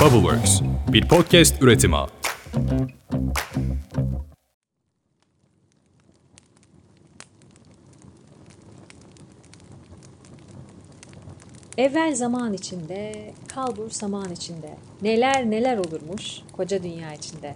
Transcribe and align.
Bubbleworks, 0.00 0.60
bir 0.92 1.08
podcast 1.08 1.62
üretimi. 1.62 1.96
Evvel 11.78 12.14
zaman 12.14 12.52
içinde, 12.52 13.32
kalbur 13.48 13.90
saman 13.90 14.32
içinde. 14.32 14.76
Neler 15.02 15.50
neler 15.50 15.78
olurmuş 15.78 16.40
koca 16.52 16.82
dünya 16.82 17.14
içinde. 17.14 17.54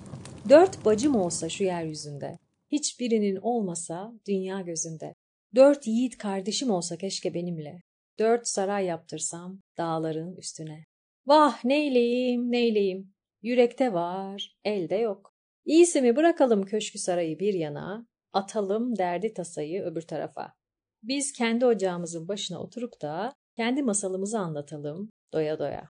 Dört 0.49 0.85
bacım 0.85 1.17
olsa 1.17 1.49
şu 1.49 1.65
yeryüzünde. 1.65 2.39
Hiçbirinin 2.73 3.37
olmasa 3.37 4.13
dünya 4.29 4.61
gözünde. 4.61 5.15
Dört 5.55 5.87
yiğit 5.87 6.19
kardeşim 6.19 6.71
olsa 6.71 6.97
keşke 6.97 7.35
benimle. 7.35 7.83
Dört 8.19 8.49
saray 8.49 8.85
yaptırsam 8.85 9.59
dağların 9.79 10.37
üstüne. 10.37 10.90
Vah 11.27 11.65
neyleyim 11.65 12.53
neyleyim. 12.53 13.15
Yürekte 13.43 13.93
var, 13.93 14.57
elde 14.65 14.97
yok. 14.97 15.35
İyisi 15.65 16.03
mi 16.03 16.17
bırakalım 16.17 16.63
köşkü 16.63 16.99
sarayı 16.99 17.39
bir 17.39 17.55
yana, 17.55 18.07
atalım 18.33 18.99
derdi 18.99 19.35
tasayı 19.35 19.83
öbür 19.83 20.03
tarafa. 20.03 20.53
Biz 21.03 21.33
kendi 21.33 21.67
ocağımızın 21.67 22.29
başına 22.29 22.63
oturup 22.63 23.03
da 23.03 23.33
kendi 23.57 23.83
masalımızı 23.83 24.39
anlatalım 24.39 25.11
doya 25.33 25.59
doya. 25.59 25.91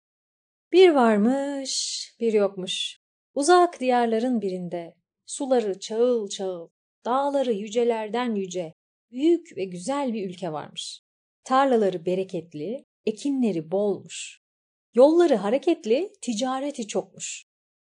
Bir 0.72 0.90
varmış, 0.90 2.02
bir 2.20 2.32
yokmuş. 2.32 2.98
Uzak 3.34 3.80
diyarların 3.80 4.40
birinde 4.40 4.94
suları 5.26 5.78
çağıl 5.78 6.28
çağıl, 6.28 6.68
dağları 7.04 7.52
yücelerden 7.52 8.34
yüce, 8.34 8.72
büyük 9.10 9.56
ve 9.56 9.64
güzel 9.64 10.12
bir 10.12 10.30
ülke 10.30 10.52
varmış. 10.52 11.00
Tarlaları 11.44 12.06
bereketli, 12.06 12.84
ekinleri 13.06 13.70
bolmuş. 13.70 14.45
Yolları 14.96 15.34
hareketli, 15.34 16.12
ticareti 16.22 16.86
çokmuş. 16.86 17.44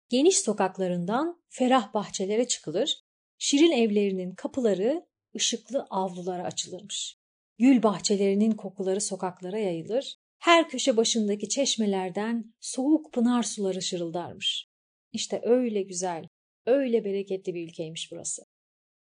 Geniş 0.09 0.39
sokaklarından 0.39 1.43
ferah 1.49 1.95
bahçelere 1.95 2.49
çıkılır, 2.49 3.03
şirin 3.39 3.73
evlerinin 3.73 4.35
kapıları 4.35 5.07
ışıklı 5.37 5.87
avlulara 5.91 6.45
açılırmış. 6.45 7.19
Gül 7.59 7.83
bahçelerinin 7.83 8.51
kokuları 8.51 9.01
sokaklara 9.01 9.59
yayılır, 9.59 10.17
her 10.39 10.69
köşe 10.69 10.97
başındaki 10.97 11.49
çeşmelerden 11.49 12.55
soğuk 12.61 13.13
pınar 13.13 13.43
suları 13.43 13.83
şırıldarmış. 13.83 14.69
İşte 15.13 15.41
öyle 15.45 15.83
güzel, 15.83 16.29
öyle 16.67 17.05
bereketli 17.05 17.55
bir 17.55 17.69
ülkeymiş 17.69 18.13
burası. 18.13 18.43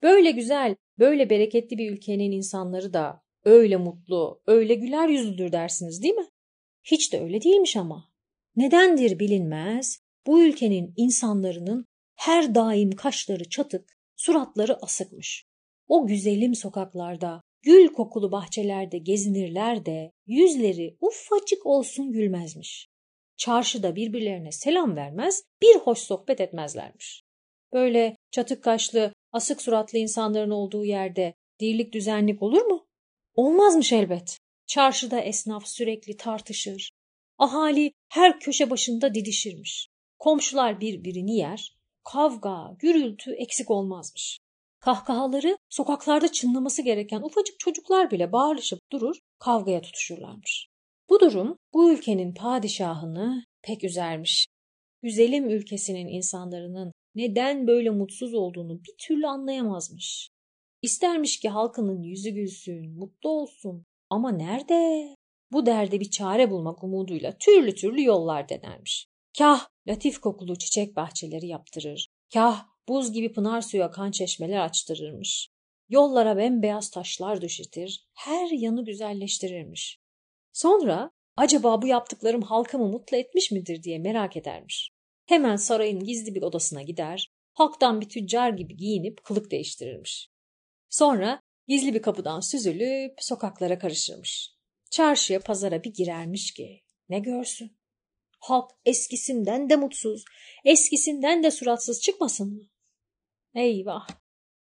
Böyle 0.03 0.31
güzel, 0.31 0.77
böyle 0.99 1.31
bereketli 1.31 1.78
bir 1.78 1.91
ülkenin 1.91 2.33
insanları 2.33 2.93
da 2.93 3.23
öyle 3.45 3.77
mutlu, 3.77 4.43
öyle 4.47 4.75
güler 4.75 5.09
yüzlüdür 5.09 5.53
dersiniz 5.53 6.03
değil 6.03 6.15
mi? 6.15 6.27
Hiç 6.91 7.12
de 7.12 7.20
öyle 7.20 7.42
değilmiş 7.42 7.77
ama. 7.77 8.11
Nedendir 8.56 9.19
bilinmez, 9.19 10.01
bu 10.27 10.42
ülkenin 10.42 10.95
insanlarının 10.97 11.84
her 12.15 12.55
daim 12.55 12.91
kaşları 12.91 13.48
çatık, 13.48 13.97
suratları 14.17 14.77
asıkmış. 14.83 15.47
O 15.89 16.06
güzelim 16.06 16.55
sokaklarda, 16.55 17.41
gül 17.62 17.89
kokulu 17.89 18.33
bahçelerde 18.33 18.98
gezinirler 18.98 19.87
de 19.87 20.12
yüzleri 20.27 20.97
ufacık 21.01 21.67
olsun 21.67 22.12
gülmezmiş. 22.12 22.89
Çarşıda 23.37 23.97
birbirlerine 23.97 24.53
selam 24.53 24.97
vermez, 24.97 25.43
bir 25.62 25.77
hoş 25.77 25.98
sohbet 25.98 26.41
etmezlermiş. 26.41 27.23
Böyle 27.73 28.17
çatık 28.31 28.65
kaşlı, 28.65 29.12
asık 29.33 29.62
suratlı 29.62 29.98
insanların 29.98 30.50
olduğu 30.50 30.84
yerde 30.84 31.34
dirlik 31.61 31.93
düzenlik 31.93 32.43
olur 32.43 32.62
mu? 32.62 32.87
Olmazmış 33.34 33.93
elbet. 33.93 34.39
Çarşıda 34.67 35.20
esnaf 35.20 35.67
sürekli 35.67 36.17
tartışır. 36.17 36.91
Ahali 37.39 37.92
her 38.09 38.41
köşe 38.41 38.70
başında 38.70 39.14
didişirmiş. 39.14 39.89
Komşular 40.19 40.81
birbirini 40.81 41.36
yer. 41.36 41.77
Kavga, 42.05 42.77
gürültü 42.78 43.33
eksik 43.33 43.70
olmazmış. 43.70 44.39
Kahkahaları 44.81 45.59
sokaklarda 45.69 46.32
çınlaması 46.32 46.82
gereken 46.82 47.22
ufacık 47.22 47.59
çocuklar 47.59 48.10
bile 48.10 48.32
bağırışıp 48.32 48.81
durur, 48.93 49.16
kavgaya 49.38 49.81
tutuşurlarmış. 49.82 50.69
Bu 51.09 51.21
durum 51.21 51.59
bu 51.75 51.93
ülkenin 51.93 52.34
padişahını 52.34 53.44
pek 53.62 53.84
üzermiş. 53.84 54.47
Güzelim 55.03 55.50
ülkesinin 55.50 56.09
insanların 56.09 56.93
neden 57.15 57.66
böyle 57.66 57.91
mutsuz 57.91 58.34
olduğunu 58.34 58.84
bir 58.84 58.94
türlü 58.99 59.26
anlayamazmış. 59.26 60.28
İstermiş 60.82 61.41
ki 61.41 61.49
halkının 61.49 62.03
yüzü 62.03 62.31
gülsün, 62.31 62.99
mutlu 62.99 63.31
olsun. 63.31 63.84
Ama 64.11 64.31
nerede? 64.31 65.15
Bu 65.53 65.67
derde 65.67 66.00
bir 66.00 66.11
çare 66.11 66.50
bulmak 66.50 66.84
umuduyla 66.84 67.39
türlü 67.39 67.75
türlü 67.75 68.05
yollar 68.05 68.49
denermiş. 68.49 69.09
Kah 69.39 69.69
latif 69.89 70.21
kokulu 70.21 70.59
çiçek 70.59 70.97
bahçeleri 70.97 71.47
yaptırır, 71.47 72.09
kah 72.34 72.67
buz 72.89 73.12
gibi 73.12 73.33
pınar 73.33 73.61
suyu 73.61 73.84
akan 73.84 74.11
çeşmeler 74.11 74.59
açtırırmış. 74.59 75.49
Yollara 75.89 76.37
bembeyaz 76.37 76.91
taşlar 76.91 77.41
düşetir, 77.41 78.06
her 78.15 78.50
yanı 78.50 78.84
güzelleştirirmiş. 78.84 79.99
Sonra 80.53 81.11
acaba 81.37 81.83
bu 81.83 81.87
yaptıklarım 81.87 82.43
halkımı 82.43 82.88
mutlu 82.88 83.17
etmiş 83.17 83.50
midir 83.50 83.83
diye 83.83 83.99
merak 83.99 84.37
edermiş. 84.37 84.91
Hemen 85.27 85.56
sarayın 85.56 86.05
gizli 86.05 86.34
bir 86.34 86.43
odasına 86.43 86.83
gider, 86.83 87.31
halktan 87.53 88.00
bir 88.00 88.09
tüccar 88.09 88.50
gibi 88.50 88.77
giyinip 88.77 89.25
kılık 89.25 89.50
değiştirirmiş. 89.50 90.28
Sonra 90.91 91.41
gizli 91.69 91.94
bir 91.94 92.03
kapıdan 92.03 92.41
süzülüp 92.41 93.15
sokaklara 93.19 93.78
karışırmış. 93.78 94.56
Çarşıya 94.91 95.41
pazara 95.41 95.84
bir 95.84 95.94
girermiş 95.94 96.54
ki 96.54 96.82
ne 97.09 97.19
görsün. 97.19 97.77
Halk 98.41 98.71
eskisinden 98.84 99.71
de 99.71 99.76
mutsuz, 99.76 100.25
eskisinden 100.65 101.43
de 101.43 101.50
suratsız 101.50 102.03
çıkmasın 102.03 102.55
mı? 102.55 102.62
Eyvah! 103.55 104.06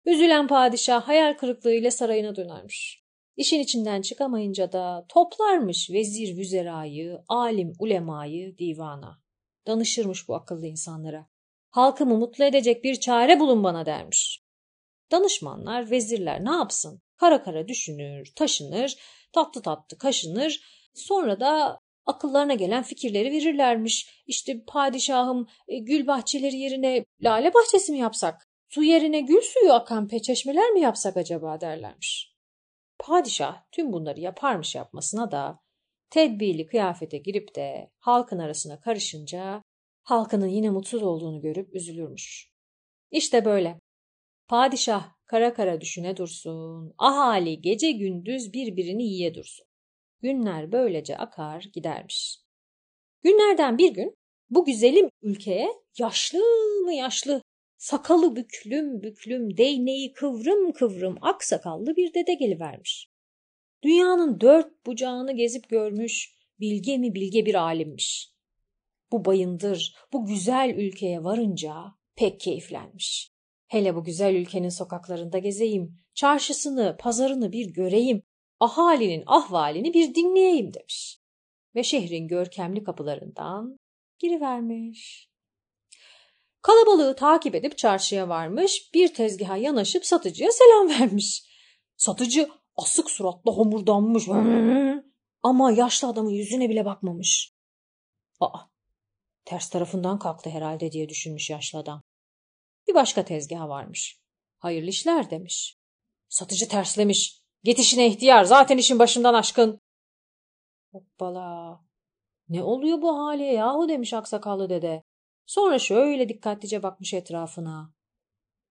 Üzülen 0.04 0.48
padişah 0.48 1.08
hayal 1.08 1.34
kırıklığıyla 1.34 1.90
sarayına 1.90 2.36
dönermiş. 2.36 3.04
İşin 3.36 3.60
içinden 3.60 4.02
çıkamayınca 4.02 4.72
da 4.72 5.06
toplarmış 5.08 5.90
vezir 5.90 6.36
vüzerayı, 6.36 7.18
alim 7.28 7.72
ulemayı 7.78 8.58
divana. 8.58 9.22
Danışırmış 9.66 10.28
bu 10.28 10.34
akıllı 10.34 10.66
insanlara. 10.66 11.26
Halkımı 11.70 12.18
mutlu 12.18 12.44
edecek 12.44 12.84
bir 12.84 12.94
çare 12.94 13.40
bulun 13.40 13.64
bana 13.64 13.86
dermiş. 13.86 14.43
Danışmanlar, 15.10 15.90
vezirler 15.90 16.44
ne 16.44 16.50
yapsın? 16.50 17.02
Kara 17.16 17.42
kara 17.42 17.68
düşünür, 17.68 18.32
taşınır, 18.36 18.96
tatlı 19.32 19.62
tatlı 19.62 19.98
kaşınır. 19.98 20.60
Sonra 20.94 21.40
da 21.40 21.80
akıllarına 22.06 22.54
gelen 22.54 22.82
fikirleri 22.82 23.32
verirlermiş. 23.32 24.22
İşte 24.26 24.64
padişahım 24.66 25.46
e, 25.68 25.78
gül 25.78 26.06
bahçeleri 26.06 26.56
yerine 26.56 27.04
lale 27.22 27.54
bahçesi 27.54 27.92
mi 27.92 27.98
yapsak? 27.98 28.48
Su 28.68 28.82
yerine 28.82 29.20
gül 29.20 29.40
suyu 29.42 29.72
akan 29.72 30.08
peçeşmeler 30.08 30.70
mi 30.70 30.80
yapsak 30.80 31.16
acaba 31.16 31.60
derlermiş. 31.60 32.34
Padişah 32.98 33.62
tüm 33.72 33.92
bunları 33.92 34.20
yaparmış 34.20 34.74
yapmasına 34.74 35.30
da 35.30 35.60
tedbirli 36.10 36.66
kıyafete 36.66 37.18
girip 37.18 37.54
de 37.54 37.90
halkın 37.98 38.38
arasına 38.38 38.80
karışınca 38.80 39.62
halkının 40.02 40.48
yine 40.48 40.70
mutsuz 40.70 41.02
olduğunu 41.02 41.40
görüp 41.40 41.74
üzülürmüş. 41.74 42.50
İşte 43.10 43.44
böyle. 43.44 43.80
Padişah 44.48 45.14
kara 45.26 45.54
kara 45.54 45.80
düşüne 45.80 46.16
dursun, 46.16 46.94
ahali 46.98 47.60
gece 47.60 47.90
gündüz 47.90 48.52
birbirini 48.52 49.04
yiye 49.04 49.34
dursun. 49.34 49.66
Günler 50.22 50.72
böylece 50.72 51.16
akar 51.16 51.62
gidermiş. 51.72 52.38
Günlerden 53.22 53.78
bir 53.78 53.94
gün 53.94 54.14
bu 54.50 54.64
güzelim 54.64 55.08
ülkeye 55.22 55.68
yaşlı 55.98 56.38
mı 56.84 56.94
yaşlı, 56.94 57.42
sakalı 57.76 58.36
büklüm 58.36 59.02
büklüm, 59.02 59.56
değneği 59.56 60.12
kıvrım 60.12 60.72
kıvrım 60.72 61.18
aksakallı 61.20 61.96
bir 61.96 62.14
dede 62.14 62.34
gelivermiş. 62.34 63.08
Dünyanın 63.82 64.40
dört 64.40 64.86
bucağını 64.86 65.36
gezip 65.36 65.68
görmüş, 65.68 66.36
bilge 66.60 66.98
mi 66.98 67.14
bilge 67.14 67.46
bir 67.46 67.54
alimmiş. 67.54 68.32
Bu 69.12 69.24
bayındır, 69.24 69.94
bu 70.12 70.26
güzel 70.26 70.74
ülkeye 70.76 71.24
varınca 71.24 71.74
pek 72.16 72.40
keyiflenmiş. 72.40 73.33
Hele 73.74 73.94
bu 73.94 74.04
güzel 74.04 74.34
ülkenin 74.34 74.68
sokaklarında 74.68 75.38
gezeyim, 75.38 75.98
çarşısını, 76.14 76.96
pazarını 77.00 77.52
bir 77.52 77.66
göreyim, 77.66 78.22
ahalinin 78.60 79.22
ahvalini 79.26 79.94
bir 79.94 80.14
dinleyeyim 80.14 80.74
demiş. 80.74 81.20
Ve 81.74 81.82
şehrin 81.82 82.28
görkemli 82.28 82.84
kapılarından 82.84 83.78
girivermiş. 84.18 85.30
Kalabalığı 86.62 87.16
takip 87.16 87.54
edip 87.54 87.78
çarşıya 87.78 88.28
varmış, 88.28 88.90
bir 88.94 89.14
tezgaha 89.14 89.56
yanaşıp 89.56 90.06
satıcıya 90.06 90.50
selam 90.52 90.88
vermiş. 90.88 91.42
Satıcı 91.96 92.48
asık 92.76 93.10
suratla 93.10 93.52
homurdanmış 93.52 94.28
ama 95.42 95.72
yaşlı 95.72 96.08
adamın 96.08 96.30
yüzüne 96.30 96.68
bile 96.70 96.84
bakmamış. 96.84 97.54
Aa, 98.40 98.58
ters 99.44 99.70
tarafından 99.70 100.18
kalktı 100.18 100.50
herhalde 100.50 100.92
diye 100.92 101.08
düşünmüş 101.08 101.50
yaşlı 101.50 101.78
adam. 101.78 102.02
Bir 102.88 102.94
başka 102.94 103.24
tezgaha 103.24 103.68
varmış. 103.68 104.18
Hayırlı 104.58 104.88
işler 104.88 105.30
demiş. 105.30 105.76
Satıcı 106.28 106.68
terslemiş. 106.68 107.40
Git 107.62 107.78
işine 107.78 108.06
ihtiyar 108.06 108.44
zaten 108.44 108.78
işin 108.78 108.98
başından 108.98 109.34
aşkın. 109.34 109.80
Hoppala. 110.92 111.80
Ne 112.48 112.62
oluyor 112.62 113.02
bu 113.02 113.18
hale 113.18 113.44
yahu 113.44 113.88
demiş 113.88 114.12
aksakallı 114.12 114.70
dede. 114.70 115.02
Sonra 115.46 115.78
şöyle 115.78 116.28
dikkatlice 116.28 116.82
bakmış 116.82 117.14
etrafına. 117.14 117.94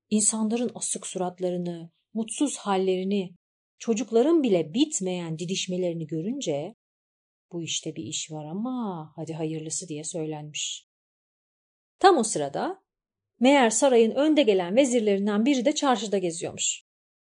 İnsanların 0.10 0.72
asık 0.76 1.08
suratlarını, 1.08 1.92
mutsuz 2.14 2.58
hallerini, 2.58 3.36
çocukların 3.78 4.44
bile 4.44 4.74
bitmeyen 4.74 5.40
didişmelerini 5.40 6.08
görünce 6.08 6.76
bu 7.52 7.64
işte 7.64 7.96
bir 7.96 8.04
iş 8.04 8.32
var 8.32 8.46
ama 8.46 9.12
hadi 9.16 9.34
hayırlısı 9.34 9.88
diye 9.88 10.04
söylenmiş. 10.04 10.88
Tam 12.00 12.18
o 12.18 12.24
sırada 12.24 12.83
meğer 13.44 13.70
sarayın 13.70 14.12
önde 14.12 14.44
gelen 14.44 14.76
vezirlerinden 14.76 15.46
biri 15.46 15.66
de 15.66 15.76
çarşıda 15.76 16.18
geziyormuş. 16.18 16.84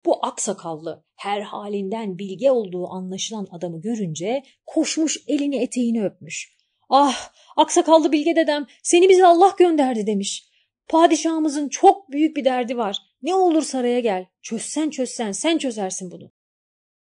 Bu 0.06 0.26
aksakallı, 0.26 1.06
her 1.16 1.42
halinden 1.42 2.20
bilge 2.20 2.52
olduğu 2.52 2.88
anlaşılan 2.88 3.48
adamı 3.52 3.82
görünce 3.82 4.44
koşmuş 4.66 5.18
elini 5.28 5.64
eteğini 5.64 6.06
öpmüş. 6.06 6.56
Ah, 6.90 7.34
aksakallı 7.58 8.12
bilge 8.12 8.36
dedem 8.36 8.66
seni 8.84 9.10
bize 9.10 9.26
Allah 9.26 9.56
gönderdi 9.60 10.08
demiş. 10.08 10.50
Padişahımızın 10.88 11.70
çok 11.70 12.12
büyük 12.12 12.38
bir 12.38 12.46
derdi 12.46 12.78
var. 12.78 12.98
Ne 13.22 13.36
olur 13.36 13.62
saraya 13.62 14.00
gel. 14.00 14.26
Çözsen 14.42 14.90
çözsen 14.90 15.32
sen 15.32 15.58
çözersin 15.58 16.12
bunu. 16.12 16.32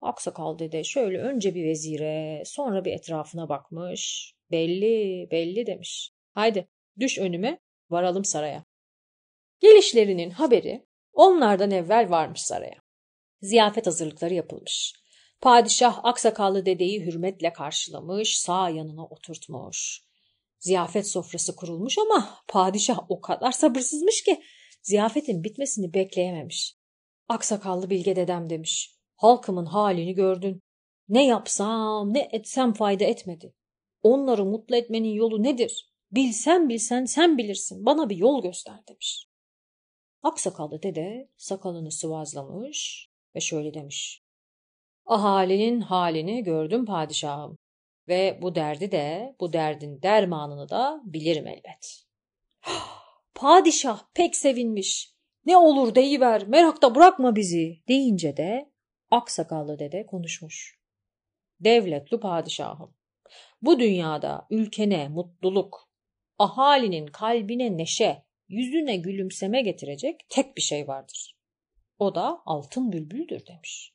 Aksakal 0.01 0.59
dede 0.59 0.83
şöyle 0.83 1.17
önce 1.17 1.55
bir 1.55 1.65
vezire 1.65 2.43
sonra 2.45 2.85
bir 2.85 2.91
etrafına 2.91 3.49
bakmış. 3.49 4.33
Belli 4.51 5.27
belli 5.31 5.65
demiş. 5.65 6.11
Haydi 6.33 6.67
düş 6.99 7.19
önüme 7.19 7.59
varalım 7.89 8.25
saraya. 8.25 8.68
Gelişlerinin 9.59 10.29
haberi 10.29 10.85
onlardan 11.13 11.71
evvel 11.71 12.09
varmış 12.09 12.41
saraya. 12.41 12.77
Ziyafet 13.41 13.87
hazırlıkları 13.87 14.33
yapılmış. 14.33 14.93
Padişah 15.41 15.99
aksakallı 16.03 16.65
dedeyi 16.65 17.05
hürmetle 17.05 17.53
karşılamış, 17.53 18.39
sağ 18.39 18.69
yanına 18.69 19.05
oturtmuş. 19.05 20.01
Ziyafet 20.59 21.07
sofrası 21.07 21.55
kurulmuş 21.55 21.97
ama 21.97 22.37
padişah 22.47 22.99
o 23.09 23.21
kadar 23.21 23.51
sabırsızmış 23.51 24.23
ki 24.23 24.41
ziyafetin 24.81 25.43
bitmesini 25.43 25.93
bekleyememiş. 25.93 26.75
Aksakallı 27.27 27.89
bilge 27.89 28.15
dedem 28.15 28.49
demiş. 28.49 28.95
Halkımın 29.15 29.65
halini 29.65 30.13
gördün. 30.13 30.61
Ne 31.09 31.25
yapsam 31.25 32.13
ne 32.13 32.29
etsem 32.31 32.73
fayda 32.73 33.03
etmedi. 33.03 33.53
Onları 34.03 34.45
mutlu 34.45 34.75
etmenin 34.75 35.13
yolu 35.13 35.43
nedir? 35.43 35.91
Bilsen 36.11 36.69
bilsen 36.69 37.05
sen 37.05 37.37
bilirsin. 37.37 37.85
Bana 37.85 38.09
bir 38.09 38.17
yol 38.17 38.41
göster 38.43 38.87
demiş. 38.87 39.28
Aksakallı 40.23 40.83
dede 40.83 41.29
sakalını 41.37 41.91
sıvazlamış 41.91 43.09
ve 43.35 43.39
şöyle 43.39 43.73
demiş. 43.73 44.23
Ahalinin 45.05 45.81
halini 45.81 46.43
gördüm 46.43 46.85
padişahım 46.85 47.57
ve 48.07 48.39
bu 48.41 48.55
derdi 48.55 48.91
de 48.91 49.35
bu 49.39 49.53
derdin 49.53 50.01
dermanını 50.01 50.69
da 50.69 51.01
bilirim 51.03 51.47
elbet. 51.47 52.03
Padişah 53.35 54.03
pek 54.13 54.35
sevinmiş. 54.35 55.13
Ne 55.45 55.57
olur 55.57 55.95
deyiver 55.95 56.47
merakta 56.47 56.95
bırakma 56.95 57.35
bizi 57.35 57.83
deyince 57.87 58.37
de 58.37 58.71
aksakallı 59.11 59.79
dede 59.79 60.05
konuşmuş. 60.05 60.79
Devletli 61.59 62.19
padişahım 62.19 62.99
bu 63.61 63.79
dünyada 63.79 64.47
ülkene 64.49 65.07
mutluluk, 65.07 65.89
ahalinin 66.37 67.07
kalbine 67.07 67.77
neşe, 67.77 68.23
yüzüne 68.49 68.97
gülümseme 68.97 69.61
getirecek 69.61 70.25
tek 70.29 70.57
bir 70.57 70.61
şey 70.61 70.87
vardır. 70.87 71.35
O 71.99 72.15
da 72.15 72.41
altın 72.45 72.91
bülbüldür 72.91 73.45
demiş. 73.47 73.93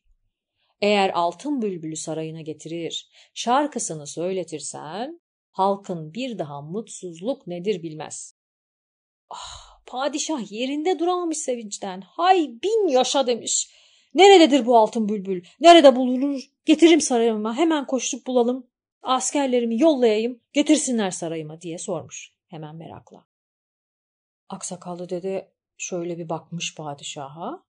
Eğer 0.81 1.11
altın 1.15 1.62
bülbülü 1.62 1.97
sarayına 1.97 2.41
getirir, 2.41 3.09
şarkısını 3.35 4.06
söyletirsen, 4.06 5.21
halkın 5.51 6.15
bir 6.15 6.39
daha 6.39 6.62
mutsuzluk 6.62 7.47
nedir 7.47 7.83
bilmez. 7.83 8.35
Ah, 9.31 9.81
padişah 9.87 10.53
yerinde 10.53 10.99
duramamış 10.99 11.39
sevinçten. 11.39 12.00
Hay 12.00 12.50
bin 12.62 12.89
yaşa 12.89 13.27
demiş. 13.27 13.71
Nerededir 14.15 14.67
bu 14.67 14.77
altın 14.77 15.09
bülbül? 15.09 15.45
Nerede 15.61 15.97
bulunur? 15.97 16.50
Getiririm 16.65 17.00
sarayıma. 17.00 17.57
Hemen 17.57 17.87
koştup 17.87 18.27
bulalım. 18.27 18.67
Askerlerimi 19.03 19.81
yollayayım. 19.81 20.41
Getirsinler 20.53 21.11
sarayıma 21.11 21.61
diye 21.61 21.79
sormuş. 21.79 22.33
Hemen 22.47 22.77
merakla. 22.77 23.34
Aksakallı 24.49 25.08
dede 25.08 25.52
şöyle 25.76 26.19
bir 26.19 26.29
bakmış 26.29 26.75
padişaha. 26.75 27.64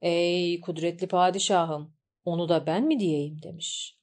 Ey 0.00 0.60
kudretli 0.60 1.08
padişahım, 1.08 1.94
onu 2.24 2.48
da 2.48 2.66
ben 2.66 2.84
mi 2.86 3.00
diyeyim 3.00 3.42
demiş. 3.42 3.98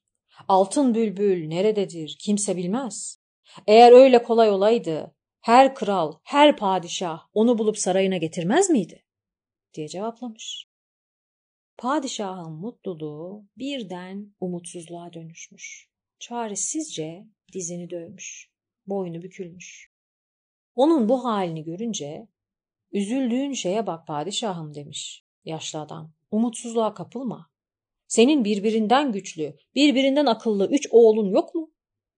Altın 0.48 0.96
bülbül 0.96 1.48
nerededir 1.48 2.18
kimse 2.20 2.58
bilmez. 2.58 3.20
Eğer 3.68 3.92
öyle 3.92 4.24
kolay 4.24 4.50
olaydı, 4.50 5.16
her 5.42 5.76
kral, 5.76 6.14
her 6.24 6.58
padişah 6.58 7.28
onu 7.34 7.58
bulup 7.58 7.78
sarayına 7.78 8.18
getirmez 8.18 8.70
miydi? 8.70 9.06
diye 9.74 9.88
cevaplamış. 9.88 10.68
Padişahın 11.78 12.54
mutluluğu 12.54 13.48
birden 13.58 14.36
umutsuzluğa 14.40 15.14
dönüşmüş. 15.14 15.90
Çaresizce 16.20 17.28
dizini 17.54 17.90
dövmüş, 17.90 18.52
boynu 18.88 19.22
bükülmüş. 19.22 19.93
Onun 20.76 21.10
bu 21.10 21.24
halini 21.26 21.64
görünce, 21.64 22.28
üzüldüğün 22.92 23.54
şeye 23.54 23.88
bak 23.88 24.08
padişahım 24.08 24.76
demiş 24.76 25.24
yaşlı 25.46 25.80
adam. 25.80 26.14
Umutsuzluğa 26.32 26.94
kapılma. 26.94 27.50
Senin 28.08 28.46
birbirinden 28.46 29.12
güçlü, 29.12 29.58
birbirinden 29.76 30.26
akıllı 30.26 30.70
üç 30.72 30.88
oğlun 30.92 31.30
yok 31.30 31.56
mu? 31.56 31.72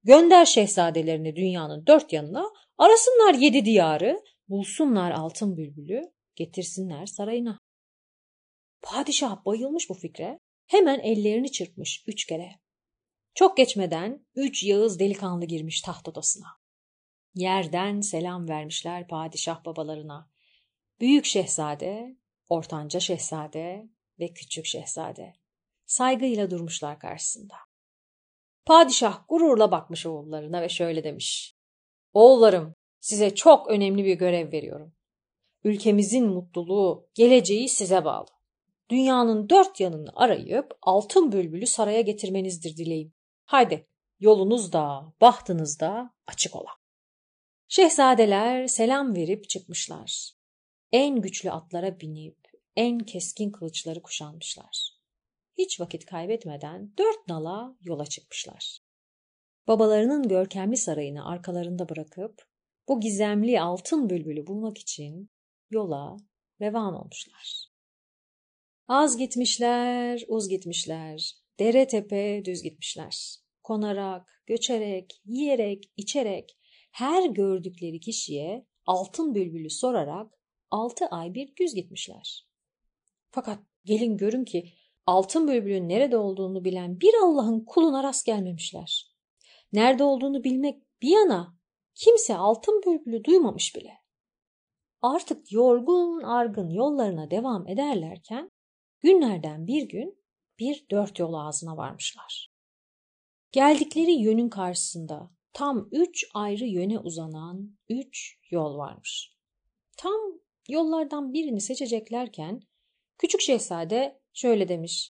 Gönder 0.04 0.46
şehzadelerini 0.46 1.36
dünyanın 1.36 1.88
dört 1.88 2.14
yanına, 2.14 2.46
arasınlar 2.78 3.34
yedi 3.34 3.66
diyarı, 3.66 4.22
bulsunlar 4.50 5.12
altın 5.12 5.58
bülbülü, 5.58 6.02
getirsinler 6.36 7.06
sarayına. 7.06 7.60
Padişah 8.82 9.46
bayılmış 9.46 9.90
bu 9.90 9.94
fikre, 9.94 10.40
hemen 10.68 11.00
ellerini 11.00 11.52
çırpmış 11.52 12.04
üç 12.08 12.26
kere. 12.26 12.50
Çok 13.34 13.58
geçmeden 13.58 14.26
üç 14.36 14.64
Yağız 14.64 15.00
delikanlı 15.00 15.46
girmiş 15.46 15.82
taht 15.82 16.08
odasına. 16.08 16.48
Yerden 17.36 18.02
selam 18.02 18.50
vermişler 18.50 19.08
padişah 19.08 19.66
babalarına. 19.66 20.30
Büyük 21.00 21.26
şehzade, 21.26 22.18
ortanca 22.50 23.00
şehzade 23.00 23.90
ve 24.20 24.34
küçük 24.34 24.66
şehzade. 24.66 25.34
Saygıyla 25.86 26.52
durmuşlar 26.52 27.00
karşısında. 27.00 27.56
Padişah 28.66 29.24
gururla 29.28 29.72
bakmış 29.72 30.06
oğullarına 30.06 30.62
ve 30.62 30.70
şöyle 30.70 31.04
demiş. 31.04 31.56
Oğullarım, 32.14 32.76
size 33.00 33.36
çok 33.36 33.68
önemli 33.68 34.06
bir 34.06 34.16
görev 34.16 34.52
veriyorum. 34.52 34.94
Ülkemizin 35.64 36.28
mutluluğu, 36.28 37.10
geleceği 37.14 37.70
size 37.70 38.06
bağlı. 38.06 38.30
Dünyanın 38.90 39.50
dört 39.50 39.80
yanını 39.80 40.12
arayıp 40.16 40.78
altın 40.82 41.32
bülbülü 41.32 41.68
saraya 41.68 42.02
getirmenizdir 42.02 42.78
dileğim. 42.78 43.14
Haydi 43.46 43.88
yolunuz 44.20 44.74
da, 44.74 45.14
bahtınız 45.22 45.80
da 45.80 46.14
açık 46.28 46.56
ola. 46.56 46.85
Şehzadeler 47.68 48.68
selam 48.68 49.16
verip 49.16 49.50
çıkmışlar. 49.50 50.32
En 50.92 51.22
güçlü 51.22 51.52
atlara 51.52 52.00
binip 52.00 52.38
en 52.76 53.00
keskin 53.00 53.52
kılıçları 53.52 54.02
kuşanmışlar. 54.02 54.90
Hiç 55.58 55.80
vakit 55.80 56.06
kaybetmeden 56.06 56.94
dört 56.98 57.28
nala 57.28 57.78
yola 57.82 58.06
çıkmışlar. 58.06 58.80
Babalarının 59.68 60.28
görkemli 60.28 60.78
sarayını 60.78 61.30
arkalarında 61.30 61.90
bırakıp 61.90 62.48
bu 62.88 63.00
gizemli 63.00 63.62
altın 63.62 64.10
bülbülü 64.10 64.48
bulmak 64.48 64.78
için 64.78 65.30
yola 65.70 66.18
revan 66.62 66.94
olmuşlar. 66.94 67.66
Az 68.88 69.18
gitmişler, 69.18 70.24
uz 70.28 70.50
gitmişler, 70.50 71.36
dere 71.60 71.88
tepe 71.88 72.42
düz 72.46 72.64
gitmişler. 72.64 73.36
Konarak, 73.64 74.44
göçerek, 74.46 75.22
yiyerek, 75.26 75.92
içerek 75.98 76.58
her 76.96 77.26
gördükleri 77.26 78.00
kişiye 78.00 78.66
altın 78.86 79.36
bülbülü 79.36 79.70
sorarak 79.70 80.34
altı 80.72 81.06
ay 81.06 81.34
bir 81.34 81.56
düz 81.56 81.76
gitmişler. 81.76 82.48
Fakat 83.32 83.60
gelin 83.86 84.18
görün 84.18 84.46
ki 84.46 84.74
altın 85.06 85.48
bülbülün 85.48 85.90
nerede 85.90 86.18
olduğunu 86.18 86.66
bilen 86.66 87.02
bir 87.02 87.14
Allah'ın 87.24 87.66
kuluna 87.66 88.04
rast 88.04 88.26
gelmemişler. 88.26 89.16
Nerede 89.74 90.04
olduğunu 90.04 90.44
bilmek 90.44 91.02
bir 91.02 91.10
yana 91.10 91.58
kimse 91.96 92.36
altın 92.36 92.82
bülbülü 92.86 93.24
duymamış 93.24 93.76
bile. 93.76 93.94
Artık 95.02 95.52
yorgun 95.52 96.24
argın 96.24 96.70
yollarına 96.70 97.32
devam 97.32 97.68
ederlerken 97.68 98.52
günlerden 99.00 99.68
bir 99.68 99.90
gün 99.90 100.24
bir 100.60 100.86
dört 100.92 101.20
yol 101.20 101.34
ağzına 101.34 101.78
varmışlar. 101.78 102.54
Geldikleri 103.52 104.12
yönün 104.12 104.50
karşısında 104.50 105.35
tam 105.56 105.90
üç 105.92 106.26
ayrı 106.34 106.66
yöne 106.66 107.00
uzanan 107.00 107.78
üç 107.90 108.40
yol 108.52 108.78
varmış. 108.78 109.36
Tam 109.98 110.22
yollardan 110.70 111.34
birini 111.34 111.62
seçeceklerken 111.62 112.60
küçük 113.18 113.42
şehzade 113.42 114.22
şöyle 114.34 114.68
demiş. 114.68 115.14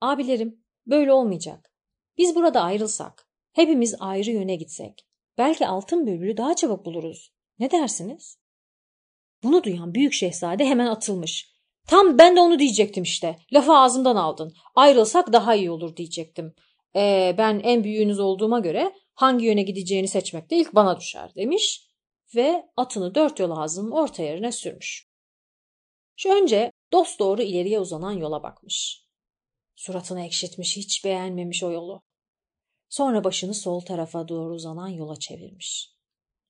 Abilerim 0.00 0.64
böyle 0.86 1.12
olmayacak. 1.12 1.72
Biz 2.18 2.34
burada 2.34 2.60
ayrılsak 2.60 3.26
Hepimiz 3.56 3.94
ayrı 4.00 4.30
yöne 4.30 4.56
gitsek. 4.56 5.06
Belki 5.38 5.66
altın 5.66 6.06
bülbülü 6.06 6.36
daha 6.36 6.56
çabuk 6.56 6.86
buluruz. 6.86 7.32
Ne 7.58 7.70
dersiniz? 7.70 8.38
Bunu 9.42 9.64
duyan 9.64 9.94
büyük 9.94 10.12
şehzade 10.12 10.64
hemen 10.64 10.86
atılmış. 10.86 11.52
Tam 11.86 12.18
ben 12.18 12.36
de 12.36 12.40
onu 12.40 12.58
diyecektim 12.58 13.02
işte. 13.02 13.36
Lafı 13.52 13.72
ağzımdan 13.72 14.16
aldın. 14.16 14.52
Ayrılsak 14.74 15.32
daha 15.32 15.54
iyi 15.54 15.70
olur 15.70 15.96
diyecektim. 15.96 16.54
Ee, 16.96 17.34
ben 17.38 17.60
en 17.64 17.84
büyüğünüz 17.84 18.20
olduğuma 18.20 18.58
göre 18.60 18.92
hangi 19.16 19.46
yöne 19.46 19.62
gideceğini 19.62 20.08
seçmek 20.08 20.50
de 20.50 20.56
ilk 20.56 20.74
bana 20.74 21.00
düşer 21.00 21.34
demiş 21.34 21.90
ve 22.34 22.70
atını 22.76 23.14
dört 23.14 23.38
yol 23.38 23.50
ağzının 23.50 23.90
orta 23.90 24.22
yerine 24.22 24.52
sürmüş. 24.52 25.08
Şu 26.16 26.32
önce 26.32 26.72
dost 26.92 27.18
doğru 27.18 27.42
ileriye 27.42 27.80
uzanan 27.80 28.12
yola 28.12 28.42
bakmış. 28.42 29.06
Suratını 29.74 30.24
ekşitmiş, 30.24 30.76
hiç 30.76 31.04
beğenmemiş 31.04 31.62
o 31.62 31.72
yolu. 31.72 32.02
Sonra 32.88 33.24
başını 33.24 33.54
sol 33.54 33.80
tarafa 33.80 34.28
doğru 34.28 34.54
uzanan 34.54 34.88
yola 34.88 35.16
çevirmiş. 35.18 35.96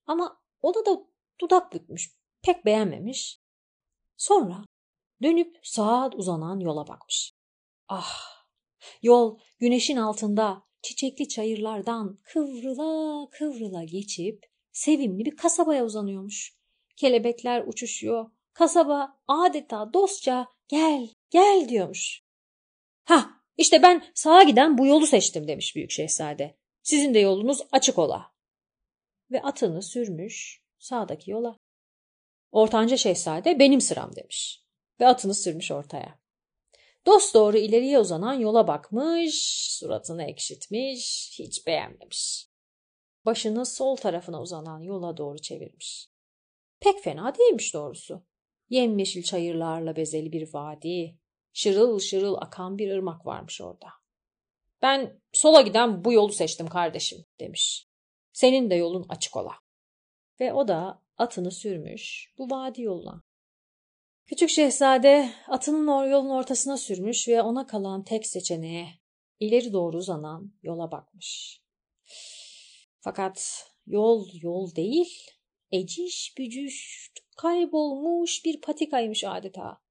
Ama 0.06 0.42
o 0.62 0.75
da 0.75 0.87
da 0.87 1.06
dudak 1.40 1.73
bükmüş, 1.73 2.16
pek 2.42 2.64
beğenmemiş. 2.64 3.40
Sonra 4.16 4.64
dönüp 5.23 5.61
sağa 5.62 6.11
uzanan 6.14 6.61
yola 6.61 6.88
bakmış. 6.88 7.32
Ah! 7.88 8.37
Yol 9.02 9.38
güneşin 9.58 9.96
altında 9.96 10.65
çiçekli 10.87 11.28
çayırlardan 11.28 12.19
kıvrıla 12.23 13.28
kıvrıla 13.31 13.85
geçip 13.85 14.47
sevimli 14.73 15.25
bir 15.25 15.37
kasabaya 15.37 15.85
uzanıyormuş. 15.85 16.57
Kelebekler 16.97 17.64
uçuşuyor. 17.66 18.31
Kasaba 18.52 19.19
adeta 19.28 19.93
dostça 19.93 20.47
gel 20.69 21.09
gel 21.31 21.69
diyormuş. 21.69 22.23
Ha 23.05 23.31
işte 23.57 23.83
ben 23.83 24.05
sağa 24.14 24.43
giden 24.43 24.78
bu 24.78 24.87
yolu 24.87 25.07
seçtim 25.07 25.49
demiş 25.49 25.76
büyük 25.76 25.90
şehzade. 25.90 26.57
Sizin 26.83 27.14
de 27.14 27.19
yolunuz 27.19 27.61
açık 27.73 27.99
ola. 27.99 28.33
Ve 29.31 29.43
atını 29.43 29.83
sürmüş 29.83 30.62
sağdaki 30.78 31.31
yola. 31.31 31.57
Ortanca 32.52 32.97
şehzade 32.97 33.59
benim 33.59 33.81
sıram 33.81 34.16
demiş. 34.16 34.64
Ve 35.00 35.07
atını 35.07 35.35
sürmüş 35.35 35.71
ortaya. 35.71 36.19
Dost 37.06 37.34
doğru 37.34 37.56
ileriye 37.56 37.98
uzanan 37.98 38.34
yola 38.34 38.68
bakmış, 38.68 39.34
suratını 39.78 40.25
ekşitmiş, 40.25 41.30
hiç 41.38 41.66
beğenmemiş. 41.66 42.48
Başını 43.26 43.66
sol 43.66 43.96
tarafına 43.96 44.42
uzanan 44.42 44.80
yola 44.80 45.16
doğru 45.16 45.38
çevirmiş. 45.38 46.08
Pek 46.80 47.02
fena 47.02 47.34
değilmiş 47.34 47.75
doğrusu. 47.75 48.22
Yemyeşil 48.70 49.22
çayırlarla 49.22 49.96
bezeli 49.96 50.32
bir 50.32 50.54
vadi, 50.54 51.18
şırıl 51.52 51.98
şırıl 51.98 52.34
akan 52.34 52.78
bir 52.78 52.90
ırmak 52.90 53.26
varmış 53.26 53.60
orada. 53.60 53.88
Ben 54.82 55.20
sola 55.32 55.60
giden 55.60 56.04
bu 56.04 56.12
yolu 56.12 56.32
seçtim 56.32 56.66
kardeşim 56.66 57.25
demiş. 57.40 57.88
Senin 58.32 58.70
de 58.70 58.75
yolun 58.75 59.06
açık 59.08 59.36
ola. 59.36 59.52
Ve 60.40 60.52
o 60.52 60.68
da 60.68 61.02
atını 61.18 61.50
sürmüş 61.50 62.34
bu 62.38 62.50
vadi 62.50 62.82
yoluna. 62.82 63.25
Küçük 64.26 64.50
şehzade 64.50 65.30
atının 65.49 66.09
yolun 66.09 66.30
ortasına 66.30 66.76
sürmüş 66.76 67.28
ve 67.28 67.42
ona 67.42 67.66
kalan 67.66 68.04
tek 68.04 68.26
seçeneğe 68.26 68.88
ileri 69.40 69.73
doğru 69.73 69.97
uzanan 69.97 70.52
yola 70.62 70.90
bakmış. 70.90 71.61
Fakat 73.00 73.66
yol 73.87 74.28
yol 74.42 74.75
değil, 74.75 75.30
eciş 75.71 76.35
bücüş, 76.38 77.11
kaybolmuş 77.37 78.45
bir 78.45 78.61
patikaymış 78.61 79.25
adeta. 79.25 79.83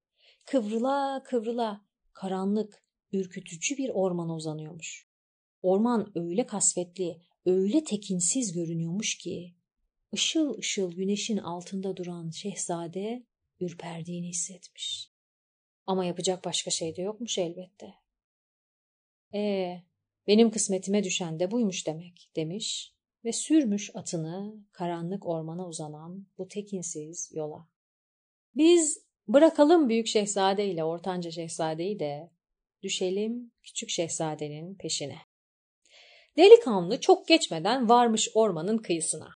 Kıvrıla 0.45 1.23
kıvrıla, 1.25 1.85
karanlık, 2.13 2.83
ürkütücü 3.11 3.77
bir 3.77 3.89
ormana 3.89 4.35
uzanıyormuş. 4.35 5.07
Orman 5.61 6.11
öyle 6.15 6.45
kasvetli, 6.45 7.21
öyle 7.45 7.83
tekinsiz 7.83 8.53
görünüyormuş 8.53 9.17
ki, 9.17 9.55
ışıl 10.13 10.57
ışıl 10.57 10.91
güneşin 10.91 11.37
altında 11.37 11.97
duran 11.97 12.29
şehzade 12.29 13.25
ürperdiğini 13.59 14.29
hissetmiş. 14.29 15.11
Ama 15.85 16.05
yapacak 16.05 16.45
başka 16.45 16.71
şey 16.71 16.95
de 16.95 17.01
yokmuş 17.01 17.37
elbette. 17.37 17.93
Ee, 19.33 19.81
benim 20.27 20.51
kısmetime 20.51 21.03
düşen 21.03 21.39
de 21.39 21.51
buymuş 21.51 21.87
demek 21.87 22.31
demiş 22.35 22.95
ve 23.25 23.33
sürmüş 23.33 23.91
atını 23.95 24.65
karanlık 24.71 25.25
ormana 25.25 25.67
uzanan 25.67 26.27
bu 26.37 26.47
tekinsiz 26.47 27.31
yola. 27.33 27.67
Biz 28.55 29.05
bırakalım 29.27 29.89
büyük 29.89 30.07
şehzade 30.07 30.65
ile 30.65 30.83
ortanca 30.83 31.31
şehzadeyi 31.31 31.99
de 31.99 32.29
düşelim 32.83 33.51
küçük 33.63 33.89
şehzadenin 33.89 34.75
peşine. 34.75 35.17
Delikanlı 36.37 37.01
çok 37.01 37.27
geçmeden 37.27 37.89
varmış 37.89 38.29
ormanın 38.33 38.77
kıyısına. 38.77 39.29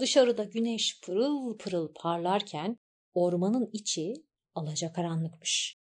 Dışarıda 0.00 0.44
güneş 0.44 1.00
pırıl 1.00 1.58
pırıl 1.58 1.94
parlarken 1.94 2.78
ormanın 3.16 3.70
içi 3.72 4.14
alacakaranlıkmış. 4.54 5.78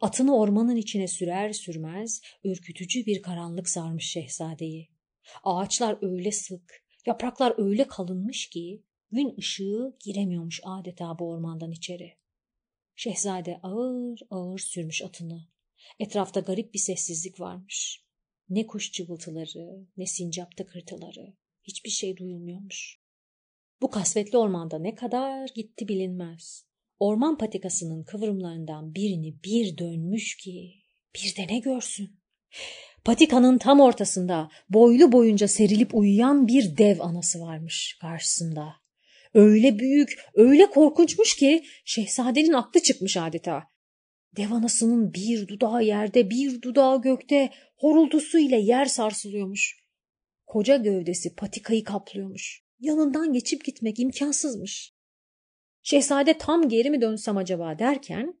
Atını 0.00 0.36
ormanın 0.36 0.76
içine 0.76 1.08
sürer 1.08 1.52
sürmez 1.52 2.20
ürkütücü 2.44 3.06
bir 3.06 3.22
karanlık 3.22 3.68
sarmış 3.68 4.10
şehzadeyi. 4.10 4.88
Ağaçlar 5.44 5.98
öyle 6.02 6.32
sık, 6.32 6.84
yapraklar 7.06 7.54
öyle 7.58 7.86
kalınmış 7.86 8.48
ki 8.48 8.82
gün 9.10 9.34
ışığı 9.38 9.96
giremiyormuş 10.00 10.60
adeta 10.64 11.18
bu 11.18 11.28
ormandan 11.28 11.70
içeri. 11.70 12.16
Şehzade 12.96 13.60
ağır 13.62 14.20
ağır 14.30 14.58
sürmüş 14.58 15.02
atını. 15.02 15.48
Etrafta 15.98 16.40
garip 16.40 16.74
bir 16.74 16.78
sessizlik 16.78 17.40
varmış. 17.40 18.04
Ne 18.48 18.66
kuş 18.66 18.92
cıvıltıları, 18.92 19.86
ne 19.96 20.06
sincap 20.06 20.56
tıkırtıları, 20.56 21.36
hiçbir 21.62 21.90
şey 21.90 22.16
duyulmuyormuş. 22.16 23.00
Bu 23.82 23.90
kasvetli 23.90 24.38
ormanda 24.38 24.78
ne 24.78 24.94
kadar 24.94 25.48
gitti 25.54 25.88
bilinmez. 25.88 26.64
Orman 26.98 27.38
patikasının 27.38 28.04
kıvrımlarından 28.04 28.94
birini 28.94 29.42
bir 29.44 29.78
dönmüş 29.78 30.36
ki 30.36 30.74
bir 31.14 31.36
de 31.36 31.54
ne 31.54 31.58
görsün. 31.58 32.20
Patikanın 33.04 33.58
tam 33.58 33.80
ortasında 33.80 34.48
boylu 34.70 35.12
boyunca 35.12 35.48
serilip 35.48 35.94
uyuyan 35.94 36.46
bir 36.46 36.76
dev 36.76 37.00
anası 37.00 37.40
varmış 37.40 37.98
karşısında. 38.00 38.74
Öyle 39.34 39.78
büyük, 39.78 40.24
öyle 40.34 40.66
korkunçmuş 40.66 41.36
ki 41.36 41.64
şehzadenin 41.84 42.52
aklı 42.52 42.80
çıkmış 42.80 43.16
adeta. 43.16 43.62
Dev 44.36 44.50
anasının 44.50 45.14
bir 45.14 45.48
dudağı 45.48 45.84
yerde, 45.84 46.30
bir 46.30 46.62
dudağı 46.62 47.02
gökte 47.02 47.50
horultusu 47.76 48.38
ile 48.38 48.56
yer 48.56 48.84
sarsılıyormuş. 48.84 49.76
Koca 50.46 50.76
gövdesi 50.76 51.34
patikayı 51.34 51.84
kaplıyormuş. 51.84 52.67
Yanından 52.80 53.32
geçip 53.32 53.64
gitmek 53.64 53.98
imkansızmış. 53.98 54.94
Şehzade 55.82 56.38
tam 56.38 56.68
geri 56.68 56.90
mi 56.90 57.00
dönsem 57.00 57.36
acaba 57.36 57.78
derken 57.78 58.40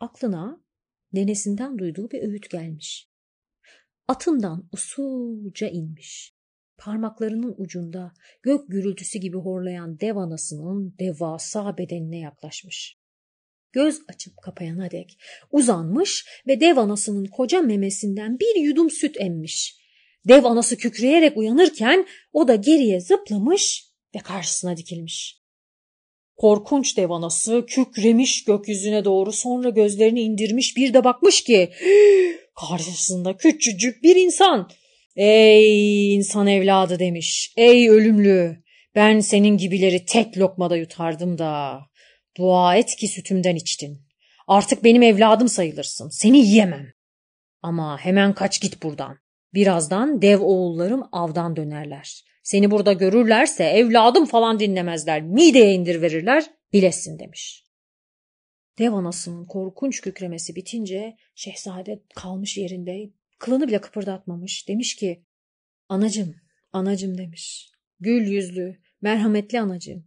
aklına 0.00 0.64
nenesinden 1.12 1.78
duyduğu 1.78 2.10
bir 2.10 2.22
öğüt 2.22 2.50
gelmiş. 2.50 3.10
Atından 4.08 4.68
usulca 4.72 5.68
inmiş. 5.68 6.36
Parmaklarının 6.78 7.54
ucunda 7.58 8.12
gök 8.42 8.68
gürültüsü 8.68 9.18
gibi 9.18 9.36
horlayan 9.36 10.00
dev 10.00 10.16
anasının 10.16 10.94
devasa 10.98 11.78
bedenine 11.78 12.18
yaklaşmış. 12.18 12.98
Göz 13.72 14.00
açıp 14.08 14.42
kapayana 14.42 14.90
dek 14.90 15.18
uzanmış 15.50 16.26
ve 16.46 16.60
dev 16.60 16.76
anasının 16.76 17.24
koca 17.24 17.60
memesinden 17.60 18.38
bir 18.40 18.60
yudum 18.60 18.90
süt 18.90 19.20
emmiş. 19.20 19.85
Dev 20.28 20.44
anası 20.44 20.76
kükreyerek 20.76 21.36
uyanırken 21.36 22.06
o 22.32 22.48
da 22.48 22.54
geriye 22.54 23.00
zıplamış 23.00 23.84
ve 24.14 24.18
karşısına 24.18 24.76
dikilmiş. 24.76 25.40
Korkunç 26.36 26.96
dev 26.96 27.10
anası 27.10 27.66
kükremiş 27.68 28.44
gökyüzüne 28.44 29.04
doğru 29.04 29.32
sonra 29.32 29.70
gözlerini 29.70 30.20
indirmiş 30.20 30.76
bir 30.76 30.94
de 30.94 31.04
bakmış 31.04 31.44
ki 31.44 31.70
karşısında 32.68 33.36
küçücük 33.36 34.02
bir 34.02 34.16
insan. 34.16 34.70
Ey 35.16 36.14
insan 36.14 36.46
evladı 36.46 36.98
demiş. 36.98 37.52
Ey 37.56 37.90
ölümlü 37.90 38.62
ben 38.94 39.20
senin 39.20 39.56
gibileri 39.56 40.04
tek 40.04 40.38
lokmada 40.38 40.76
yutardım 40.76 41.38
da. 41.38 41.80
Dua 42.36 42.76
et 42.76 42.96
ki 42.96 43.08
sütümden 43.08 43.56
içtin. 43.56 44.06
Artık 44.46 44.84
benim 44.84 45.02
evladım 45.02 45.48
sayılırsın. 45.48 46.08
Seni 46.08 46.38
yiyemem. 46.38 46.86
Ama 47.62 47.98
hemen 47.98 48.34
kaç 48.34 48.60
git 48.60 48.82
buradan. 48.82 49.25
Birazdan 49.56 50.22
dev 50.22 50.40
oğullarım 50.40 51.02
avdan 51.12 51.56
dönerler. 51.56 52.24
Seni 52.42 52.70
burada 52.70 52.92
görürlerse 52.92 53.64
evladım 53.64 54.26
falan 54.26 54.60
dinlemezler. 54.60 55.22
Mideye 55.22 55.74
indir 55.74 56.02
verirler. 56.02 56.44
Bilesin 56.72 57.18
demiş. 57.18 57.64
Dev 58.78 58.92
anasının 58.92 59.46
korkunç 59.46 60.00
kükremesi 60.00 60.56
bitince 60.56 61.16
şehzade 61.34 62.02
kalmış 62.14 62.56
yerinde 62.56 63.10
kılını 63.38 63.68
bile 63.68 63.80
kıpırdatmamış. 63.80 64.68
Demiş 64.68 64.96
ki 64.96 65.24
anacım, 65.88 66.34
anacım 66.72 67.18
demiş. 67.18 67.70
Gül 68.00 68.26
yüzlü, 68.26 68.80
merhametli 69.00 69.60
anacım. 69.60 70.06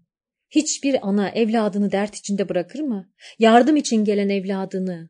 Hiçbir 0.50 1.08
ana 1.08 1.30
evladını 1.30 1.92
dert 1.92 2.16
içinde 2.16 2.50
bırakır 2.50 2.80
mı? 2.80 3.14
Yardım 3.40 3.76
için 3.76 4.06
gelen 4.06 4.30
evladını 4.30 5.10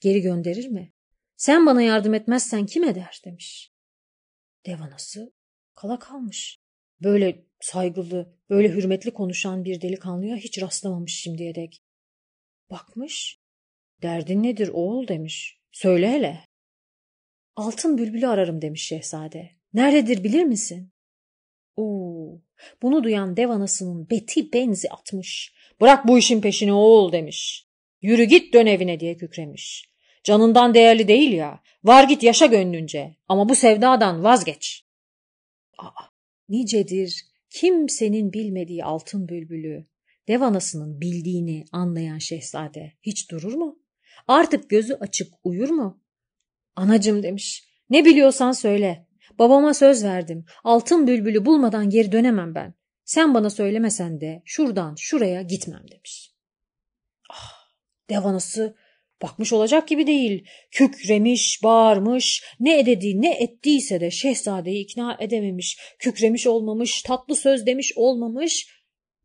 geri 0.00 0.20
gönderir 0.20 0.68
mi? 0.68 0.92
Sen 1.36 1.66
bana 1.66 1.82
yardım 1.82 2.14
etmezsen 2.14 2.66
kim 2.66 2.84
eder 2.84 3.20
demiş. 3.24 3.75
Dev 4.66 4.80
anası 4.80 5.32
kala 5.74 5.98
kalmış. 5.98 6.60
Böyle 7.02 7.46
saygılı, 7.60 8.36
böyle 8.50 8.68
hürmetli 8.68 9.10
konuşan 9.10 9.64
bir 9.64 9.80
delikanlıya 9.80 10.36
hiç 10.36 10.62
rastlamamış 10.62 11.14
şimdiye 11.14 11.54
dek. 11.54 11.82
Bakmış, 12.70 13.40
derdin 14.02 14.42
nedir 14.42 14.68
oğul 14.68 15.08
demiş. 15.08 15.60
Söyle 15.72 16.10
hele. 16.10 16.44
Altın 17.56 17.98
bülbülü 17.98 18.26
ararım 18.26 18.62
demiş 18.62 18.86
şehzade. 18.86 19.50
Nerededir 19.72 20.24
bilir 20.24 20.44
misin? 20.44 20.92
Oo, 21.76 22.40
bunu 22.82 23.04
duyan 23.04 23.36
dev 23.36 23.48
anasının 23.48 24.10
beti 24.10 24.52
benzi 24.52 24.90
atmış. 24.90 25.54
Bırak 25.80 26.08
bu 26.08 26.18
işin 26.18 26.40
peşini 26.40 26.72
oğul 26.72 27.12
demiş. 27.12 27.66
Yürü 28.02 28.24
git 28.24 28.54
dön 28.54 28.66
evine 28.66 29.00
diye 29.00 29.16
kükremiş. 29.16 29.90
Canından 30.26 30.74
değerli 30.74 31.08
değil 31.08 31.32
ya. 31.32 31.60
Var 31.84 32.04
git 32.04 32.22
yaşa 32.22 32.46
gönlünce. 32.46 33.16
Ama 33.28 33.48
bu 33.48 33.54
sevdadan 33.54 34.24
vazgeç. 34.24 34.86
Aa, 35.78 36.04
nicedir 36.48 37.26
kimsenin 37.50 38.32
bilmediği 38.32 38.84
altın 38.84 39.28
bülbülü. 39.28 39.86
Dev 40.28 40.40
anasının 40.40 41.00
bildiğini 41.00 41.64
anlayan 41.72 42.18
şehzade 42.18 42.92
hiç 43.02 43.30
durur 43.30 43.54
mu? 43.54 43.78
Artık 44.28 44.70
gözü 44.70 44.94
açık 44.94 45.32
uyur 45.44 45.68
mu? 45.68 46.02
Anacım 46.76 47.22
demiş. 47.22 47.68
Ne 47.90 48.04
biliyorsan 48.04 48.52
söyle. 48.52 49.06
Babama 49.38 49.74
söz 49.74 50.04
verdim. 50.04 50.44
Altın 50.64 51.06
bülbülü 51.06 51.44
bulmadan 51.44 51.90
geri 51.90 52.12
dönemem 52.12 52.54
ben. 52.54 52.74
Sen 53.04 53.34
bana 53.34 53.50
söylemesen 53.50 54.20
de 54.20 54.42
şuradan 54.44 54.94
şuraya 54.98 55.42
gitmem 55.42 55.82
demiş. 55.90 56.34
Ah, 57.30 57.52
dev 58.10 58.24
anası 58.24 58.76
bakmış 59.22 59.52
olacak 59.52 59.88
gibi 59.88 60.06
değil. 60.06 60.46
Kükremiş, 60.70 61.60
bağırmış, 61.62 62.44
ne 62.60 62.78
ededi 62.78 63.22
ne 63.22 63.32
ettiyse 63.32 64.00
de 64.00 64.10
şehzadeyi 64.10 64.84
ikna 64.84 65.16
edememiş, 65.20 65.78
kükremiş 65.98 66.46
olmamış, 66.46 67.02
tatlı 67.02 67.36
söz 67.36 67.66
demiş 67.66 67.92
olmamış, 67.96 68.68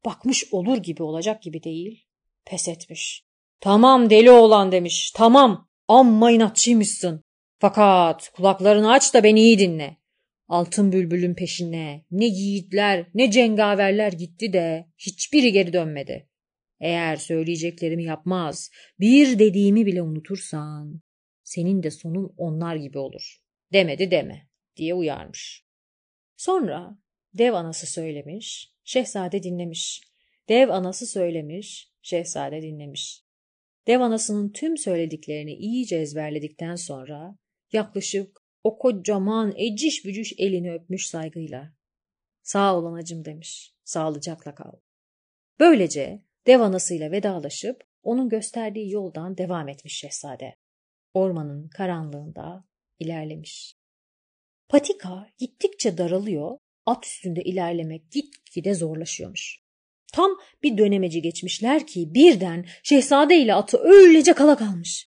bakmış 0.06 0.54
olur 0.54 0.78
gibi 0.78 1.04
olacak 1.04 1.42
gibi 1.44 1.64
değil. 1.64 2.06
Pes 2.46 2.68
etmiş. 2.68 3.24
Tamam 3.60 4.10
deli 4.10 4.32
oğlan 4.32 4.72
demiş, 4.72 5.12
tamam 5.12 5.70
amma 5.88 6.32
inatçıymışsın. 6.32 7.24
Fakat 7.60 8.30
kulaklarını 8.30 8.92
aç 8.92 9.14
da 9.14 9.24
beni 9.24 9.42
iyi 9.42 9.60
dinle. 9.60 9.98
Altın 10.48 10.92
bülbülün 10.92 11.34
peşine 11.34 12.06
ne 12.12 12.26
yiğitler 12.26 13.06
ne 13.14 13.32
cengaverler 13.32 14.12
gitti 14.12 14.54
de 14.54 14.88
hiçbiri 14.98 15.52
geri 15.52 15.74
dönmedi. 15.74 16.31
Eğer 16.82 17.16
söyleyeceklerimi 17.16 18.04
yapmaz, 18.04 18.72
bir 19.00 19.40
dediğimi 19.40 19.86
bile 19.86 20.02
unutursan, 20.02 21.02
senin 21.44 21.84
de 21.84 21.92
sonun 21.92 22.34
onlar 22.38 22.76
gibi 22.76 22.98
olur. 22.98 23.38
Demedi 23.74 24.12
deme, 24.12 24.48
diye 24.76 24.94
uyarmış. 24.94 25.66
Sonra 26.38 26.98
dev 27.34 27.54
anası 27.54 27.88
söylemiş, 27.88 28.74
şehzade 28.84 29.44
dinlemiş. 29.44 30.02
Dev 30.50 30.70
anası 30.70 31.08
söylemiş, 31.08 31.92
şehzade 32.02 32.62
dinlemiş. 32.62 33.24
Dev 33.88 34.00
anasının 34.00 34.52
tüm 34.52 34.78
söylediklerini 34.78 35.54
iyice 35.54 35.96
ezberledikten 35.96 36.76
sonra 36.76 37.38
yaklaşık 37.72 38.42
o 38.64 38.78
kocaman 38.78 39.54
eciş 39.58 40.06
bücüş 40.06 40.34
elini 40.38 40.74
öpmüş 40.74 41.08
saygıyla. 41.08 41.74
Sağ 42.44 42.78
ol 42.78 42.86
anacım 42.86 43.26
demiş, 43.26 43.76
sağlıcakla 43.84 44.56
kal. 44.56 44.72
Böylece 45.60 46.22
dev 46.48 46.60
anasıyla 46.60 47.12
vedalaşıp 47.12 47.84
onun 48.04 48.30
gösterdiği 48.30 48.92
yoldan 48.92 49.38
devam 49.38 49.70
etmiş 49.70 49.98
şehzade. 49.98 50.56
Ormanın 51.14 51.70
karanlığında 51.70 52.64
ilerlemiş. 53.00 53.76
Patika 54.70 55.28
gittikçe 55.38 55.98
daralıyor, 55.98 56.58
at 56.86 57.06
üstünde 57.06 57.42
ilerlemek 57.42 58.12
gitgide 58.12 58.74
zorlaşıyormuş. 58.74 59.62
Tam 60.14 60.32
bir 60.64 60.78
dönemeci 60.78 61.22
geçmişler 61.22 61.88
ki 61.88 62.14
birden 62.14 62.66
şehzade 62.84 63.38
ile 63.38 63.54
atı 63.54 63.78
öylece 63.78 64.34
kala 64.34 64.58
kalmış. 64.58 65.08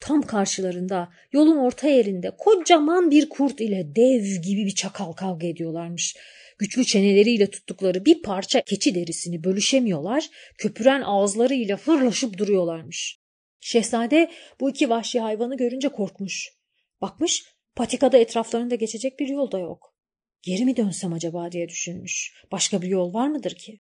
Tam 0.00 0.22
karşılarında 0.22 1.08
yolun 1.32 1.56
orta 1.56 1.88
yerinde 1.88 2.30
kocaman 2.38 3.10
bir 3.10 3.28
kurt 3.28 3.60
ile 3.60 3.94
dev 3.96 4.42
gibi 4.42 4.66
bir 4.66 4.74
çakal 4.74 5.12
kavga 5.12 5.46
ediyorlarmış. 5.46 6.16
Güçlü 6.58 6.84
çeneleriyle 6.84 7.50
tuttukları 7.50 8.04
bir 8.04 8.22
parça 8.22 8.60
keçi 8.60 8.94
derisini 8.94 9.44
bölüşemiyorlar, 9.44 10.28
köpüren 10.58 11.00
ağızlarıyla 11.00 11.76
fırlaşıp 11.76 12.38
duruyorlarmış. 12.38 13.18
Şehzade 13.60 14.30
bu 14.60 14.70
iki 14.70 14.90
vahşi 14.90 15.20
hayvanı 15.20 15.56
görünce 15.56 15.88
korkmuş. 15.88 16.52
Bakmış 17.00 17.44
patikada 17.76 18.18
etraflarında 18.18 18.74
geçecek 18.74 19.18
bir 19.18 19.28
yol 19.28 19.50
da 19.50 19.58
yok. 19.58 19.94
Geri 20.42 20.64
mi 20.64 20.76
dönsem 20.76 21.12
acaba 21.12 21.52
diye 21.52 21.68
düşünmüş. 21.68 22.44
Başka 22.52 22.82
bir 22.82 22.88
yol 22.88 23.14
var 23.14 23.28
mıdır 23.28 23.54
ki? 23.54 23.80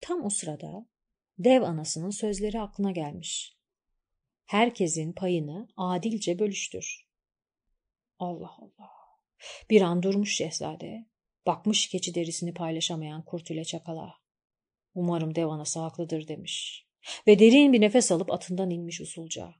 Tam 0.00 0.24
o 0.24 0.30
sırada 0.30 0.86
dev 1.38 1.62
anasının 1.62 2.10
sözleri 2.10 2.60
aklına 2.60 2.90
gelmiş. 2.90 3.56
Herkesin 4.44 5.12
payını 5.12 5.68
adilce 5.76 6.38
bölüştür. 6.38 7.06
Allah 8.18 8.50
Allah. 8.58 8.90
Bir 9.70 9.80
an 9.80 10.02
durmuş 10.02 10.36
şehzade. 10.36 11.06
Bakmış 11.46 11.88
keçi 11.88 12.14
derisini 12.14 12.54
paylaşamayan 12.54 13.24
kurt 13.24 13.50
ile 13.50 13.64
çakala. 13.64 14.14
Umarım 14.94 15.34
dev 15.34 15.46
anası 15.46 15.80
haklıdır 15.80 16.28
demiş. 16.28 16.86
Ve 17.26 17.38
derin 17.38 17.72
bir 17.72 17.80
nefes 17.80 18.12
alıp 18.12 18.32
atından 18.32 18.70
inmiş 18.70 19.00
usulca. 19.00 19.54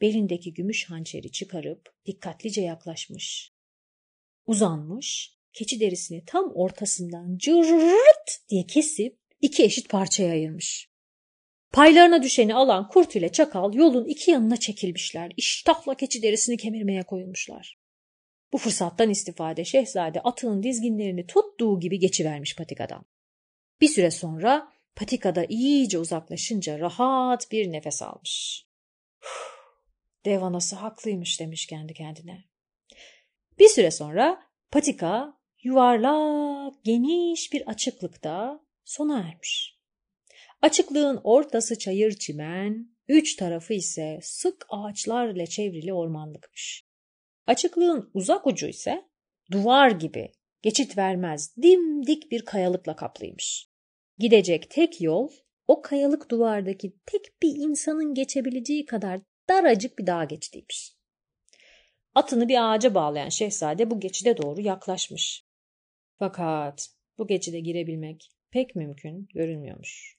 Belindeki 0.00 0.54
gümüş 0.54 0.90
hançeri 0.90 1.32
çıkarıp 1.32 1.94
dikkatlice 2.06 2.60
yaklaşmış. 2.60 3.52
Uzanmış, 4.46 5.36
keçi 5.52 5.80
derisini 5.80 6.24
tam 6.24 6.52
ortasından 6.54 7.38
cırt 7.38 8.48
diye 8.48 8.66
kesip 8.66 9.18
iki 9.40 9.64
eşit 9.64 9.88
parçaya 9.88 10.32
ayırmış. 10.32 10.88
Paylarına 11.72 12.22
düşeni 12.22 12.54
alan 12.54 12.88
kurt 12.88 13.16
ile 13.16 13.32
çakal 13.32 13.74
yolun 13.74 14.04
iki 14.04 14.30
yanına 14.30 14.56
çekilmişler. 14.56 15.32
İştahla 15.36 15.94
keçi 15.94 16.22
derisini 16.22 16.56
kemirmeye 16.56 17.02
koyulmuşlar. 17.02 17.78
Bu 18.52 18.58
fırsattan 18.58 19.10
istifade 19.10 19.64
şehzade 19.64 20.20
atının 20.20 20.62
dizginlerini 20.62 21.26
tuttuğu 21.26 21.80
gibi 21.80 21.98
geçivermiş 21.98 22.56
patikadan. 22.56 23.04
Bir 23.80 23.88
süre 23.88 24.10
sonra 24.10 24.72
patikada 24.96 25.44
iyice 25.48 25.98
uzaklaşınca 25.98 26.78
rahat 26.78 27.52
bir 27.52 27.72
nefes 27.72 28.02
almış. 28.02 28.66
Dev 30.24 30.42
anası 30.42 30.76
haklıymış 30.76 31.40
demiş 31.40 31.66
kendi 31.66 31.94
kendine. 31.94 32.44
Bir 33.58 33.68
süre 33.68 33.90
sonra 33.90 34.42
patika 34.70 35.38
yuvarlak 35.62 36.84
geniş 36.84 37.52
bir 37.52 37.68
açıklıkta 37.70 38.60
sona 38.84 39.18
ermiş. 39.18 39.78
Açıklığın 40.62 41.20
ortası 41.24 41.78
çayır 41.78 42.12
çimen, 42.12 42.88
üç 43.08 43.36
tarafı 43.36 43.74
ise 43.74 44.18
sık 44.22 44.66
ağaçlarla 44.68 45.46
çevrili 45.46 45.92
ormanlıkmış. 45.92 46.87
Açıklığın 47.48 48.10
uzak 48.14 48.46
ucu 48.46 48.66
ise 48.66 49.04
duvar 49.52 49.90
gibi 49.90 50.32
geçit 50.62 50.98
vermez 50.98 51.56
dimdik 51.62 52.30
bir 52.30 52.44
kayalıkla 52.44 52.96
kaplıymış. 52.96 53.68
Gidecek 54.18 54.70
tek 54.70 55.00
yol 55.00 55.30
o 55.68 55.82
kayalık 55.82 56.30
duvardaki 56.30 56.96
tek 57.06 57.42
bir 57.42 57.56
insanın 57.56 58.14
geçebileceği 58.14 58.86
kadar 58.86 59.20
daracık 59.48 59.98
bir 59.98 60.06
dağ 60.06 60.24
geçtiymiş. 60.24 60.92
Atını 62.14 62.48
bir 62.48 62.72
ağaca 62.72 62.94
bağlayan 62.94 63.28
şehzade 63.28 63.90
bu 63.90 64.00
geçide 64.00 64.36
doğru 64.36 64.60
yaklaşmış. 64.60 65.44
Fakat 66.18 66.88
bu 67.18 67.26
geçide 67.26 67.60
girebilmek 67.60 68.30
pek 68.50 68.76
mümkün 68.76 69.28
görünmüyormuş. 69.34 70.18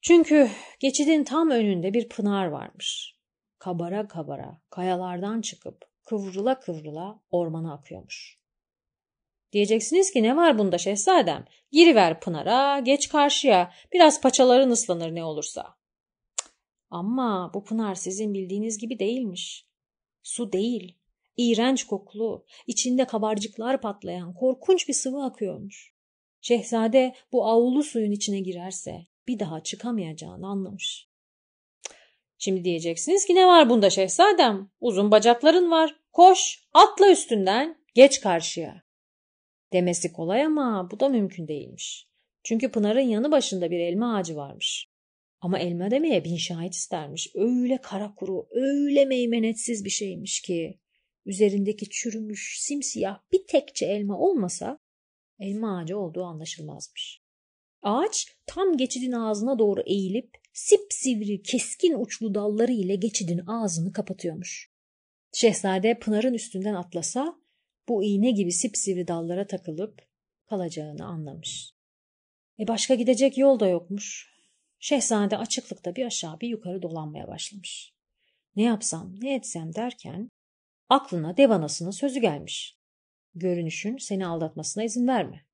Çünkü 0.00 0.48
geçidin 0.80 1.24
tam 1.24 1.50
önünde 1.50 1.94
bir 1.94 2.08
pınar 2.08 2.46
varmış. 2.46 3.16
Kabara 3.58 4.08
kabara 4.08 4.60
kayalardan 4.70 5.40
çıkıp 5.40 5.91
kıvrıla 6.04 6.60
kıvrıla 6.60 7.20
ormana 7.30 7.74
akıyormuş. 7.74 8.42
Diyeceksiniz 9.52 10.10
ki 10.10 10.22
ne 10.22 10.36
var 10.36 10.58
bunda 10.58 10.78
şehzadem? 10.78 11.44
Giriver 11.72 12.20
pınara, 12.20 12.80
geç 12.80 13.08
karşıya, 13.08 13.72
biraz 13.92 14.20
paçaların 14.20 14.70
ıslanır 14.70 15.14
ne 15.14 15.24
olursa. 15.24 15.76
Ama 16.90 17.50
bu 17.54 17.64
pınar 17.64 17.94
sizin 17.94 18.34
bildiğiniz 18.34 18.78
gibi 18.78 18.98
değilmiş. 18.98 19.66
Su 20.22 20.52
değil, 20.52 20.98
iğrenç 21.36 21.84
kokulu, 21.84 22.44
içinde 22.66 23.04
kabarcıklar 23.04 23.80
patlayan 23.80 24.34
korkunç 24.34 24.88
bir 24.88 24.94
sıvı 24.94 25.24
akıyormuş. 25.24 25.92
Şehzade 26.40 27.14
bu 27.32 27.46
avlu 27.46 27.82
suyun 27.82 28.12
içine 28.12 28.40
girerse 28.40 29.06
bir 29.28 29.38
daha 29.38 29.62
çıkamayacağını 29.62 30.46
anlamış. 30.46 31.11
Şimdi 32.44 32.64
diyeceksiniz 32.64 33.26
ki 33.26 33.34
ne 33.34 33.46
var 33.46 33.70
bunda 33.70 33.90
şehzadem? 33.90 34.70
Uzun 34.80 35.10
bacakların 35.10 35.70
var. 35.70 35.96
Koş, 36.12 36.64
atla 36.74 37.10
üstünden, 37.10 37.78
geç 37.94 38.20
karşıya. 38.20 38.82
Demesi 39.72 40.12
kolay 40.12 40.42
ama 40.42 40.88
bu 40.90 41.00
da 41.00 41.08
mümkün 41.08 41.48
değilmiş. 41.48 42.08
Çünkü 42.44 42.70
Pınar'ın 42.70 43.00
yanı 43.00 43.30
başında 43.30 43.70
bir 43.70 43.78
elma 43.78 44.16
ağacı 44.16 44.36
varmış. 44.36 44.90
Ama 45.40 45.58
elma 45.58 45.90
demeye 45.90 46.24
bin 46.24 46.36
şahit 46.36 46.74
istermiş. 46.74 47.30
Öyle 47.34 47.78
kara 47.82 48.14
kuru, 48.14 48.46
öyle 48.50 49.04
meymenetsiz 49.04 49.84
bir 49.84 49.90
şeymiş 49.90 50.40
ki. 50.40 50.80
üzerindeki 51.26 51.90
çürümüş 51.90 52.60
simsiyah 52.60 53.18
bir 53.32 53.46
tekçe 53.46 53.86
elma 53.86 54.18
olmasa 54.18 54.78
elma 55.38 55.78
ağacı 55.78 55.98
olduğu 55.98 56.24
anlaşılmazmış. 56.24 57.22
Ağaç 57.82 58.36
tam 58.46 58.76
geçidin 58.76 59.12
ağzına 59.12 59.58
doğru 59.58 59.82
eğilip 59.86 60.41
sipsivri 60.52 61.42
keskin 61.42 61.94
uçlu 61.94 62.34
dalları 62.34 62.72
ile 62.72 62.96
geçidin 62.96 63.46
ağzını 63.46 63.92
kapatıyormuş. 63.92 64.72
Şehzade 65.32 65.98
Pınar'ın 65.98 66.34
üstünden 66.34 66.74
atlasa 66.74 67.36
bu 67.88 68.04
iğne 68.04 68.30
gibi 68.30 68.52
sipsivri 68.52 69.08
dallara 69.08 69.46
takılıp 69.46 70.02
kalacağını 70.46 71.06
anlamış. 71.06 71.74
E 72.58 72.68
başka 72.68 72.94
gidecek 72.94 73.38
yol 73.38 73.60
da 73.60 73.68
yokmuş. 73.68 74.32
Şehzade 74.78 75.38
açıklıkta 75.38 75.96
bir 75.96 76.06
aşağı 76.06 76.40
bir 76.40 76.48
yukarı 76.48 76.82
dolanmaya 76.82 77.28
başlamış. 77.28 77.94
Ne 78.56 78.62
yapsam 78.62 79.14
ne 79.20 79.34
etsem 79.34 79.74
derken 79.74 80.28
aklına 80.88 81.36
dev 81.36 81.50
anasının 81.50 81.90
sözü 81.90 82.20
gelmiş. 82.20 82.78
Görünüşün 83.34 83.96
seni 83.96 84.26
aldatmasına 84.26 84.84
izin 84.84 85.08
verme. 85.08 85.46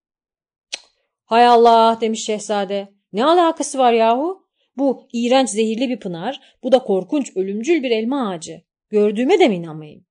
Hay 1.25 1.47
Allah 1.47 1.99
demiş 2.01 2.25
şehzade. 2.25 2.95
Ne 3.13 3.25
alakası 3.25 3.79
var 3.79 3.93
yahu? 3.93 4.48
Bu 4.79 5.09
iğrenç 5.13 5.49
zehirli 5.49 5.89
bir 5.89 6.01
pınar, 6.01 6.57
bu 6.63 6.73
da 6.73 6.79
korkunç 6.79 7.37
ölümcül 7.37 7.83
bir 7.83 7.91
elma 7.91 8.31
ağacı. 8.31 8.63
Gördüğüme 8.89 9.41
de 9.41 9.49
mi 9.49 9.55
inanmayayım? 9.55 10.07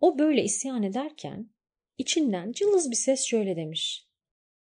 O 0.00 0.18
böyle 0.18 0.44
isyan 0.44 0.82
ederken 0.82 1.50
içinden 1.98 2.52
cılız 2.52 2.90
bir 2.90 2.96
ses 2.96 3.24
şöyle 3.24 3.56
demiş. 3.56 4.06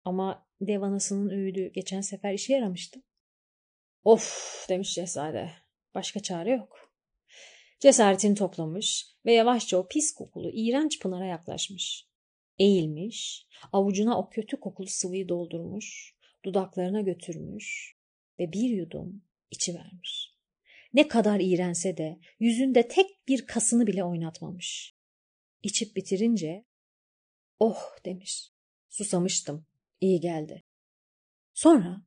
Ama 0.05 0.47
dev 0.61 0.81
anasının 0.81 1.29
öğüdü 1.29 1.71
geçen 1.73 2.01
sefer 2.01 2.33
işe 2.33 2.53
yaramıştı. 2.53 3.01
Of 4.03 4.65
demiş 4.69 4.93
şehzade. 4.93 5.51
Başka 5.95 6.19
çare 6.19 6.51
yok. 6.51 6.93
Cesaretini 7.79 8.35
toplamış 8.35 9.07
ve 9.25 9.33
yavaşça 9.33 9.77
o 9.77 9.87
pis 9.87 10.13
kokulu 10.13 10.51
iğrenç 10.53 10.99
pınara 10.99 11.25
yaklaşmış. 11.25 12.07
Eğilmiş, 12.59 13.47
avucuna 13.73 14.19
o 14.19 14.29
kötü 14.29 14.59
kokulu 14.59 14.87
sıvıyı 14.87 15.29
doldurmuş, 15.29 16.15
dudaklarına 16.45 17.01
götürmüş 17.01 18.00
ve 18.41 18.53
bir 18.53 18.69
yudum 18.69 19.21
içi 19.51 19.75
vermiş. 19.75 20.35
Ne 20.93 21.07
kadar 21.07 21.39
iğrense 21.39 21.97
de 21.97 22.19
yüzünde 22.39 22.87
tek 22.87 23.27
bir 23.27 23.45
kasını 23.45 23.87
bile 23.87 24.03
oynatmamış. 24.03 24.95
İçip 25.63 25.95
bitirince 25.95 26.65
oh 27.59 27.81
demiş. 28.05 28.51
Susamıştım. 28.89 29.65
İyi 30.01 30.19
geldi. 30.19 30.63
Sonra 31.53 32.05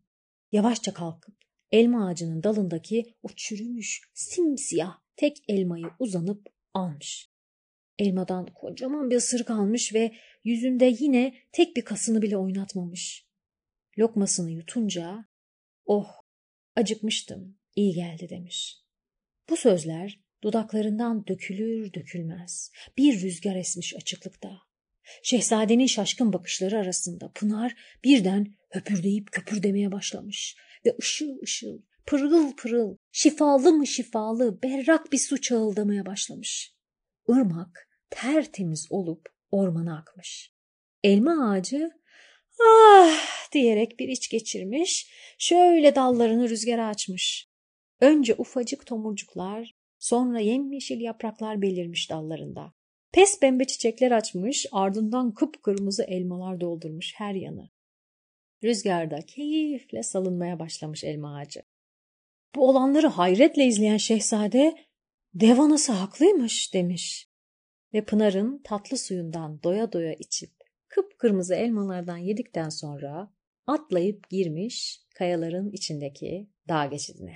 yavaşça 0.52 0.94
kalkıp 0.94 1.34
elma 1.72 2.08
ağacının 2.08 2.42
dalındaki 2.42 3.14
o 3.22 3.28
çürümüş 3.36 4.10
simsiyah 4.14 4.98
tek 5.16 5.36
elmayı 5.48 5.86
uzanıp 5.98 6.48
almış. 6.74 7.30
Elmadan 7.98 8.46
kocaman 8.54 9.10
bir 9.10 9.16
ısırık 9.16 9.50
almış 9.50 9.94
ve 9.94 10.14
yüzünde 10.44 10.94
yine 10.98 11.34
tek 11.52 11.76
bir 11.76 11.84
kasını 11.84 12.22
bile 12.22 12.36
oynatmamış. 12.36 13.26
Lokmasını 13.98 14.50
yutunca 14.50 15.24
oh 15.86 16.23
acıkmıştım 16.76 17.58
iyi 17.76 17.94
geldi 17.94 18.28
demiş. 18.28 18.78
Bu 19.50 19.56
sözler 19.56 20.20
dudaklarından 20.42 21.26
dökülür 21.26 21.92
dökülmez 21.92 22.70
bir 22.98 23.22
rüzgar 23.22 23.56
esmiş 23.56 23.96
açıklıkta. 23.96 24.58
Şehzadenin 25.22 25.86
şaşkın 25.86 26.32
bakışları 26.32 26.78
arasında 26.78 27.32
Pınar 27.34 27.74
birden 28.04 28.54
höpürdeyip 28.70 29.32
köpürdemeye 29.32 29.92
başlamış 29.92 30.56
ve 30.86 30.96
ışıl 31.00 31.42
ışıl, 31.42 31.78
pırıl 32.06 32.56
pırıl, 32.56 32.96
şifalı 33.12 33.72
mı 33.72 33.86
şifalı, 33.86 34.62
berrak 34.62 35.12
bir 35.12 35.18
su 35.18 35.40
çağıldamaya 35.40 36.06
başlamış. 36.06 36.74
Irmak 37.28 37.88
tertemiz 38.10 38.86
olup 38.90 39.28
ormana 39.50 39.98
akmış. 39.98 40.52
Elma 41.02 41.50
ağacı 41.50 41.90
ah 42.62 43.52
diyerek 43.52 43.98
bir 43.98 44.08
iç 44.08 44.28
geçirmiş, 44.30 45.10
şöyle 45.38 45.94
dallarını 45.94 46.48
rüzgara 46.48 46.86
açmış. 46.86 47.48
Önce 48.00 48.34
ufacık 48.38 48.86
tomurcuklar, 48.86 49.74
sonra 49.98 50.40
yemyeşil 50.40 51.00
yapraklar 51.00 51.62
belirmiş 51.62 52.10
dallarında. 52.10 52.72
Pes 53.12 53.40
pembe 53.40 53.64
çiçekler 53.64 54.10
açmış, 54.10 54.66
ardından 54.72 55.34
kıpkırmızı 55.34 56.02
elmalar 56.02 56.60
doldurmuş 56.60 57.12
her 57.16 57.34
yanı. 57.34 57.70
Rüzgarda 58.64 59.20
keyifle 59.26 60.02
salınmaya 60.02 60.58
başlamış 60.58 61.04
elma 61.04 61.36
ağacı. 61.36 61.62
Bu 62.54 62.68
olanları 62.68 63.06
hayretle 63.06 63.66
izleyen 63.66 63.96
şehzade, 63.96 64.76
dev 65.34 65.58
anası 65.58 65.92
haklıymış 65.92 66.74
demiş. 66.74 67.28
Ve 67.94 68.04
Pınar'ın 68.04 68.60
tatlı 68.64 68.98
suyundan 68.98 69.62
doya 69.62 69.92
doya 69.92 70.12
içip 70.12 70.63
kıpkırmızı 70.94 71.54
elmalardan 71.54 72.16
yedikten 72.16 72.68
sonra 72.68 73.30
atlayıp 73.66 74.30
girmiş 74.30 75.00
kayaların 75.14 75.70
içindeki 75.70 76.48
dağ 76.68 76.86
geçidine. 76.86 77.34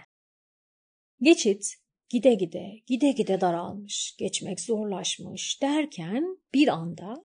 Geçit 1.20 1.74
gide 2.08 2.34
gide, 2.34 2.72
gide 2.86 3.12
gide 3.12 3.40
daralmış, 3.40 4.16
geçmek 4.18 4.60
zorlaşmış 4.60 5.62
derken 5.62 6.38
bir 6.54 6.68
anda 6.68 7.24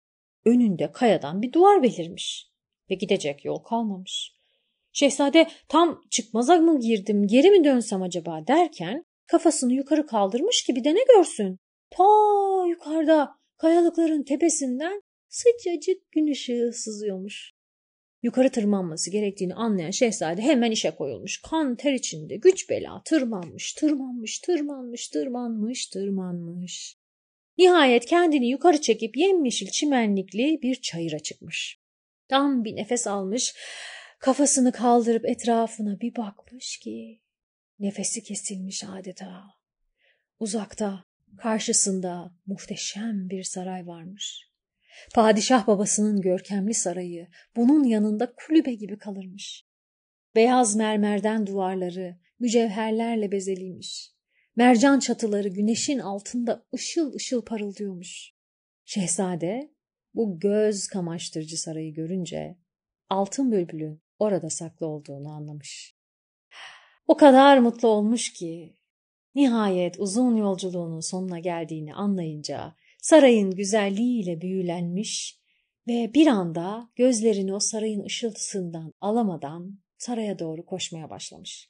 önünde 0.45 0.91
kayadan 0.91 1.41
bir 1.41 1.53
duvar 1.53 1.83
belirmiş 1.83 2.51
ve 2.89 2.95
gidecek 2.95 3.45
yol 3.45 3.59
kalmamış. 3.59 4.35
Şehzade 4.91 5.49
tam 5.69 6.01
çıkmaza 6.09 6.57
mı 6.57 6.79
girdim, 6.79 7.27
geri 7.27 7.49
mi 7.49 7.63
dönsem 7.63 8.01
acaba 8.01 8.47
derken 8.47 9.05
kafasını 9.27 9.73
yukarı 9.73 10.07
kaldırmış 10.07 10.63
gibi 10.63 10.83
de 10.83 10.95
ne 10.95 11.03
görsün? 11.15 11.59
Ta 11.89 12.03
yukarıda 12.67 13.35
kayalıkların 13.57 14.23
tepesinden 14.23 15.01
sıcacık 15.35 16.11
gün 16.11 16.27
ışığı 16.27 16.71
sızıyormuş. 16.73 17.53
Yukarı 18.23 18.49
tırmanması 18.49 19.11
gerektiğini 19.11 19.55
anlayan 19.55 19.91
şehzade 19.91 20.41
hemen 20.41 20.71
işe 20.71 20.91
koyulmuş. 20.91 21.41
Kan 21.41 21.75
ter 21.75 21.93
içinde 21.93 22.35
güç 22.35 22.69
bela 22.69 23.01
tırmanmış, 23.05 23.73
tırmanmış, 23.73 24.39
tırmanmış, 24.39 25.07
tırmanmış, 25.07 25.87
tırmanmış. 25.87 26.97
Nihayet 27.57 28.05
kendini 28.05 28.49
yukarı 28.49 28.81
çekip 28.81 29.17
yemyeşil 29.17 29.67
çimenlikli 29.67 30.59
bir 30.61 30.75
çayıra 30.75 31.19
çıkmış. 31.19 31.79
Tam 32.27 32.63
bir 32.63 32.75
nefes 32.75 33.07
almış, 33.07 33.55
kafasını 34.19 34.71
kaldırıp 34.71 35.25
etrafına 35.25 35.99
bir 35.99 36.15
bakmış 36.15 36.77
ki 36.77 37.21
nefesi 37.79 38.23
kesilmiş 38.23 38.83
adeta. 38.83 39.43
Uzakta, 40.39 41.05
karşısında 41.37 42.31
muhteşem 42.45 43.29
bir 43.29 43.43
saray 43.43 43.87
varmış. 43.87 44.54
Padişah 45.13 45.67
babasının 45.67 46.21
görkemli 46.21 46.73
sarayı 46.73 47.27
bunun 47.55 47.83
yanında 47.83 48.33
kulübe 48.35 48.73
gibi 48.73 48.97
kalırmış. 48.97 49.65
Beyaz 50.35 50.75
mermerden 50.75 51.47
duvarları 51.47 52.19
mücevherlerle 52.39 53.31
bezeliymiş. 53.31 54.11
Mercan 54.55 54.99
çatıları 54.99 55.47
güneşin 55.47 55.99
altında 55.99 56.65
ışıl 56.73 57.13
ışıl 57.13 57.45
parıldıyormuş. 57.45 58.31
Şehzade 58.85 59.71
bu 60.13 60.39
göz 60.39 60.87
kamaştırıcı 60.87 61.61
sarayı 61.61 61.93
görünce 61.93 62.57
altın 63.09 63.51
bülbülün 63.51 64.01
orada 64.19 64.49
saklı 64.49 64.87
olduğunu 64.87 65.29
anlamış. 65.29 65.95
O 67.07 67.17
kadar 67.17 67.57
mutlu 67.57 67.87
olmuş 67.87 68.33
ki 68.33 68.77
nihayet 69.35 69.99
uzun 69.99 70.35
yolculuğunun 70.35 70.99
sonuna 70.99 71.39
geldiğini 71.39 71.95
anlayınca 71.95 72.75
sarayın 73.05 73.51
güzelliğiyle 73.51 74.41
büyülenmiş 74.41 75.39
ve 75.87 76.11
bir 76.13 76.27
anda 76.27 76.89
gözlerini 76.95 77.53
o 77.53 77.59
sarayın 77.59 78.03
ışıltısından 78.03 78.93
alamadan 79.01 79.79
saraya 79.97 80.39
doğru 80.39 80.65
koşmaya 80.65 81.09
başlamış. 81.09 81.69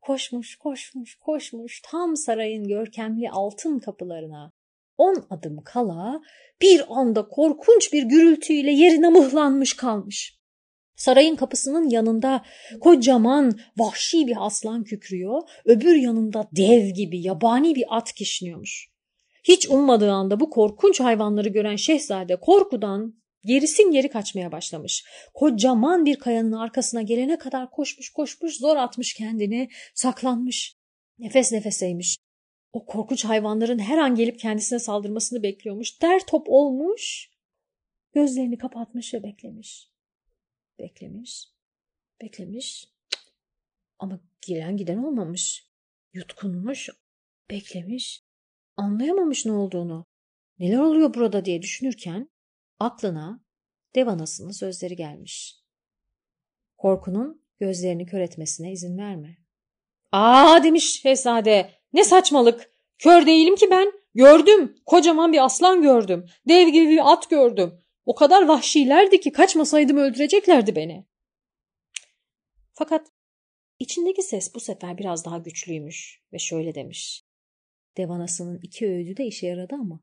Koşmuş, 0.00 0.56
koşmuş, 0.56 1.14
koşmuş 1.14 1.82
tam 1.84 2.16
sarayın 2.16 2.68
görkemli 2.68 3.30
altın 3.30 3.78
kapılarına. 3.78 4.52
On 4.98 5.26
adım 5.30 5.62
kala 5.64 6.20
bir 6.62 6.84
anda 6.88 7.28
korkunç 7.28 7.92
bir 7.92 8.02
gürültüyle 8.02 8.70
yerine 8.70 9.08
mıhlanmış 9.08 9.76
kalmış. 9.76 10.38
Sarayın 10.96 11.36
kapısının 11.36 11.90
yanında 11.90 12.44
kocaman 12.80 13.58
vahşi 13.76 14.26
bir 14.26 14.46
aslan 14.46 14.84
kükrüyor, 14.84 15.42
öbür 15.64 15.96
yanında 15.96 16.48
dev 16.56 16.94
gibi 16.94 17.22
yabani 17.22 17.74
bir 17.74 17.84
at 17.88 18.12
kişniyormuş. 18.12 18.89
Hiç 19.44 19.70
ummadığı 19.70 20.12
anda 20.12 20.40
bu 20.40 20.50
korkunç 20.50 21.00
hayvanları 21.00 21.48
gören 21.48 21.76
şehzade 21.76 22.36
korkudan 22.36 23.20
gerisin 23.44 23.90
geri 23.90 24.08
kaçmaya 24.08 24.52
başlamış. 24.52 25.04
Kocaman 25.34 26.04
bir 26.04 26.18
kayanın 26.18 26.52
arkasına 26.52 27.02
gelene 27.02 27.38
kadar 27.38 27.70
koşmuş 27.70 28.10
koşmuş 28.12 28.56
zor 28.56 28.76
atmış 28.76 29.14
kendini 29.14 29.68
saklanmış. 29.94 30.76
Nefes 31.18 31.52
nefeseymiş. 31.52 32.16
O 32.72 32.86
korkunç 32.86 33.24
hayvanların 33.24 33.78
her 33.78 33.98
an 33.98 34.14
gelip 34.14 34.38
kendisine 34.38 34.78
saldırmasını 34.78 35.42
bekliyormuş. 35.42 36.02
Der 36.02 36.26
top 36.26 36.46
olmuş. 36.48 37.30
Gözlerini 38.12 38.58
kapatmış 38.58 39.14
ve 39.14 39.22
beklemiş. 39.22 39.90
Beklemiş. 40.78 41.46
Beklemiş. 42.20 42.88
Ama 43.98 44.20
gelen 44.46 44.76
giden 44.76 44.98
olmamış. 44.98 45.66
Yutkunmuş. 46.12 46.88
Beklemiş. 47.50 48.24
Anlayamamış 48.80 49.46
ne 49.46 49.52
olduğunu. 49.52 50.06
neler 50.58 50.78
oluyor 50.78 51.14
burada 51.14 51.44
diye 51.44 51.62
düşünürken 51.62 52.30
aklına 52.78 53.44
dev 53.94 54.06
anasının 54.06 54.50
sözleri 54.50 54.96
gelmiş. 54.96 55.56
Korkunun 56.78 57.44
gözlerini 57.60 58.06
kör 58.06 58.20
etmesine 58.20 58.72
izin 58.72 58.98
verme. 58.98 59.36
Aa 60.12 60.62
demiş 60.62 61.00
şehzade 61.00 61.70
ne 61.92 62.04
saçmalık 62.04 62.72
kör 62.98 63.26
değilim 63.26 63.56
ki 63.56 63.70
ben 63.70 63.92
gördüm 64.14 64.76
kocaman 64.86 65.32
bir 65.32 65.44
aslan 65.44 65.82
gördüm 65.82 66.26
dev 66.48 66.68
gibi 66.68 66.88
bir 66.88 67.12
at 67.12 67.30
gördüm 67.30 67.80
o 68.06 68.14
kadar 68.14 68.48
vahşilerdi 68.48 69.20
ki 69.20 69.32
kaçmasaydım 69.32 69.96
öldüreceklerdi 69.96 70.76
beni. 70.76 71.06
Fakat 72.72 73.06
içindeki 73.78 74.22
ses 74.22 74.54
bu 74.54 74.60
sefer 74.60 74.98
biraz 74.98 75.24
daha 75.24 75.38
güçlüymüş 75.38 76.22
ve 76.32 76.38
şöyle 76.38 76.74
demiş. 76.74 77.29
Devanasının 77.96 78.58
iki 78.62 78.86
öğüdü 78.86 79.16
de 79.16 79.26
işe 79.26 79.46
yaradı 79.46 79.74
ama. 79.74 80.00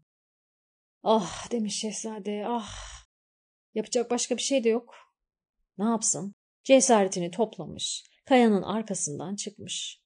Ah 1.03 1.51
demiş 1.51 1.79
şehzade 1.79 2.45
ah. 2.47 2.87
Yapacak 3.75 4.11
başka 4.11 4.37
bir 4.37 4.41
şey 4.41 4.63
de 4.63 4.69
yok. 4.69 4.95
Ne 5.77 5.85
yapsın? 5.85 6.35
Cesaretini 6.63 7.31
toplamış. 7.31 8.03
Kayanın 8.25 8.61
arkasından 8.61 9.35
çıkmış. 9.35 10.01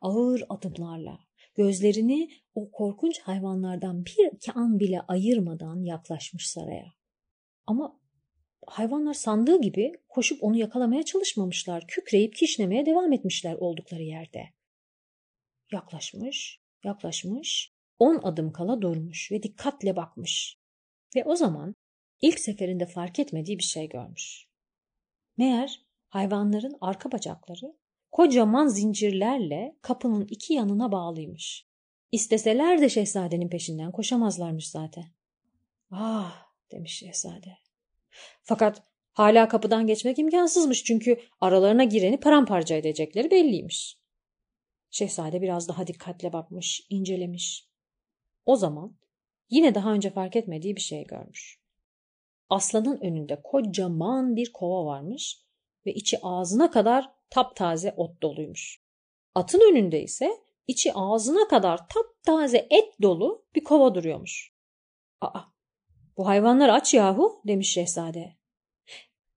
Ağır 0.00 0.42
adımlarla 0.48 1.18
gözlerini 1.54 2.30
o 2.54 2.70
korkunç 2.70 3.20
hayvanlardan 3.20 4.04
bir 4.04 4.32
iki 4.32 4.52
an 4.52 4.80
bile 4.80 5.00
ayırmadan 5.00 5.84
yaklaşmış 5.84 6.50
saraya. 6.50 6.94
Ama 7.66 8.00
hayvanlar 8.66 9.14
sandığı 9.14 9.60
gibi 9.60 9.92
koşup 10.08 10.42
onu 10.42 10.56
yakalamaya 10.56 11.02
çalışmamışlar. 11.02 11.86
Kükreyip 11.86 12.34
kişnemeye 12.34 12.86
devam 12.86 13.12
etmişler 13.12 13.54
oldukları 13.54 14.02
yerde. 14.02 14.44
Yaklaşmış, 15.72 16.60
yaklaşmış, 16.84 17.72
on 17.98 18.20
adım 18.22 18.52
kala 18.52 18.82
durmuş 18.82 19.32
ve 19.32 19.42
dikkatle 19.42 19.96
bakmış. 19.96 20.58
Ve 21.16 21.24
o 21.24 21.36
zaman 21.36 21.74
ilk 22.20 22.40
seferinde 22.40 22.86
fark 22.86 23.18
etmediği 23.18 23.58
bir 23.58 23.64
şey 23.64 23.88
görmüş. 23.88 24.46
Meğer 25.36 25.80
hayvanların 26.08 26.76
arka 26.80 27.12
bacakları 27.12 27.74
kocaman 28.12 28.66
zincirlerle 28.66 29.76
kapının 29.82 30.26
iki 30.30 30.54
yanına 30.54 30.92
bağlıymış. 30.92 31.66
İsteseler 32.12 32.80
de 32.80 32.88
şehzadenin 32.88 33.48
peşinden 33.48 33.92
koşamazlarmış 33.92 34.70
zaten. 34.70 35.04
Ah 35.90 36.46
demiş 36.70 36.98
şehzade. 36.98 37.58
Fakat 38.42 38.82
hala 39.12 39.48
kapıdan 39.48 39.86
geçmek 39.86 40.18
imkansızmış 40.18 40.84
çünkü 40.84 41.20
aralarına 41.40 41.84
gireni 41.84 42.20
paramparça 42.20 42.74
edecekleri 42.74 43.30
belliymiş. 43.30 43.98
Şehzade 44.94 45.42
biraz 45.42 45.68
daha 45.68 45.86
dikkatle 45.86 46.32
bakmış, 46.32 46.86
incelemiş. 46.90 47.68
O 48.46 48.56
zaman 48.56 48.96
yine 49.50 49.74
daha 49.74 49.92
önce 49.92 50.10
fark 50.10 50.36
etmediği 50.36 50.76
bir 50.76 50.80
şey 50.80 51.04
görmüş. 51.04 51.60
Aslanın 52.48 53.00
önünde 53.00 53.42
kocaman 53.42 54.36
bir 54.36 54.52
kova 54.52 54.86
varmış 54.86 55.40
ve 55.86 55.94
içi 55.94 56.18
ağzına 56.22 56.70
kadar 56.70 57.10
taptaze 57.30 57.94
ot 57.96 58.22
doluymuş. 58.22 58.80
Atın 59.34 59.60
önünde 59.72 60.02
ise 60.02 60.30
içi 60.66 60.92
ağzına 60.94 61.48
kadar 61.48 61.88
taptaze 61.88 62.66
et 62.70 63.02
dolu 63.02 63.44
bir 63.54 63.64
kova 63.64 63.94
duruyormuş. 63.94 64.52
Aa, 65.20 65.40
bu 66.16 66.26
hayvanlar 66.26 66.68
aç 66.68 66.94
yahu 66.94 67.42
demiş 67.46 67.72
şehzade. 67.72 68.36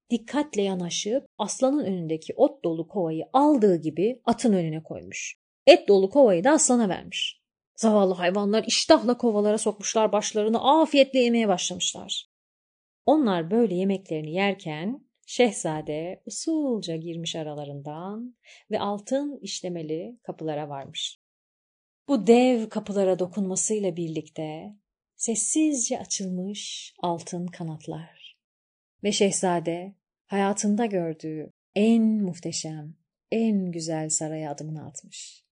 Dikkatle 0.10 0.62
yanaşıp 0.62 1.26
aslanın 1.38 1.86
önündeki 1.86 2.34
ot 2.36 2.64
dolu 2.64 2.88
kovayı 2.88 3.26
aldığı 3.34 3.76
gibi 3.76 4.22
atın 4.26 4.54
önüne 4.54 4.84
koymuş. 4.84 5.47
Et 5.68 5.88
dolu 5.88 6.10
kovayı 6.10 6.44
da 6.44 6.52
aslana 6.52 6.90
vermiş. 6.90 7.42
Zavallı 7.76 8.14
hayvanlar 8.14 8.64
iştahla 8.64 9.18
kovalara 9.18 9.58
sokmuşlar 9.58 10.12
başlarını 10.12 10.82
afiyetle 10.82 11.20
yemeye 11.20 11.48
başlamışlar. 11.48 12.26
Onlar 13.06 13.52
böyle 13.52 13.76
yemeklerini 13.76 14.34
yerken 14.34 15.08
şehzade 15.26 16.24
usulca 16.26 16.96
girmiş 16.96 17.36
aralarından 17.36 18.36
ve 18.72 18.80
altın 18.80 19.40
işlemeli 19.42 20.20
kapılara 20.24 20.70
varmış. 20.70 21.20
Bu 22.08 22.28
dev 22.28 22.70
kapılara 22.70 23.20
dokunmasıyla 23.20 23.96
birlikte 23.96 24.76
sessizce 25.16 26.00
açılmış 26.00 26.94
altın 27.02 27.48
kanatlar. 27.48 28.38
Ve 29.04 29.12
şehzade 29.12 29.96
hayatında 30.26 30.86
gördüğü 30.86 31.54
en 31.76 32.04
muhteşem, 32.04 32.96
en 33.32 33.72
güzel 33.72 34.10
saraya 34.10 34.52
adımını 34.52 34.86
atmış. 34.88 35.47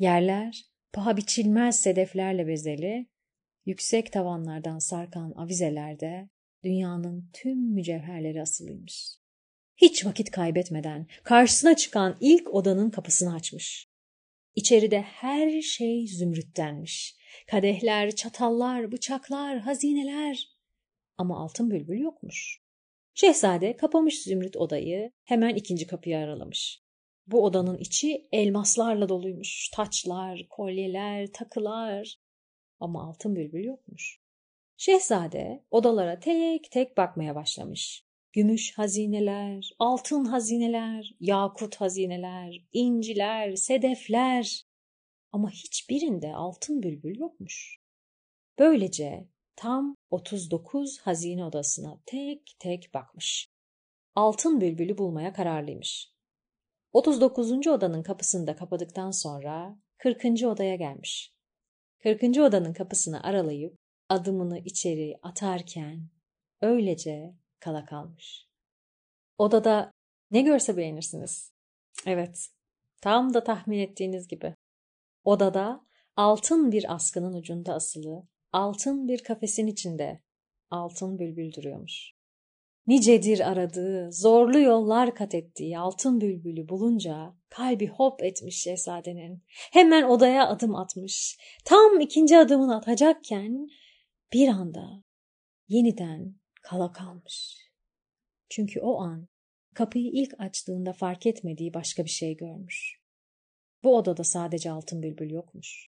Yerler 0.00 0.64
paha 0.92 1.16
biçilmez 1.16 1.80
sedeflerle 1.80 2.46
bezeli, 2.46 3.06
yüksek 3.66 4.12
tavanlardan 4.12 4.78
sarkan 4.78 5.32
avizelerde 5.36 6.28
dünyanın 6.64 7.30
tüm 7.32 7.58
mücevherleri 7.58 8.42
asılıymış. 8.42 9.16
Hiç 9.76 10.06
vakit 10.06 10.30
kaybetmeden 10.30 11.06
karşısına 11.22 11.76
çıkan 11.76 12.16
ilk 12.20 12.54
odanın 12.54 12.90
kapısını 12.90 13.34
açmış. 13.34 13.88
İçeride 14.54 15.02
her 15.02 15.62
şey 15.62 16.06
zümrüttenmiş. 16.06 17.16
Kadehler, 17.46 18.10
çatallar, 18.16 18.92
bıçaklar, 18.92 19.58
hazineler. 19.58 20.48
Ama 21.18 21.40
altın 21.44 21.70
bülbül 21.70 22.00
yokmuş. 22.00 22.60
Şehzade 23.14 23.76
kapamış 23.76 24.22
zümrüt 24.22 24.56
odayı, 24.56 25.12
hemen 25.24 25.54
ikinci 25.54 25.86
kapıyı 25.86 26.18
aralamış. 26.18 26.82
Bu 27.30 27.44
odanın 27.44 27.78
içi 27.78 28.28
elmaslarla 28.32 29.08
doluymuş. 29.08 29.68
Taçlar, 29.68 30.46
kolyeler, 30.50 31.32
takılar. 31.32 32.16
Ama 32.80 33.08
altın 33.08 33.36
bülbül 33.36 33.64
yokmuş. 33.64 34.20
Şehzade 34.76 35.64
odalara 35.70 36.20
tek 36.20 36.70
tek 36.70 36.96
bakmaya 36.96 37.34
başlamış. 37.34 38.04
Gümüş 38.32 38.78
hazineler, 38.78 39.70
altın 39.78 40.24
hazineler, 40.24 41.14
yakut 41.20 41.76
hazineler, 41.76 42.64
inciler, 42.72 43.56
sedefler. 43.56 44.62
Ama 45.32 45.50
hiçbirinde 45.50 46.34
altın 46.34 46.82
bülbül 46.82 47.18
yokmuş. 47.18 47.80
Böylece 48.58 49.28
tam 49.56 49.96
39 50.10 50.98
hazine 50.98 51.44
odasına 51.44 52.00
tek 52.06 52.56
tek 52.58 52.94
bakmış. 52.94 53.48
Altın 54.14 54.60
bülbülü 54.60 54.98
bulmaya 54.98 55.32
kararlıymış. 55.32 56.19
39. 56.92 57.66
odanın 57.66 58.02
kapısını 58.02 58.46
da 58.46 58.56
kapadıktan 58.56 59.10
sonra 59.10 59.78
40. 59.98 60.24
odaya 60.24 60.76
gelmiş. 60.76 61.34
40. 62.02 62.22
odanın 62.22 62.72
kapısını 62.72 63.22
aralayıp 63.22 63.76
adımını 64.08 64.58
içeri 64.58 65.18
atarken 65.22 66.08
öylece 66.60 67.34
kala 67.60 67.84
kalmış. 67.84 68.46
Odada 69.38 69.90
ne 70.30 70.42
görse 70.42 70.76
beğenirsiniz. 70.76 71.52
Evet, 72.06 72.48
tam 73.00 73.34
da 73.34 73.44
tahmin 73.44 73.78
ettiğiniz 73.78 74.28
gibi. 74.28 74.54
Odada 75.24 75.86
altın 76.16 76.72
bir 76.72 76.94
askının 76.94 77.34
ucunda 77.34 77.74
asılı, 77.74 78.22
altın 78.52 79.08
bir 79.08 79.24
kafesin 79.24 79.66
içinde 79.66 80.20
altın 80.70 81.18
bülbül 81.18 81.52
duruyormuş. 81.52 82.19
Nicedir 82.86 83.50
aradığı, 83.50 84.12
zorlu 84.12 84.60
yollar 84.60 85.14
kat 85.14 85.34
ettiği 85.34 85.78
altın 85.78 86.20
bülbülü 86.20 86.68
bulunca 86.68 87.34
kalbi 87.48 87.86
hop 87.86 88.22
etmiş 88.22 88.62
şehzadenin. 88.62 89.42
Hemen 89.72 90.02
odaya 90.02 90.48
adım 90.48 90.74
atmış. 90.74 91.38
Tam 91.64 92.00
ikinci 92.00 92.38
adımını 92.38 92.76
atacakken 92.76 93.68
bir 94.32 94.48
anda 94.48 95.04
yeniden 95.68 96.34
kala 96.62 96.92
kalmış. 96.92 97.56
Çünkü 98.48 98.80
o 98.80 99.00
an 99.00 99.28
kapıyı 99.74 100.10
ilk 100.12 100.40
açtığında 100.40 100.92
fark 100.92 101.26
etmediği 101.26 101.74
başka 101.74 102.04
bir 102.04 102.10
şey 102.10 102.36
görmüş. 102.36 103.00
Bu 103.84 103.96
odada 103.96 104.24
sadece 104.24 104.70
altın 104.70 105.02
bülbül 105.02 105.30
yokmuş. 105.30 105.90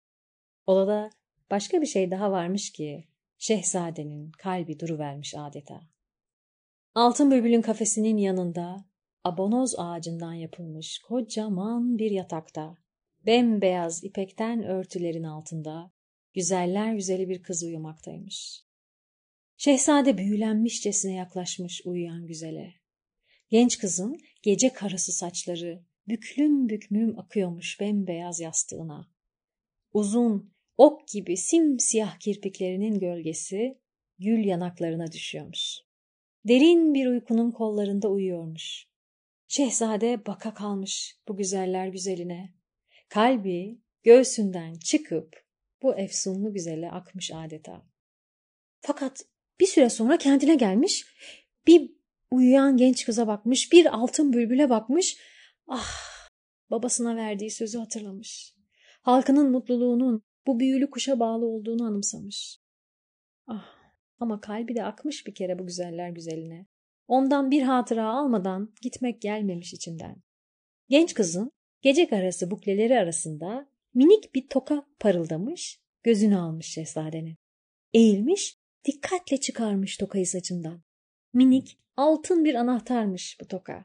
Odada 0.66 1.10
başka 1.50 1.80
bir 1.80 1.86
şey 1.86 2.10
daha 2.10 2.30
varmış 2.30 2.72
ki 2.72 3.08
şehzadenin 3.38 4.32
kalbi 4.32 4.80
duruvermiş 4.80 5.34
adeta. 5.38 5.93
Altın 6.94 7.30
bülbülün 7.30 7.62
kafesinin 7.62 8.16
yanında 8.16 8.84
abonoz 9.24 9.74
ağacından 9.78 10.34
yapılmış 10.34 10.98
kocaman 10.98 11.98
bir 11.98 12.10
yatakta, 12.10 12.76
bembeyaz 13.26 14.04
ipekten 14.04 14.62
örtülerin 14.62 15.22
altında 15.22 15.92
güzeller 16.34 16.94
güzeli 16.94 17.28
bir 17.28 17.42
kız 17.42 17.62
uyumaktaymış. 17.62 18.64
Şehzade 19.56 20.18
büyülenmişçesine 20.18 21.14
yaklaşmış 21.14 21.82
uyuyan 21.84 22.26
güzele. 22.26 22.74
Genç 23.50 23.78
kızın 23.78 24.18
gece 24.42 24.72
karası 24.72 25.12
saçları 25.12 25.84
büklüm 26.08 26.68
bükmüm 26.68 27.18
akıyormuş 27.18 27.80
bembeyaz 27.80 28.40
yastığına. 28.40 29.08
Uzun, 29.92 30.54
ok 30.76 31.08
gibi 31.08 31.36
simsiyah 31.36 32.18
kirpiklerinin 32.18 32.98
gölgesi 32.98 33.78
gül 34.18 34.44
yanaklarına 34.44 35.12
düşüyormuş. 35.12 35.83
Derin 36.44 36.94
bir 36.94 37.06
uykunun 37.06 37.50
kollarında 37.50 38.08
uyuyormuş. 38.08 38.86
Şehzade 39.48 40.26
baka 40.26 40.54
kalmış 40.54 41.16
bu 41.28 41.36
güzeller 41.36 41.88
güzeline. 41.88 42.54
Kalbi 43.08 43.78
göğsünden 44.02 44.74
çıkıp 44.74 45.44
bu 45.82 45.96
efsunlu 45.96 46.52
güzele 46.52 46.90
akmış 46.90 47.30
adeta. 47.34 47.86
Fakat 48.80 49.24
bir 49.60 49.66
süre 49.66 49.90
sonra 49.90 50.18
kendine 50.18 50.54
gelmiş, 50.54 51.06
bir 51.66 51.92
uyuyan 52.30 52.76
genç 52.76 53.04
kıza 53.04 53.26
bakmış, 53.26 53.72
bir 53.72 53.94
altın 53.94 54.32
bülbüle 54.32 54.70
bakmış. 54.70 55.16
Ah, 55.68 55.90
babasına 56.70 57.16
verdiği 57.16 57.50
sözü 57.50 57.78
hatırlamış. 57.78 58.54
Halkının 59.02 59.50
mutluluğunun 59.50 60.22
bu 60.46 60.60
büyülü 60.60 60.90
kuşa 60.90 61.20
bağlı 61.20 61.46
olduğunu 61.46 61.84
anımsamış. 61.84 62.58
Ah, 63.46 63.73
ama 64.18 64.40
kalbi 64.40 64.74
de 64.76 64.84
akmış 64.84 65.26
bir 65.26 65.34
kere 65.34 65.58
bu 65.58 65.66
güzeller 65.66 66.10
güzeline. 66.10 66.66
Ondan 67.08 67.50
bir 67.50 67.62
hatıra 67.62 68.08
almadan 68.08 68.74
gitmek 68.82 69.22
gelmemiş 69.22 69.74
içinden. 69.74 70.22
Genç 70.88 71.14
kızın 71.14 71.52
gece 71.82 72.08
arası 72.12 72.50
bukleleri 72.50 72.98
arasında 72.98 73.68
minik 73.94 74.34
bir 74.34 74.48
toka 74.48 74.86
parıldamış, 75.00 75.80
gözünü 76.02 76.36
almış 76.36 76.66
şehzadenin. 76.66 77.36
Eğilmiş, 77.92 78.58
dikkatle 78.84 79.40
çıkarmış 79.40 79.96
tokayı 79.96 80.26
saçından. 80.26 80.82
Minik, 81.32 81.78
altın 81.96 82.44
bir 82.44 82.54
anahtarmış 82.54 83.38
bu 83.40 83.48
toka. 83.48 83.84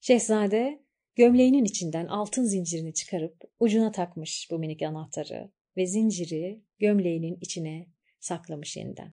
Şehzade 0.00 0.82
gömleğinin 1.14 1.64
içinden 1.64 2.06
altın 2.06 2.44
zincirini 2.44 2.94
çıkarıp 2.94 3.44
ucuna 3.60 3.92
takmış 3.92 4.48
bu 4.50 4.58
minik 4.58 4.82
anahtarı 4.82 5.50
ve 5.76 5.86
zinciri 5.86 6.60
gömleğinin 6.78 7.38
içine 7.40 7.86
saklamış 8.20 8.76
yeniden. 8.76 9.12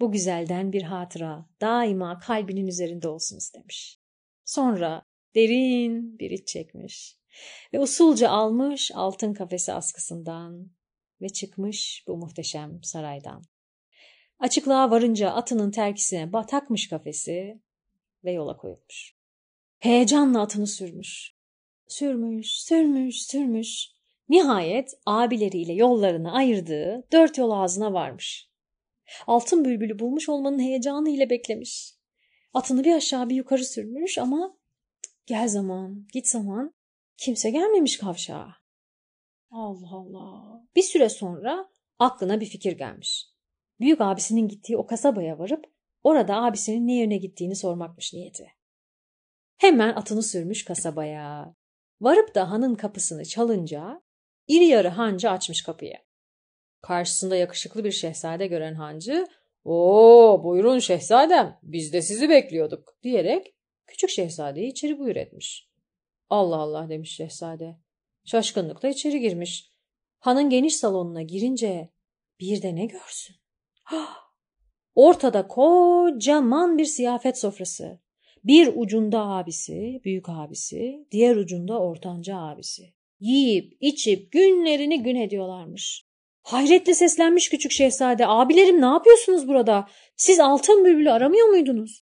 Bu 0.00 0.12
güzelden 0.12 0.72
bir 0.72 0.82
hatıra 0.82 1.46
daima 1.60 2.18
kalbinin 2.18 2.66
üzerinde 2.66 3.08
olsun 3.08 3.36
istemiş. 3.36 3.98
Sonra 4.44 5.02
derin 5.34 6.18
bir 6.18 6.30
iç 6.30 6.48
çekmiş 6.48 7.18
ve 7.72 7.80
usulca 7.80 8.30
almış 8.30 8.90
altın 8.94 9.34
kafesi 9.34 9.72
askısından 9.72 10.70
ve 11.20 11.28
çıkmış 11.28 12.04
bu 12.06 12.16
muhteşem 12.16 12.82
saraydan. 12.82 13.42
Açıklığa 14.38 14.90
varınca 14.90 15.30
atının 15.30 15.70
terkisine 15.70 16.30
takmış 16.48 16.88
kafesi 16.88 17.60
ve 18.24 18.32
yola 18.32 18.56
koyulmuş. 18.56 19.14
Heyecanla 19.78 20.42
atını 20.42 20.66
sürmüş. 20.66 21.34
Sürmüş, 21.88 22.50
sürmüş, 22.50 23.22
sürmüş. 23.22 23.88
Nihayet 24.28 24.94
abileriyle 25.06 25.72
yollarını 25.72 26.32
ayırdığı 26.32 27.04
dört 27.12 27.38
yol 27.38 27.50
ağzına 27.50 27.92
varmış. 27.92 28.53
Altın 29.26 29.64
bülbülü 29.64 29.98
bulmuş 29.98 30.28
olmanın 30.28 30.58
heyecanı 30.58 31.10
ile 31.10 31.30
beklemiş. 31.30 31.94
Atını 32.54 32.84
bir 32.84 32.94
aşağı 32.94 33.28
bir 33.28 33.34
yukarı 33.34 33.64
sürmüş 33.64 34.18
ama 34.18 34.58
gel 35.26 35.48
zaman, 35.48 36.06
git 36.12 36.28
zaman 36.28 36.74
kimse 37.16 37.50
gelmemiş 37.50 37.98
kavşağa. 37.98 38.48
Allah 39.50 39.90
Allah. 39.90 40.62
Bir 40.76 40.82
süre 40.82 41.08
sonra 41.08 41.68
aklına 41.98 42.40
bir 42.40 42.46
fikir 42.46 42.72
gelmiş. 42.72 43.26
Büyük 43.80 44.00
abisinin 44.00 44.48
gittiği 44.48 44.76
o 44.76 44.86
kasabaya 44.86 45.38
varıp 45.38 45.64
orada 46.02 46.42
abisinin 46.42 46.86
ne 46.86 46.98
yöne 46.98 47.16
gittiğini 47.16 47.56
sormakmış 47.56 48.12
niyeti. 48.12 48.46
Hemen 49.56 49.88
atını 49.88 50.22
sürmüş 50.22 50.64
kasabaya. 50.64 51.54
Varıp 52.00 52.34
da 52.34 52.50
hanın 52.50 52.74
kapısını 52.74 53.24
çalınca 53.24 54.02
iri 54.48 54.64
yarı 54.64 54.88
hancı 54.88 55.30
açmış 55.30 55.62
kapıyı. 55.62 56.03
Karşısında 56.84 57.36
yakışıklı 57.36 57.84
bir 57.84 57.92
şehzade 57.92 58.46
gören 58.46 58.74
hancı 58.74 59.26
''Oo 59.64 60.44
buyurun 60.44 60.78
şehzadem 60.78 61.58
biz 61.62 61.92
de 61.92 62.02
sizi 62.02 62.28
bekliyorduk'' 62.28 63.02
diyerek 63.02 63.54
küçük 63.86 64.10
şehzadeyi 64.10 64.70
içeri 64.70 64.98
buyur 64.98 65.16
etmiş. 65.16 65.68
Allah 66.30 66.56
Allah 66.56 66.88
demiş 66.88 67.16
şehzade. 67.16 67.76
Şaşkınlıkla 68.24 68.88
içeri 68.88 69.20
girmiş. 69.20 69.72
Hanın 70.18 70.50
geniş 70.50 70.76
salonuna 70.76 71.22
girince 71.22 71.90
bir 72.40 72.62
de 72.62 72.74
ne 72.74 72.86
görsün? 72.86 73.36
Ortada 74.94 75.48
kocaman 75.48 76.78
bir 76.78 76.84
siyafet 76.84 77.38
sofrası. 77.38 78.00
Bir 78.44 78.72
ucunda 78.76 79.20
abisi, 79.20 80.00
büyük 80.04 80.28
abisi, 80.28 81.06
diğer 81.10 81.36
ucunda 81.36 81.80
ortanca 81.80 82.36
abisi. 82.36 82.94
Yiyip 83.20 83.76
içip 83.80 84.32
günlerini 84.32 85.02
gün 85.02 85.16
ediyorlarmış. 85.16 86.13
Hayretle 86.44 86.94
seslenmiş 86.94 87.48
küçük 87.48 87.72
şehzade. 87.72 88.26
Abilerim 88.26 88.80
ne 88.80 88.86
yapıyorsunuz 88.86 89.48
burada? 89.48 89.88
Siz 90.16 90.40
altın 90.40 90.84
bülbülü 90.84 91.10
aramıyor 91.10 91.48
muydunuz? 91.48 92.04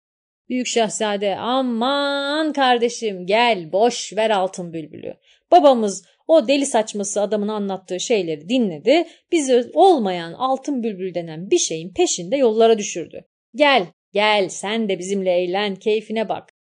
Büyük 0.49 0.67
şehzade 0.67 1.37
aman 1.37 2.53
kardeşim 2.53 3.27
gel 3.27 3.73
boş 3.73 4.13
ver 4.17 4.31
altın 4.31 4.73
bülbülü. 4.73 5.15
Babamız 5.51 6.05
o 6.27 6.49
deli 6.49 6.67
saçması 6.67 7.21
adamın 7.21 7.49
anlattığı 7.49 8.01
şeyleri 8.01 8.49
dinledi. 8.49 9.07
Bizi 9.33 9.71
olmayan 9.75 10.33
altın 10.33 10.83
bülbül 10.83 11.15
denen 11.15 11.51
bir 11.51 11.59
şeyin 11.59 11.93
peşinde 11.93 12.37
yollara 12.37 12.79
düşürdü. 12.79 13.25
Gel 13.55 13.87
gel 14.13 14.49
sen 14.49 14.89
de 14.89 14.99
bizimle 14.99 15.33
eğlen 15.33 15.77
keyfine 15.77 16.29
bak. 16.29 16.53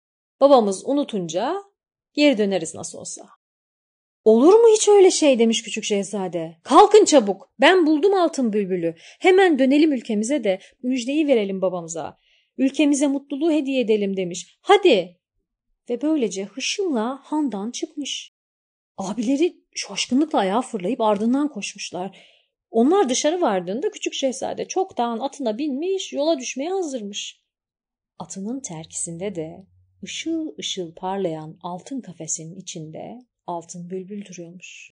Babamız 0.41 0.85
unutunca 0.85 1.55
geri 2.13 2.37
döneriz 2.37 2.75
nasıl 2.75 2.97
olsa. 2.97 3.34
Olur 4.25 4.53
mu 4.53 4.67
hiç 4.75 4.87
öyle 4.87 5.11
şey 5.11 5.39
demiş 5.39 5.63
küçük 5.63 5.83
şehzade. 5.83 6.57
Kalkın 6.63 7.05
çabuk 7.05 7.49
ben 7.59 7.85
buldum 7.85 8.13
altın 8.13 8.53
bülbülü. 8.53 8.95
Hemen 9.19 9.59
dönelim 9.59 9.93
ülkemize 9.93 10.43
de 10.43 10.59
müjdeyi 10.83 11.27
verelim 11.27 11.61
babamıza. 11.61 12.17
Ülkemize 12.57 13.07
mutluluğu 13.07 13.51
hediye 13.51 13.81
edelim 13.81 14.17
demiş. 14.17 14.57
Hadi. 14.61 15.19
Ve 15.89 16.01
böylece 16.01 16.43
hışımla 16.43 17.19
handan 17.23 17.71
çıkmış. 17.71 18.33
Abileri 18.97 19.57
şaşkınlıkla 19.75 20.39
ayağa 20.39 20.61
fırlayıp 20.61 21.01
ardından 21.01 21.47
koşmuşlar. 21.47 22.17
Onlar 22.71 23.09
dışarı 23.09 23.41
vardığında 23.41 23.91
küçük 23.91 24.13
şehzade 24.13 24.67
çoktan 24.67 25.19
atına 25.19 25.57
binmiş 25.57 26.13
yola 26.13 26.39
düşmeye 26.39 26.69
hazırmış. 26.69 27.41
Atının 28.19 28.59
terkisinde 28.59 29.35
de 29.35 29.67
ışıl 30.03 30.57
ışıl 30.59 30.95
parlayan 30.95 31.57
altın 31.61 32.01
kafesin 32.01 32.55
içinde 32.55 33.19
altın 33.47 33.89
bülbül 33.89 34.25
duruyormuş. 34.25 34.91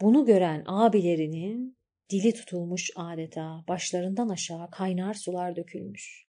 Bunu 0.00 0.24
gören 0.24 0.64
abilerinin 0.66 1.76
dili 2.10 2.34
tutulmuş 2.34 2.90
adeta 2.96 3.64
başlarından 3.68 4.28
aşağı 4.28 4.70
kaynar 4.70 5.14
sular 5.14 5.56
dökülmüş. 5.56 6.26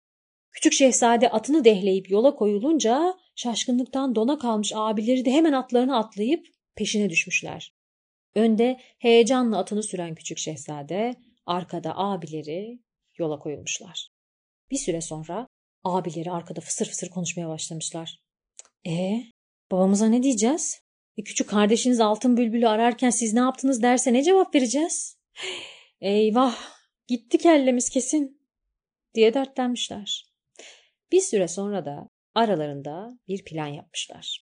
Küçük 0.51 0.73
şehzade 0.73 1.29
atını 1.29 1.65
dehleyip 1.65 2.09
yola 2.09 2.35
koyulunca 2.35 3.17
şaşkınlıktan 3.35 4.15
dona 4.15 4.37
kalmış 4.37 4.71
abileri 4.75 5.25
de 5.25 5.31
hemen 5.31 5.53
atlarını 5.53 5.97
atlayıp 5.97 6.47
peşine 6.75 7.09
düşmüşler. 7.09 7.73
Önde 8.35 8.79
heyecanla 8.99 9.57
atını 9.57 9.83
süren 9.83 10.15
küçük 10.15 10.37
şehzade, 10.37 11.15
arkada 11.45 11.97
abileri 11.97 12.79
yola 13.17 13.39
koyulmuşlar. 13.39 14.09
Bir 14.71 14.77
süre 14.77 15.01
sonra 15.01 15.47
abileri 15.83 16.31
arkada 16.31 16.61
fısır 16.61 16.85
fısır 16.85 17.09
konuşmaya 17.09 17.49
başlamışlar. 17.49 18.19
E 18.87 19.23
babamıza 19.71 20.07
ne 20.07 20.23
diyeceğiz? 20.23 20.81
E, 21.17 21.23
küçük 21.23 21.49
kardeşiniz 21.49 21.99
altın 21.99 22.37
bülbülü 22.37 22.67
ararken 22.67 23.09
siz 23.09 23.33
ne 23.33 23.39
yaptınız 23.39 23.83
derse 23.83 24.13
ne 24.13 24.23
cevap 24.23 24.55
vereceğiz? 24.55 25.17
Eyvah 26.01 26.57
gitti 27.07 27.37
kellemiz 27.37 27.89
kesin 27.89 28.41
diye 29.13 29.33
dertlenmişler. 29.33 30.31
Bir 31.11 31.21
süre 31.21 31.47
sonra 31.47 31.85
da 31.85 32.09
aralarında 32.35 33.19
bir 33.27 33.43
plan 33.43 33.67
yapmışlar. 33.67 34.45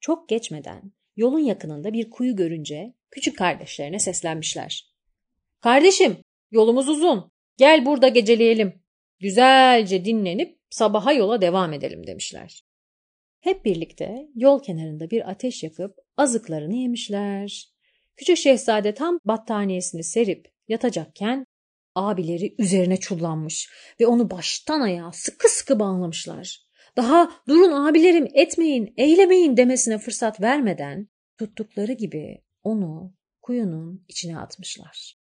Çok 0.00 0.28
geçmeden 0.28 0.92
yolun 1.16 1.38
yakınında 1.38 1.92
bir 1.92 2.10
kuyu 2.10 2.36
görünce 2.36 2.94
küçük 3.10 3.38
kardeşlerine 3.38 3.98
seslenmişler. 3.98 4.94
Kardeşim 5.60 6.16
yolumuz 6.50 6.88
uzun 6.88 7.30
gel 7.56 7.86
burada 7.86 8.08
geceleyelim. 8.08 8.82
Güzelce 9.20 10.04
dinlenip 10.04 10.58
sabaha 10.70 11.12
yola 11.12 11.40
devam 11.40 11.72
edelim 11.72 12.06
demişler. 12.06 12.64
Hep 13.44 13.64
birlikte 13.64 14.28
yol 14.34 14.62
kenarında 14.62 15.10
bir 15.10 15.30
ateş 15.30 15.62
yakıp 15.62 15.96
azıklarını 16.16 16.74
yemişler. 16.74 17.72
Küçük 18.16 18.36
şehzade 18.36 18.94
tam 18.94 19.18
battaniyesini 19.24 20.04
serip 20.04 20.52
yatacakken 20.68 21.46
abileri 21.94 22.54
üzerine 22.58 22.96
çullanmış 22.96 23.70
ve 24.00 24.06
onu 24.06 24.30
baştan 24.30 24.80
ayağa 24.80 25.12
sıkı 25.12 25.48
sıkı 25.48 25.78
bağlamışlar. 25.78 26.60
Daha 26.96 27.30
durun 27.48 27.72
abilerim 27.72 28.28
etmeyin, 28.34 28.94
eylemeyin 28.96 29.56
demesine 29.56 29.98
fırsat 29.98 30.40
vermeden 30.40 31.08
tuttukları 31.38 31.92
gibi 31.92 32.42
onu 32.62 33.14
kuyunun 33.42 34.04
içine 34.08 34.38
atmışlar. 34.38 35.18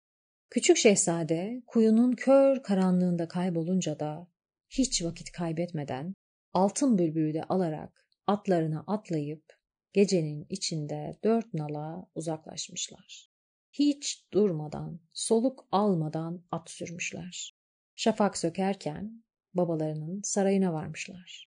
Küçük 0.50 0.76
şehzade 0.76 1.62
kuyunun 1.66 2.12
kör 2.12 2.62
karanlığında 2.62 3.28
kaybolunca 3.28 4.00
da 4.00 4.28
hiç 4.70 5.04
vakit 5.04 5.32
kaybetmeden 5.32 6.14
altın 6.52 6.98
bülbülü 6.98 7.34
de 7.34 7.44
alarak 7.44 8.05
atlarına 8.26 8.84
atlayıp 8.86 9.44
gecenin 9.92 10.46
içinde 10.50 11.18
dört 11.24 11.54
nala 11.54 12.06
uzaklaşmışlar. 12.14 13.30
Hiç 13.72 14.26
durmadan, 14.32 15.00
soluk 15.12 15.68
almadan 15.72 16.44
at 16.50 16.70
sürmüşler. 16.70 17.56
Şafak 17.96 18.38
sökerken 18.38 19.24
babalarının 19.54 20.20
sarayına 20.24 20.72
varmışlar. 20.72 21.50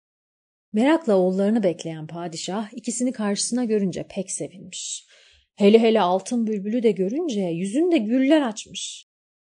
Merakla 0.73 1.17
oğullarını 1.17 1.63
bekleyen 1.63 2.07
padişah 2.07 2.73
ikisini 2.73 3.11
karşısına 3.11 3.65
görünce 3.65 4.07
pek 4.07 4.31
sevinmiş. 4.31 5.07
Hele 5.55 5.79
hele 5.79 6.01
altın 6.01 6.47
bülbülü 6.47 6.83
de 6.83 6.91
görünce 6.91 7.41
yüzünde 7.41 7.97
güller 7.97 8.41
açmış. 8.41 9.07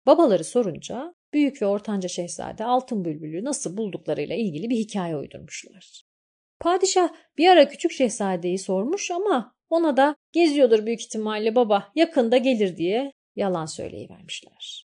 Babaları 0.05 0.43
sorunca 0.43 1.13
Büyük 1.33 1.61
ve 1.61 1.65
ortanca 1.65 2.09
şehzade 2.09 2.65
altın 2.65 3.05
bülbülü 3.05 3.43
nasıl 3.43 3.77
bulduklarıyla 3.77 4.35
ilgili 4.35 4.69
bir 4.69 4.77
hikaye 4.77 5.17
uydurmuşlar. 5.17 6.08
Padişah 6.59 7.09
bir 7.37 7.47
ara 7.47 7.67
küçük 7.67 7.91
şehzadeyi 7.91 8.59
sormuş 8.59 9.11
ama 9.11 9.55
ona 9.69 9.97
da 9.97 10.15
geziyordur 10.31 10.85
büyük 10.85 11.01
ihtimalle 11.01 11.55
baba 11.55 11.91
yakında 11.95 12.37
gelir 12.37 12.77
diye 12.77 13.13
yalan 13.35 13.65
söyleyivermişler. 13.65 14.89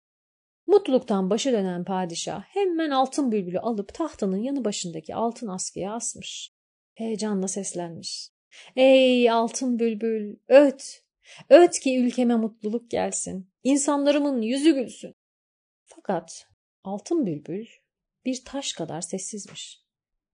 Mutluluktan 0.67 1.29
başı 1.29 1.51
dönen 1.51 1.83
padişah 1.83 2.43
hemen 2.43 2.89
altın 2.89 3.31
bülbülü 3.31 3.59
alıp 3.59 3.93
tahtının 3.93 4.37
yanı 4.37 4.65
başındaki 4.65 5.15
altın 5.15 5.47
askıya 5.47 5.93
asmış. 5.93 6.51
Heyecanla 6.93 7.47
seslenmiş. 7.47 8.29
Ey 8.75 9.31
altın 9.31 9.79
bülbül 9.79 10.35
öt, 10.47 11.03
öt 11.49 11.79
ki 11.79 11.99
ülkeme 11.99 12.35
mutluluk 12.35 12.91
gelsin, 12.91 13.49
insanlarımın 13.63 14.41
yüzü 14.41 14.75
gülsün. 14.75 15.15
Fakat 15.85 16.47
altın 16.83 17.25
bülbül 17.25 17.65
bir 18.25 18.45
taş 18.45 18.73
kadar 18.73 19.01
sessizmiş. 19.01 19.82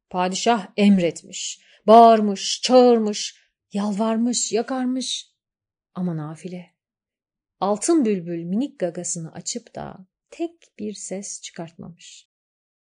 Padişah 0.10 0.68
emretmiş, 0.78 1.62
bağırmış, 1.88 2.62
çağırmış, 2.62 3.36
yalvarmış, 3.74 4.52
yakarmış. 4.52 5.32
Ama 5.94 6.18
nafile. 6.18 6.76
Altın 7.60 8.06
bülbül 8.06 8.44
minik 8.44 8.80
gagasını 8.80 9.32
açıp 9.32 9.76
da 9.76 10.08
tek 10.30 10.52
bir 10.80 10.94
ses 10.94 11.42
çıkartmamış. 11.42 12.28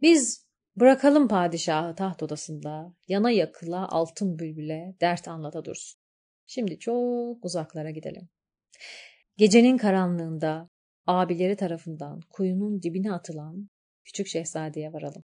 Biz 0.01 0.47
bırakalım 0.75 1.27
padişahı 1.27 1.95
taht 1.95 2.23
odasında, 2.23 2.95
yana 3.07 3.31
yakıla 3.31 3.87
altın 3.89 4.39
bülbüle 4.39 4.95
dert 5.01 5.27
anlata 5.27 5.65
dursun. 5.65 5.99
Şimdi 6.47 6.79
çok 6.79 7.45
uzaklara 7.45 7.91
gidelim. 7.91 8.29
Gecenin 9.37 9.77
karanlığında 9.77 10.69
abileri 11.07 11.55
tarafından 11.55 12.21
kuyunun 12.29 12.81
dibine 12.81 13.13
atılan 13.13 13.69
küçük 14.03 14.27
şehzadeye 14.27 14.93
varalım. 14.93 15.23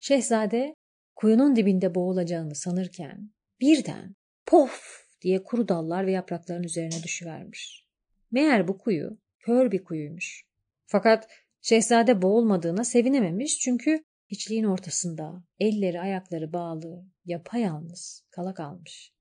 Şehzade 0.00 0.74
kuyunun 1.16 1.56
dibinde 1.56 1.94
boğulacağını 1.94 2.54
sanırken 2.54 3.30
birden 3.60 4.16
pof 4.46 5.04
diye 5.20 5.42
kuru 5.42 5.68
dallar 5.68 6.06
ve 6.06 6.12
yaprakların 6.12 6.62
üzerine 6.62 7.02
düşüvermiş. 7.02 7.86
Meğer 8.30 8.68
bu 8.68 8.78
kuyu 8.78 9.18
kör 9.38 9.72
bir 9.72 9.84
kuyuymuş. 9.84 10.44
Fakat 10.86 11.28
şehzade 11.60 12.22
boğulmadığına 12.22 12.84
sevinememiş 12.84 13.58
çünkü 13.58 14.04
hiçliğin 14.30 14.64
ortasında 14.64 15.44
elleri 15.60 16.00
ayakları 16.00 16.52
bağlı 16.52 17.04
yapayalnız 17.24 18.24
kala 18.30 18.54
kalmış. 18.54 19.14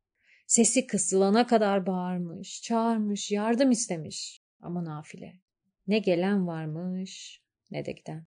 Sesi 0.48 0.88
kısılana 0.88 1.48
kadar 1.48 1.86
bağırmış, 1.86 2.62
çağırmış, 2.62 3.32
yardım 3.32 3.72
istemiş 3.72 4.42
ama 4.62 4.86
nafile. 4.86 5.34
Ne 5.88 6.00
gelen 6.00 6.48
varmış 6.48 7.42
ne 7.72 7.86
de 7.86 7.92
giden. 7.92 8.26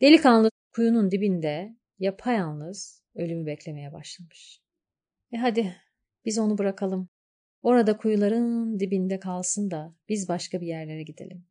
Delikanlı 0.00 0.50
kuyunun 0.74 1.10
dibinde 1.10 1.76
yapayalnız 1.98 3.03
ölümü 3.14 3.46
beklemeye 3.46 3.92
başlamış. 3.92 4.60
E 5.32 5.36
hadi 5.36 5.76
biz 6.24 6.38
onu 6.38 6.58
bırakalım. 6.58 7.08
Orada 7.62 7.96
kuyuların 7.96 8.80
dibinde 8.80 9.20
kalsın 9.20 9.70
da 9.70 9.94
biz 10.08 10.28
başka 10.28 10.60
bir 10.60 10.66
yerlere 10.66 11.02
gidelim. 11.02 11.46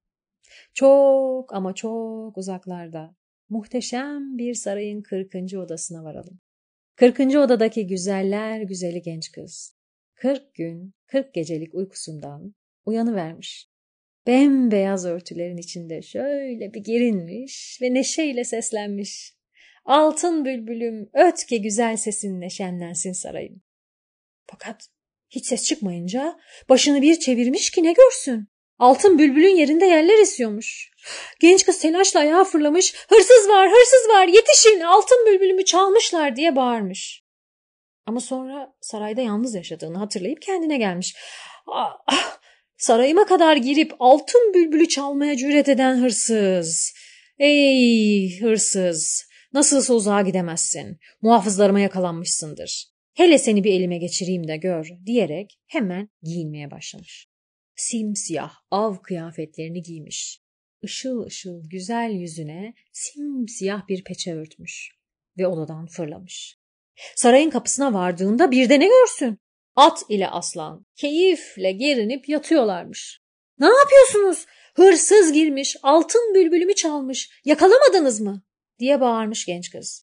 Çok 0.74 1.54
ama 1.54 1.76
çok 1.76 2.38
uzaklarda 2.38 3.16
muhteşem 3.50 4.38
bir 4.38 4.54
sarayın 4.54 5.02
kırkıncı 5.02 5.62
odasına 5.62 6.04
varalım. 6.04 6.40
Kırkıncı 6.96 7.40
odadaki 7.40 7.88
güzeller 7.88 8.62
güzeli 8.62 9.02
genç 9.02 9.32
kız. 9.32 9.76
Kırk 10.16 10.56
gün, 10.56 10.94
kırk 11.08 11.34
gecelik 11.34 11.76
uykusundan 11.76 12.56
uyanıvermiş. 12.86 13.70
Bembeyaz 14.28 15.06
örtülerin 15.06 15.58
içinde 15.58 16.02
şöyle 16.02 16.74
bir 16.74 16.84
gerinmiş 16.84 17.80
ve 17.82 17.94
neşeyle 17.94 18.44
seslenmiş. 18.44 19.33
Altın 19.86 20.46
bülbülüm 20.46 21.10
ötke 21.14 21.58
güzel 21.58 21.98
sesinle 21.98 22.50
şenlensin 22.50 23.14
sarayım. 23.14 23.62
Fakat 24.46 24.88
hiç 25.30 25.46
ses 25.46 25.64
çıkmayınca 25.64 26.40
başını 26.70 27.02
bir 27.02 27.20
çevirmiş 27.20 27.72
ki 27.72 27.84
ne 27.84 27.94
görsün. 27.94 28.48
Altın 28.80 29.20
bülbülün 29.20 29.56
yerinde 29.56 29.86
yerler 29.86 30.22
esiyormuş. 30.22 30.92
Genç 31.40 31.66
kız 31.66 31.80
telaşla 31.80 32.20
ayağa 32.20 32.44
fırlamış. 32.44 32.94
Hırsız 33.10 33.50
var, 33.50 33.70
hırsız 33.70 34.10
var, 34.10 34.28
yetişin 34.28 34.80
altın 34.80 35.26
bülbülümü 35.28 35.66
çalmışlar 35.66 36.36
diye 36.36 36.56
bağırmış. 36.56 37.24
Ama 38.06 38.20
sonra 38.20 38.74
sarayda 38.82 39.22
yalnız 39.22 39.56
yaşadığını 39.56 39.98
hatırlayıp 39.98 40.42
kendine 40.42 40.78
gelmiş. 40.78 41.16
Ah, 41.68 41.98
ah, 42.08 42.38
sarayıma 42.78 43.26
kadar 43.26 43.58
girip 43.58 43.94
altın 44.00 44.54
bülbülü 44.54 44.88
çalmaya 44.88 45.38
cüret 45.38 45.70
eden 45.70 45.96
hırsız. 45.96 46.94
Ey 47.40 48.40
hırsız, 48.40 49.26
nasılsa 49.54 49.94
uzağa 49.94 50.22
gidemezsin. 50.22 51.00
Muhafızlarıma 51.22 51.80
yakalanmışsındır. 51.80 52.94
Hele 53.14 53.38
seni 53.38 53.64
bir 53.64 53.74
elime 53.74 53.98
geçireyim 53.98 54.48
de 54.48 54.58
gör 54.58 54.90
diyerek 55.06 55.60
hemen 55.68 56.10
giyinmeye 56.24 56.72
başlamış. 56.72 57.28
Simsiyah 57.76 58.54
av 58.72 58.96
kıyafetlerini 58.96 59.82
giymiş. 59.82 60.40
Işıl 60.82 61.26
ışıl 61.26 61.70
güzel 61.70 62.12
yüzüne 62.12 62.74
simsiyah 62.92 63.88
bir 63.88 64.04
peçe 64.04 64.34
örtmüş 64.34 64.92
ve 65.38 65.48
odadan 65.48 65.88
fırlamış. 65.88 66.58
Sarayın 67.16 67.50
kapısına 67.50 67.94
vardığında 67.94 68.52
bir 68.52 68.70
de 68.70 68.80
ne 68.80 68.88
görsün? 68.88 69.38
At 69.76 70.04
ile 70.10 70.30
aslan 70.30 70.86
keyifle 70.96 71.72
gerinip 71.72 72.30
yatıyorlarmış. 72.30 73.20
Ne 73.60 73.68
yapıyorsunuz? 73.68 74.46
Hırsız 74.76 75.34
girmiş, 75.34 75.78
altın 75.84 76.36
bülbülümü 76.36 76.76
çalmış. 76.76 77.30
Yakalamadınız 77.46 78.22
mı? 78.22 78.44
Diye 78.80 79.02
bağırmış 79.02 79.46
genç 79.46 79.70
kız. 79.70 80.06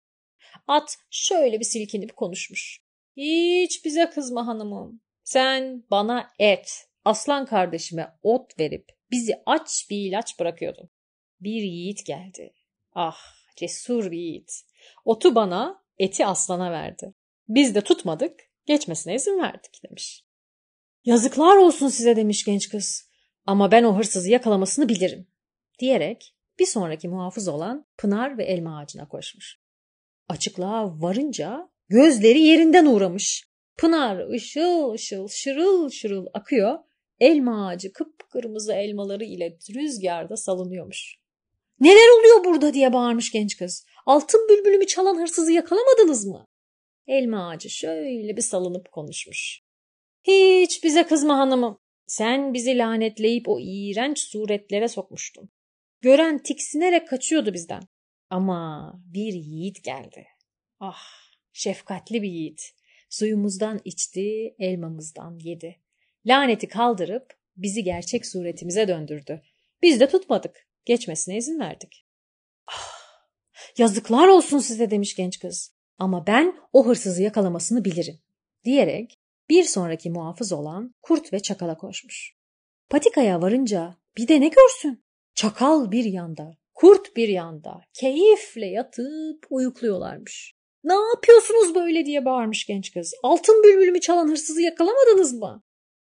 At 0.67 0.97
şöyle 1.09 1.59
bir 1.59 1.65
silkinip 1.65 2.15
konuşmuş. 2.15 2.81
Hiç 3.17 3.85
bize 3.85 4.09
kızma 4.09 4.47
hanımım. 4.47 5.01
Sen 5.23 5.83
bana 5.91 6.29
et, 6.39 6.87
aslan 7.05 7.45
kardeşime 7.45 8.07
ot 8.23 8.59
verip 8.59 8.91
bizi 9.11 9.33
aç 9.45 9.87
bir 9.89 9.97
ilaç 9.97 10.39
bırakıyordun. 10.39 10.89
Bir 11.39 11.61
yiğit 11.61 12.05
geldi. 12.05 12.53
Ah 12.93 13.17
cesur 13.55 14.11
bir 14.11 14.17
yiğit. 14.17 14.51
Otu 15.05 15.35
bana, 15.35 15.83
eti 15.97 16.25
aslana 16.25 16.71
verdi. 16.71 17.13
Biz 17.47 17.75
de 17.75 17.81
tutmadık, 17.81 18.39
geçmesine 18.65 19.15
izin 19.15 19.41
verdik 19.41 19.83
demiş. 19.89 20.25
Yazıklar 21.05 21.55
olsun 21.57 21.87
size 21.87 22.15
demiş 22.15 22.43
genç 22.45 22.69
kız. 22.69 23.09
Ama 23.45 23.71
ben 23.71 23.83
o 23.83 23.97
hırsızı 23.97 24.29
yakalamasını 24.29 24.89
bilirim. 24.89 25.27
Diyerek 25.79 26.34
bir 26.59 26.65
sonraki 26.65 27.07
muhafız 27.07 27.47
olan 27.47 27.85
Pınar 27.97 28.37
ve 28.37 28.43
elma 28.43 28.79
ağacına 28.79 29.07
koşmuş. 29.07 29.59
Açıklığa 30.29 31.01
varınca 31.01 31.69
gözleri 31.89 32.39
yerinden 32.39 32.85
uğramış. 32.85 33.47
Pınar 33.77 34.29
ışıl 34.29 34.91
ışıl 34.91 35.27
şırıl 35.27 35.89
şırıl 35.89 36.25
akıyor. 36.33 36.79
Elma 37.19 37.67
ağacı 37.67 37.93
kıpkırmızı 37.93 38.73
elmaları 38.73 39.23
ile 39.23 39.57
rüzgarda 39.75 40.37
salınıyormuş. 40.37 41.15
Neler 41.79 42.19
oluyor 42.19 42.43
burada 42.43 42.73
diye 42.73 42.93
bağırmış 42.93 43.31
genç 43.31 43.57
kız. 43.57 43.85
Altın 44.05 44.47
bülbülümü 44.49 44.87
çalan 44.87 45.21
hırsızı 45.21 45.51
yakalamadınız 45.51 46.25
mı? 46.25 46.47
Elma 47.07 47.49
ağacı 47.49 47.69
şöyle 47.69 48.37
bir 48.37 48.41
salınıp 48.41 48.91
konuşmuş. 48.91 49.61
Hiç 50.23 50.83
bize 50.83 51.03
kızma 51.07 51.37
hanımım. 51.37 51.77
Sen 52.07 52.53
bizi 52.53 52.77
lanetleyip 52.77 53.49
o 53.49 53.59
iğrenç 53.59 54.19
suretlere 54.19 54.87
sokmuştun. 54.87 55.49
Gören 56.01 56.43
tiksinerek 56.43 57.07
kaçıyordu 57.07 57.53
bizden. 57.53 57.83
Ama 58.29 58.93
bir 59.05 59.33
yiğit 59.33 59.83
geldi. 59.83 60.27
Ah, 60.79 61.03
şefkatli 61.53 62.21
bir 62.21 62.29
yiğit. 62.29 62.71
Suyumuzdan 63.09 63.81
içti, 63.85 64.55
elmamızdan 64.59 65.39
yedi. 65.39 65.81
Laneti 66.25 66.67
kaldırıp 66.67 67.33
bizi 67.57 67.83
gerçek 67.83 68.25
suretimize 68.25 68.87
döndürdü. 68.87 69.41
Biz 69.81 69.99
de 69.99 70.09
tutmadık. 70.09 70.67
Geçmesine 70.85 71.37
izin 71.37 71.59
verdik. 71.59 72.05
Ah, 72.67 72.91
yazıklar 73.77 74.27
olsun 74.27 74.59
size 74.59 74.91
demiş 74.91 75.15
genç 75.15 75.39
kız. 75.39 75.75
Ama 75.97 76.27
ben 76.27 76.55
o 76.73 76.85
hırsızı 76.85 77.23
yakalamasını 77.23 77.85
bilirim. 77.85 78.19
Diyerek 78.63 79.19
bir 79.49 79.63
sonraki 79.63 80.09
muhafız 80.09 80.51
olan 80.51 80.95
kurt 81.01 81.33
ve 81.33 81.39
çakala 81.39 81.77
koşmuş. 81.77 82.35
Patikaya 82.89 83.41
varınca 83.41 83.97
bir 84.17 84.27
de 84.27 84.41
ne 84.41 84.47
görsün? 84.47 85.04
Çakal 85.35 85.91
bir 85.91 86.05
yanda, 86.05 86.51
kurt 86.73 87.15
bir 87.15 87.27
yanda 87.27 87.81
keyifle 87.93 88.65
yatıp 88.65 89.45
uyukluyorlarmış. 89.49 90.55
Ne 90.83 90.93
yapıyorsunuz 90.93 91.75
böyle 91.75 92.05
diye 92.05 92.25
bağırmış 92.25 92.65
genç 92.65 92.93
kız. 92.93 93.13
Altın 93.23 93.63
bülbülümü 93.63 93.99
çalan 93.99 94.27
hırsızı 94.27 94.61
yakalamadınız 94.61 95.33
mı? 95.33 95.63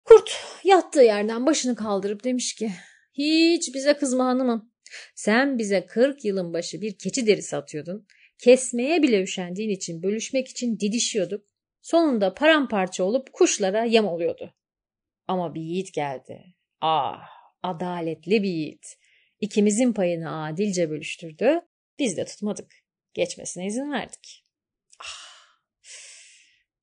Kurt 0.04 0.30
yattığı 0.64 1.02
yerden 1.02 1.46
başını 1.46 1.76
kaldırıp 1.76 2.24
demiş 2.24 2.54
ki 2.54 2.70
hiç 3.12 3.74
bize 3.74 3.96
kızma 3.96 4.26
hanımım. 4.26 4.72
Sen 5.14 5.58
bize 5.58 5.86
kırk 5.86 6.24
yılın 6.24 6.52
başı 6.52 6.80
bir 6.80 6.98
keçi 6.98 7.26
derisi 7.26 7.56
atıyordun. 7.56 8.06
Kesmeye 8.38 9.02
bile 9.02 9.22
üşendiğin 9.22 9.70
için 9.70 10.02
bölüşmek 10.02 10.48
için 10.48 10.78
didişiyorduk. 10.78 11.46
Sonunda 11.82 12.34
paramparça 12.34 13.04
olup 13.04 13.32
kuşlara 13.32 13.84
yem 13.84 14.06
oluyordu. 14.06 14.54
Ama 15.28 15.54
bir 15.54 15.60
yiğit 15.60 15.92
geldi. 15.92 16.44
Ah 16.80 17.36
adaletli 17.62 18.42
bir 18.42 18.48
yiğit. 18.48 18.96
İkimizin 19.40 19.92
payını 19.92 20.44
adilce 20.44 20.90
bölüştürdü. 20.90 21.60
Biz 21.98 22.16
de 22.16 22.24
tutmadık. 22.24 22.74
Geçmesine 23.14 23.66
izin 23.66 23.92
verdik. 23.92 24.44
Ah, 25.00 25.60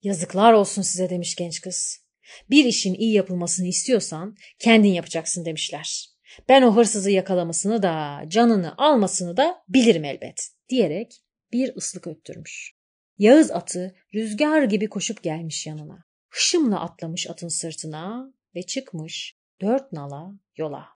yazıklar 0.01 0.53
olsun 0.53 0.81
size 0.81 1.09
demiş 1.09 1.35
genç 1.35 1.61
kız. 1.61 2.03
Bir 2.49 2.65
işin 2.65 2.93
iyi 2.93 3.13
yapılmasını 3.13 3.67
istiyorsan 3.67 4.35
kendin 4.59 4.89
yapacaksın 4.89 5.45
demişler. 5.45 6.09
Ben 6.49 6.61
o 6.61 6.75
hırsızı 6.75 7.11
yakalamasını 7.11 7.83
da 7.83 8.23
canını 8.27 8.73
almasını 8.77 9.37
da 9.37 9.63
bilirim 9.69 10.03
elbet 10.03 10.49
diyerek 10.69 11.21
bir 11.51 11.75
ıslık 11.75 12.07
öttürmüş. 12.07 12.73
Yağız 13.17 13.51
atı 13.51 13.95
rüzgar 14.13 14.63
gibi 14.63 14.89
koşup 14.89 15.23
gelmiş 15.23 15.67
yanına. 15.67 16.05
Hışımla 16.29 16.79
atlamış 16.79 17.29
atın 17.29 17.47
sırtına 17.47 18.33
ve 18.55 18.63
çıkmış 18.63 19.37
dört 19.61 19.91
nala 19.91 20.31
yola. 20.55 20.92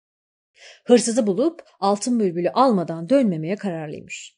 Hırsızı 0.86 1.28
bulup 1.28 1.62
altın 1.80 2.20
bülbülü 2.20 2.49
almadan 2.49 3.10
dönmemeye 3.10 3.55
kararlıymış. 3.55 4.38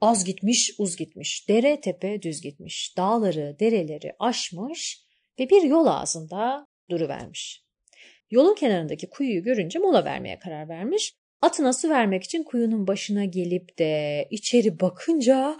Az 0.00 0.24
gitmiş, 0.24 0.74
uz 0.78 0.96
gitmiş, 0.96 1.48
dere 1.48 1.80
tepe 1.80 2.22
düz 2.22 2.40
gitmiş, 2.40 2.94
dağları, 2.96 3.56
dereleri 3.60 4.12
aşmış 4.18 5.06
ve 5.40 5.50
bir 5.50 5.62
yol 5.62 5.86
ağzında 5.86 6.66
duruvermiş. 6.90 7.64
Yolun 8.30 8.54
kenarındaki 8.54 9.10
kuyuyu 9.10 9.42
görünce 9.42 9.78
mola 9.78 10.04
vermeye 10.04 10.38
karar 10.38 10.68
vermiş. 10.68 11.14
Atına 11.40 11.72
su 11.72 11.90
vermek 11.90 12.24
için 12.24 12.44
kuyunun 12.44 12.86
başına 12.86 13.24
gelip 13.24 13.78
de 13.78 14.26
içeri 14.30 14.80
bakınca 14.80 15.56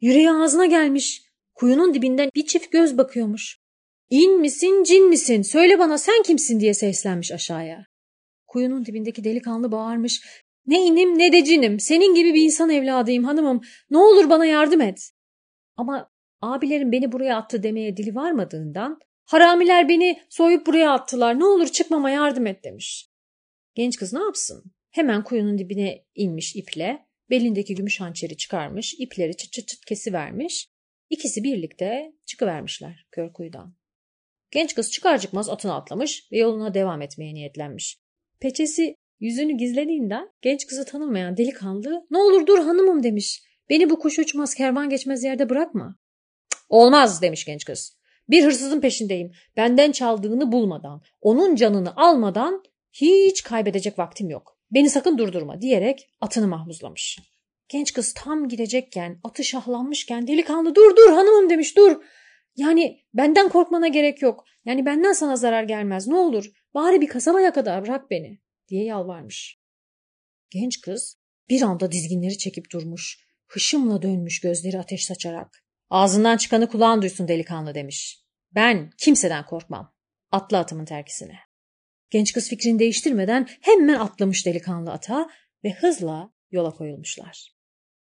yüreği 0.00 0.30
ağzına 0.30 0.66
gelmiş. 0.66 1.22
Kuyunun 1.54 1.94
dibinden 1.94 2.30
bir 2.34 2.46
çift 2.46 2.72
göz 2.72 2.98
bakıyormuş. 2.98 3.60
İn 4.10 4.40
misin 4.40 4.84
cin 4.84 5.08
misin 5.08 5.42
söyle 5.42 5.78
bana 5.78 5.98
sen 5.98 6.22
kimsin 6.22 6.60
diye 6.60 6.74
seslenmiş 6.74 7.32
aşağıya. 7.32 7.91
Kuyunun 8.52 8.86
dibindeki 8.86 9.24
delikanlı 9.24 9.72
bağırmış. 9.72 10.22
Ne 10.66 10.86
inim 10.86 11.18
ne 11.18 11.32
de 11.32 11.44
cinim 11.44 11.80
senin 11.80 12.14
gibi 12.14 12.34
bir 12.34 12.42
insan 12.42 12.70
evladıyım 12.70 13.24
hanımım 13.24 13.60
ne 13.90 13.98
olur 13.98 14.30
bana 14.30 14.46
yardım 14.46 14.80
et. 14.80 15.10
Ama 15.76 16.10
abilerim 16.40 16.92
beni 16.92 17.12
buraya 17.12 17.36
attı 17.36 17.62
demeye 17.62 17.96
dili 17.96 18.14
varmadığından 18.14 19.00
haramiler 19.24 19.88
beni 19.88 20.20
soyup 20.28 20.66
buraya 20.66 20.92
attılar 20.92 21.38
ne 21.38 21.44
olur 21.44 21.66
çıkmama 21.66 22.10
yardım 22.10 22.46
et 22.46 22.64
demiş. 22.64 23.10
Genç 23.74 23.96
kız 23.96 24.12
ne 24.12 24.22
yapsın? 24.22 24.64
Hemen 24.90 25.24
kuyunun 25.24 25.58
dibine 25.58 26.04
inmiş 26.14 26.56
iple 26.56 27.06
belindeki 27.30 27.74
gümüş 27.74 28.00
hançeri 28.00 28.36
çıkarmış 28.36 28.94
ipleri 28.98 29.36
çıt 29.36 29.52
çıt 29.52 29.68
çıt 29.68 29.84
kesivermiş. 29.84 30.68
İkisi 31.10 31.44
birlikte 31.44 32.12
çıkıvermişler 32.26 33.06
kör 33.10 33.32
kuyudan. 33.32 33.76
Genç 34.50 34.74
kız 34.74 34.90
çıkar 34.90 35.18
çıkmaz 35.20 35.48
atına 35.48 35.76
atlamış 35.76 36.32
ve 36.32 36.38
yoluna 36.38 36.74
devam 36.74 37.02
etmeye 37.02 37.34
niyetlenmiş. 37.34 38.01
Peçesi 38.42 38.96
yüzünü 39.20 39.52
gizlediğinden 39.52 40.28
genç 40.40 40.66
kızı 40.66 40.84
tanımayan 40.84 41.36
delikanlı 41.36 42.06
ne 42.10 42.18
olur 42.18 42.46
dur 42.46 42.58
hanımım 42.58 43.02
demiş. 43.02 43.42
Beni 43.70 43.90
bu 43.90 43.98
kuş 43.98 44.18
uçmaz 44.18 44.54
kervan 44.54 44.88
geçmez 44.88 45.24
yerde 45.24 45.48
bırakma. 45.48 45.96
Olmaz 46.68 47.22
demiş 47.22 47.44
genç 47.44 47.64
kız. 47.64 47.96
Bir 48.28 48.44
hırsızın 48.44 48.80
peşindeyim. 48.80 49.32
Benden 49.56 49.92
çaldığını 49.92 50.52
bulmadan, 50.52 51.02
onun 51.20 51.54
canını 51.54 51.96
almadan 51.96 52.62
hiç 52.92 53.42
kaybedecek 53.42 53.98
vaktim 53.98 54.30
yok. 54.30 54.58
Beni 54.70 54.90
sakın 54.90 55.18
durdurma 55.18 55.60
diyerek 55.60 56.10
atını 56.20 56.48
mahmuzlamış. 56.48 57.18
Genç 57.68 57.92
kız 57.92 58.14
tam 58.14 58.48
gidecekken, 58.48 59.20
atı 59.24 59.44
şahlanmışken 59.44 60.26
delikanlı 60.26 60.74
dur 60.74 60.96
dur 60.96 61.10
hanımım 61.10 61.50
demiş 61.50 61.76
dur. 61.76 61.96
Yani 62.56 63.00
benden 63.14 63.48
korkmana 63.48 63.88
gerek 63.88 64.22
yok. 64.22 64.44
Yani 64.64 64.86
benden 64.86 65.12
sana 65.12 65.36
zarar 65.36 65.62
gelmez 65.62 66.08
ne 66.08 66.16
olur. 66.16 66.52
Bari 66.74 67.00
bir 67.00 67.08
kasabaya 67.08 67.52
kadar 67.52 67.82
bırak 67.82 68.10
beni 68.10 68.40
diye 68.68 68.84
yalvarmış. 68.84 69.60
Genç 70.50 70.80
kız 70.80 71.18
bir 71.48 71.62
anda 71.62 71.92
dizginleri 71.92 72.38
çekip 72.38 72.70
durmuş. 72.72 73.26
Hışımla 73.46 74.02
dönmüş 74.02 74.40
gözleri 74.40 74.78
ateş 74.78 75.04
saçarak. 75.04 75.64
Ağzından 75.90 76.36
çıkanı 76.36 76.68
kulağın 76.68 77.02
duysun 77.02 77.28
delikanlı 77.28 77.74
demiş. 77.74 78.24
Ben 78.54 78.90
kimseden 78.98 79.46
korkmam. 79.46 79.94
Atla 80.30 80.58
atımın 80.58 80.84
terkisine. 80.84 81.38
Genç 82.10 82.32
kız 82.32 82.48
fikrini 82.48 82.78
değiştirmeden 82.78 83.48
hemen 83.60 83.94
atlamış 83.94 84.46
delikanlı 84.46 84.92
ata 84.92 85.30
ve 85.64 85.70
hızla 85.72 86.32
yola 86.50 86.70
koyulmuşlar. 86.70 87.54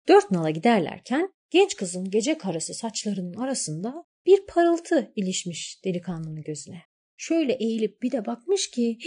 Dört 0.08 0.30
nala 0.30 0.50
giderlerken 0.50 1.32
genç 1.50 1.76
kızın 1.76 2.10
gece 2.10 2.38
karası 2.38 2.74
saçlarının 2.74 3.34
arasında 3.34 4.04
bir 4.26 4.46
parıltı 4.46 5.12
ilişmiş 5.16 5.84
delikanlının 5.84 6.42
gözüne. 6.42 6.82
Şöyle 7.22 7.52
eğilip 7.52 8.02
bir 8.02 8.10
de 8.10 8.26
bakmış 8.26 8.70
ki 8.70 8.98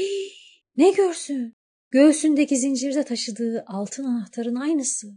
ne 0.78 0.91
görsün? 0.91 1.53
Göğsündeki 1.91 2.57
zincirde 2.57 3.03
taşıdığı 3.03 3.63
altın 3.68 4.03
anahtarın 4.03 4.55
aynısı. 4.55 5.07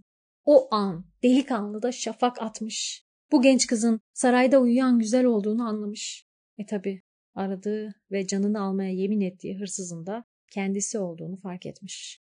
O 0.45 0.75
an 0.75 1.07
delikanlı 1.23 1.83
da 1.83 1.93
şafak 1.93 2.43
atmış. 2.43 3.05
Bu 3.33 3.43
genç 3.43 3.67
kızın 3.67 4.01
sarayda 4.15 4.59
uyuyan 4.59 4.99
güzel 4.99 5.25
olduğunu 5.25 5.69
anlamış. 5.69 6.27
E 6.59 6.67
tabi 6.67 7.03
aradığı 7.35 7.95
ve 8.11 8.27
canını 8.27 8.61
almaya 8.61 8.93
yemin 8.93 9.21
ettiği 9.21 9.59
hırsızın 9.59 10.07
da 10.07 10.25
kendisi 10.51 10.99
olduğunu 10.99 11.37
fark 11.37 11.67
etmiş. 11.67 12.23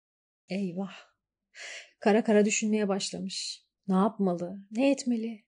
Eyvah! 0.48 0.94
Kara 2.00 2.24
kara 2.24 2.44
düşünmeye 2.44 2.88
başlamış. 2.88 3.64
Ne 3.88 3.94
yapmalı, 3.94 4.58
ne 4.70 4.90
etmeli? 4.90 5.44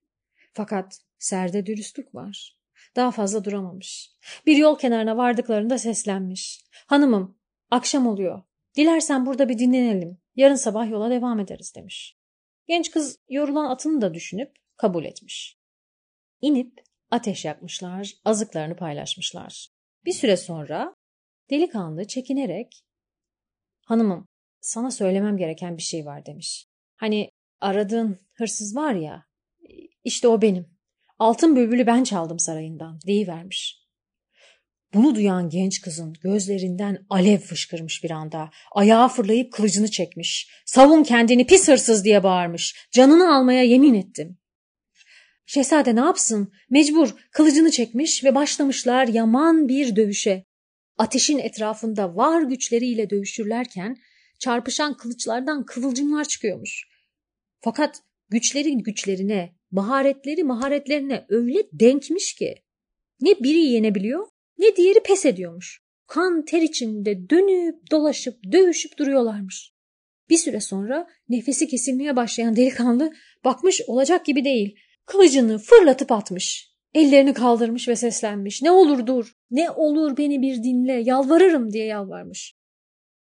Fakat 0.52 1.00
serde 1.18 1.66
dürüstlük 1.66 2.14
var. 2.14 2.57
Daha 2.96 3.10
fazla 3.10 3.44
duramamış. 3.44 4.10
Bir 4.46 4.56
yol 4.56 4.78
kenarına 4.78 5.16
vardıklarında 5.16 5.78
seslenmiş. 5.78 6.64
Hanımım, 6.86 7.38
akşam 7.70 8.06
oluyor. 8.06 8.42
Dilersen 8.76 9.26
burada 9.26 9.48
bir 9.48 9.58
dinlenelim. 9.58 10.18
Yarın 10.36 10.54
sabah 10.54 10.90
yola 10.90 11.10
devam 11.10 11.40
ederiz 11.40 11.72
demiş. 11.76 12.16
Genç 12.66 12.90
kız 12.90 13.18
yorulan 13.28 13.70
atını 13.70 14.00
da 14.00 14.14
düşünüp 14.14 14.52
kabul 14.76 15.04
etmiş. 15.04 15.58
İnip 16.40 16.80
ateş 17.10 17.44
yakmışlar, 17.44 18.12
azıklarını 18.24 18.76
paylaşmışlar. 18.76 19.68
Bir 20.04 20.12
süre 20.12 20.36
sonra 20.36 20.94
delikanlı 21.50 22.06
çekinerek 22.06 22.84
hanımım 23.86 24.28
sana 24.60 24.90
söylemem 24.90 25.36
gereken 25.36 25.76
bir 25.76 25.82
şey 25.82 26.06
var 26.06 26.26
demiş. 26.26 26.68
Hani 26.96 27.30
aradığın 27.60 28.18
hırsız 28.34 28.76
var 28.76 28.94
ya 28.94 29.26
işte 30.04 30.28
o 30.28 30.42
benim. 30.42 30.77
Altın 31.18 31.56
bülbülü 31.56 31.86
ben 31.86 32.04
çaldım 32.04 32.38
sarayından 32.38 33.00
deyivermiş. 33.06 33.88
Bunu 34.94 35.14
duyan 35.14 35.48
genç 35.48 35.80
kızın 35.80 36.14
gözlerinden 36.22 37.06
alev 37.10 37.38
fışkırmış 37.38 38.04
bir 38.04 38.10
anda. 38.10 38.50
Ayağa 38.72 39.08
fırlayıp 39.08 39.52
kılıcını 39.52 39.90
çekmiş. 39.90 40.50
Savun 40.66 41.02
kendini 41.02 41.46
pis 41.46 41.68
hırsız 41.68 42.04
diye 42.04 42.22
bağırmış. 42.22 42.88
Canını 42.92 43.34
almaya 43.34 43.62
yemin 43.62 43.94
ettim. 43.94 44.38
Şehzade 45.46 45.96
ne 45.96 46.00
yapsın? 46.00 46.52
Mecbur 46.70 47.14
kılıcını 47.32 47.70
çekmiş 47.70 48.24
ve 48.24 48.34
başlamışlar 48.34 49.08
yaman 49.08 49.68
bir 49.68 49.96
dövüşe. 49.96 50.44
Ateşin 50.98 51.38
etrafında 51.38 52.16
var 52.16 52.42
güçleriyle 52.42 53.10
dövüşürlerken 53.10 53.96
çarpışan 54.38 54.96
kılıçlardan 54.96 55.64
kıvılcımlar 55.64 56.24
çıkıyormuş. 56.24 56.88
Fakat 57.60 58.02
güçleri 58.28 58.78
güçlerine, 58.78 59.57
maharetleri 59.70 60.44
maharetlerine 60.44 61.26
öyle 61.28 61.58
denkmiş 61.72 62.34
ki 62.34 62.54
ne 63.20 63.30
biri 63.30 63.58
yenebiliyor 63.58 64.26
ne 64.58 64.76
diğeri 64.76 65.00
pes 65.00 65.26
ediyormuş. 65.26 65.82
Kan 66.06 66.44
ter 66.44 66.62
içinde 66.62 67.30
dönüp 67.30 67.90
dolaşıp 67.90 68.52
dövüşüp 68.52 68.98
duruyorlarmış. 68.98 69.72
Bir 70.30 70.36
süre 70.36 70.60
sonra 70.60 71.06
nefesi 71.28 71.68
kesilmeye 71.68 72.16
başlayan 72.16 72.56
delikanlı 72.56 73.12
bakmış 73.44 73.80
olacak 73.86 74.26
gibi 74.26 74.44
değil. 74.44 74.76
Kılıcını 75.06 75.58
fırlatıp 75.58 76.12
atmış. 76.12 76.68
Ellerini 76.94 77.34
kaldırmış 77.34 77.88
ve 77.88 77.96
seslenmiş. 77.96 78.62
Ne 78.62 78.70
olur 78.70 79.06
dur, 79.06 79.32
ne 79.50 79.70
olur 79.70 80.16
beni 80.16 80.42
bir 80.42 80.62
dinle, 80.62 80.92
yalvarırım 80.92 81.72
diye 81.72 81.84
yalvarmış. 81.84 82.54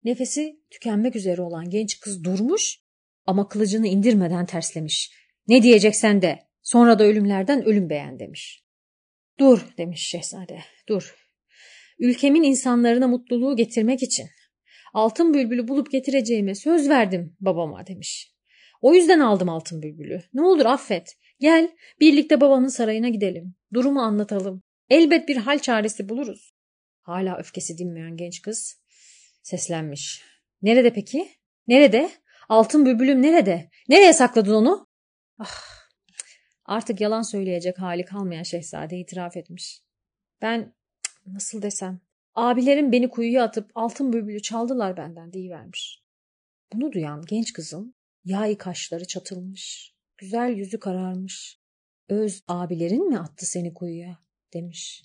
Nefesi 0.05 0.61
tükenmek 0.71 1.17
üzere 1.17 1.43
olan 1.43 1.71
genç 1.71 2.01
kız 2.01 2.25
durmuş 2.25 2.81
ama 3.27 3.49
kılıcını 3.49 3.87
indirmeden 3.87 4.47
terslemiş. 4.47 5.13
Ne 5.49 5.63
diyeceksen 5.63 6.23
de 6.23 6.39
sonra 6.63 6.99
da 6.99 7.05
ölümlerden 7.05 7.65
ölüm 7.65 7.91
beğen 7.91 8.19
demiş. 8.19 8.65
Dur 9.39 9.67
demiş 9.79 10.07
şehzade 10.07 10.61
dur. 10.89 11.15
Ülkemin 11.99 12.43
insanlarına 12.43 13.09
mutluluğu 13.09 13.57
getirmek 13.57 14.03
için 14.03 14.29
altın 14.95 15.35
bülbülü 15.35 15.69
bulup 15.69 15.91
getireceğime 15.91 16.55
söz 16.55 16.89
verdim 16.89 17.37
babama 17.41 17.87
demiş. 17.87 18.33
O 18.81 18.95
yüzden 18.95 19.21
aldım 19.21 19.49
altın 19.49 19.83
bülbülü. 19.83 20.23
Ne 20.35 20.43
olur 20.43 20.67
affet. 20.67 21.17
Gel 21.41 21.71
birlikte 22.01 22.41
babamın 22.41 22.69
sarayına 22.69 23.09
gidelim. 23.09 23.55
Durumu 23.75 24.01
anlatalım. 24.01 24.63
Elbet 24.91 25.29
bir 25.29 25.37
hal 25.37 25.59
çaresi 25.59 26.09
buluruz. 26.09 26.55
Hala 27.03 27.39
öfkesi 27.39 27.79
dinmeyen 27.79 28.17
genç 28.17 28.43
kız 28.43 28.81
seslenmiş. 29.43 30.23
Nerede 30.63 30.93
peki? 30.93 31.29
Nerede? 31.69 32.11
Altın 32.49 32.87
bülbülüm 32.87 33.23
nerede? 33.23 33.71
Nereye 33.89 34.13
sakladın 34.13 34.55
onu? 34.55 34.86
Ah, 35.39 35.89
artık 36.65 37.01
yalan 37.01 37.23
söyleyecek 37.23 37.79
hali 37.79 38.05
kalmayan 38.05 38.43
şehzade 38.43 38.99
itiraf 38.99 39.37
etmiş. 39.37 39.83
Ben 40.43 40.75
nasıl 41.27 41.63
desem 41.63 42.01
abilerim 42.35 42.93
beni 42.93 43.11
kuyuya 43.11 43.45
atıp 43.45 43.71
altın 43.75 44.13
bülbülü 44.13 44.43
çaldılar 44.43 44.97
benden 44.97 45.33
deyivermiş. 45.33 46.03
Bunu 46.73 46.93
duyan 46.93 47.25
genç 47.29 47.53
kızın 47.53 47.95
yay 48.25 48.59
kaşları 48.59 49.07
çatılmış, 49.07 49.95
güzel 50.19 50.51
yüzü 50.51 50.81
kararmış. 50.81 51.61
Öz 52.09 52.43
abilerin 52.49 53.09
mi 53.09 53.19
attı 53.19 53.47
seni 53.47 53.75
kuyuya 53.75 54.19
demiş. 54.55 55.05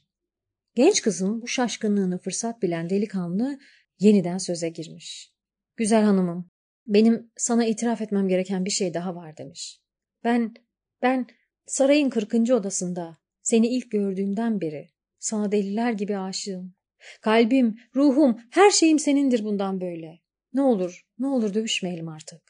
Genç 0.75 1.01
kızın 1.01 1.41
bu 1.41 1.47
şaşkınlığını 1.47 2.17
fırsat 2.17 2.61
bilen 2.61 2.89
delikanlı 2.89 3.59
yeniden 3.99 4.38
söze 4.38 4.69
girmiş. 4.69 5.34
Güzel 5.75 6.03
hanımım, 6.03 6.49
benim 6.88 7.32
sana 7.38 7.65
itiraf 7.65 8.01
etmem 8.01 8.27
gereken 8.27 8.65
bir 8.65 8.69
şey 8.69 8.93
daha 8.93 9.15
var 9.15 9.38
demiş. 9.38 9.80
Ben, 10.24 10.53
ben 11.01 11.28
sarayın 11.65 12.09
kırkıncı 12.09 12.55
odasında 12.55 13.17
seni 13.41 13.67
ilk 13.67 13.91
gördüğümden 13.91 14.61
beri 14.61 14.89
sana 15.19 15.51
deliler 15.51 15.91
gibi 15.91 16.17
aşığım. 16.17 16.74
Kalbim, 17.22 17.76
ruhum, 17.95 18.41
her 18.51 18.72
şeyim 18.72 18.99
senindir 18.99 19.43
bundan 19.43 19.82
böyle. 19.82 20.19
Ne 20.53 20.61
olur, 20.61 21.05
ne 21.19 21.28
olur 21.28 21.53
dövüşmeyelim 21.53 22.07
artık. 22.07 22.41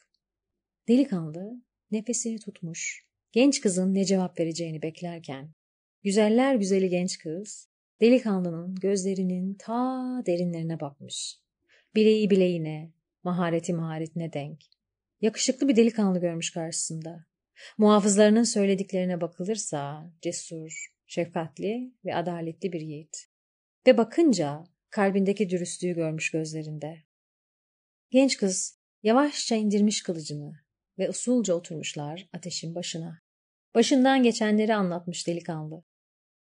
Delikanlı 0.88 1.62
nefesini 1.90 2.38
tutmuş, 2.38 3.06
genç 3.32 3.60
kızın 3.60 3.94
ne 3.94 4.04
cevap 4.04 4.40
vereceğini 4.40 4.82
beklerken, 4.82 5.54
güzeller 6.02 6.54
güzeli 6.54 6.88
genç 6.88 7.18
kız, 7.18 7.68
delikanlının 8.00 8.74
gözlerinin 8.74 9.54
ta 9.54 10.22
derinlerine 10.26 10.80
bakmış. 10.80 11.38
Bileği 11.94 12.30
bileğine, 12.30 12.92
mahareti 13.22 13.72
maharetine 13.72 14.32
denk. 14.32 14.60
Yakışıklı 15.20 15.68
bir 15.68 15.76
delikanlı 15.76 16.20
görmüş 16.20 16.50
karşısında. 16.50 17.26
Muhafızlarının 17.78 18.42
söylediklerine 18.42 19.20
bakılırsa 19.20 20.10
cesur, 20.22 20.94
şefkatli 21.06 21.92
ve 22.04 22.14
adaletli 22.14 22.72
bir 22.72 22.80
yiğit. 22.80 23.26
Ve 23.86 23.98
bakınca 23.98 24.64
kalbindeki 24.90 25.50
dürüstlüğü 25.50 25.94
görmüş 25.94 26.30
gözlerinde. 26.30 26.96
Genç 28.10 28.36
kız 28.36 28.78
yavaşça 29.02 29.54
indirmiş 29.54 30.02
kılıcını 30.02 30.52
ve 30.98 31.08
usulca 31.08 31.54
oturmuşlar 31.54 32.28
ateşin 32.32 32.74
başına. 32.74 33.22
Başından 33.74 34.22
geçenleri 34.22 34.74
anlatmış 34.74 35.26
delikanlı. 35.26 35.84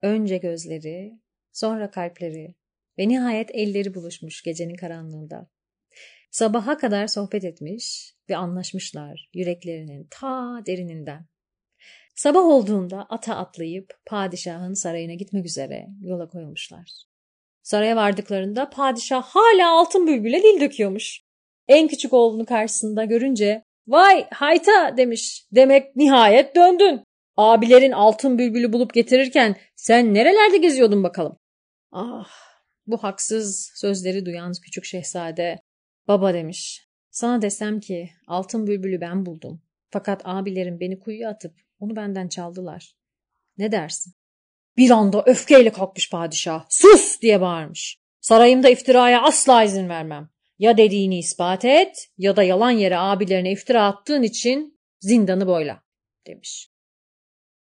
Önce 0.01 0.37
gözleri, 0.37 1.19
sonra 1.51 1.91
kalpleri 1.91 2.55
ve 2.99 3.07
nihayet 3.07 3.49
elleri 3.53 3.93
buluşmuş 3.93 4.43
gecenin 4.43 4.75
karanlığında. 4.75 5.49
Sabaha 6.35 6.77
kadar 6.77 7.07
sohbet 7.07 7.43
etmiş 7.43 8.13
ve 8.29 8.37
anlaşmışlar 8.37 9.29
yüreklerinin 9.33 10.07
ta 10.11 10.61
derininden. 10.65 11.25
Sabah 12.15 12.41
olduğunda 12.41 13.05
ata 13.09 13.35
atlayıp 13.35 13.93
padişahın 14.05 14.73
sarayına 14.73 15.13
gitmek 15.13 15.45
üzere 15.45 15.87
yola 16.01 16.27
koyulmuşlar. 16.27 16.91
Saraya 17.63 17.95
vardıklarında 17.95 18.69
padişah 18.69 19.23
hala 19.23 19.79
altın 19.79 20.07
bülbüle 20.07 20.43
dil 20.43 20.61
döküyormuş. 20.61 21.21
En 21.67 21.87
küçük 21.87 22.13
oğlunu 22.13 22.45
karşısında 22.45 23.05
görünce 23.05 23.63
vay 23.87 24.27
hayta 24.29 24.97
demiş. 24.97 25.47
Demek 25.51 25.95
nihayet 25.95 26.55
döndün. 26.55 27.03
Abilerin 27.37 27.91
altın 27.91 28.37
bülbülü 28.37 28.73
bulup 28.73 28.93
getirirken 28.93 29.55
sen 29.75 30.13
nerelerde 30.13 30.57
geziyordun 30.57 31.03
bakalım? 31.03 31.37
Ah 31.91 32.29
bu 32.87 32.97
haksız 32.97 33.71
sözleri 33.75 34.25
duyan 34.25 34.51
küçük 34.63 34.85
şehzade 34.85 35.59
baba 36.07 36.33
demiş. 36.33 36.87
Sana 37.11 37.41
desem 37.41 37.79
ki 37.79 38.09
altın 38.27 38.67
bülbülü 38.67 39.01
ben 39.01 39.25
buldum. 39.25 39.61
Fakat 39.89 40.21
abilerim 40.25 40.79
beni 40.79 40.99
kuyuya 40.99 41.29
atıp 41.29 41.53
onu 41.79 41.95
benden 41.95 42.27
çaldılar. 42.27 42.95
Ne 43.57 43.71
dersin? 43.71 44.13
Bir 44.77 44.89
anda 44.89 45.23
öfkeyle 45.25 45.71
kalkmış 45.71 46.09
padişah. 46.09 46.65
Sus 46.69 47.21
diye 47.21 47.41
bağırmış. 47.41 47.99
Sarayımda 48.21 48.69
iftiraya 48.69 49.23
asla 49.23 49.63
izin 49.63 49.89
vermem. 49.89 50.29
Ya 50.59 50.77
dediğini 50.77 51.19
ispat 51.19 51.65
et 51.65 52.09
ya 52.17 52.35
da 52.35 52.43
yalan 52.43 52.71
yere 52.71 52.97
abilerine 52.97 53.51
iftira 53.51 53.85
attığın 53.85 54.23
için 54.23 54.79
zindanı 54.99 55.47
boyla 55.47 55.83
demiş. 56.27 56.69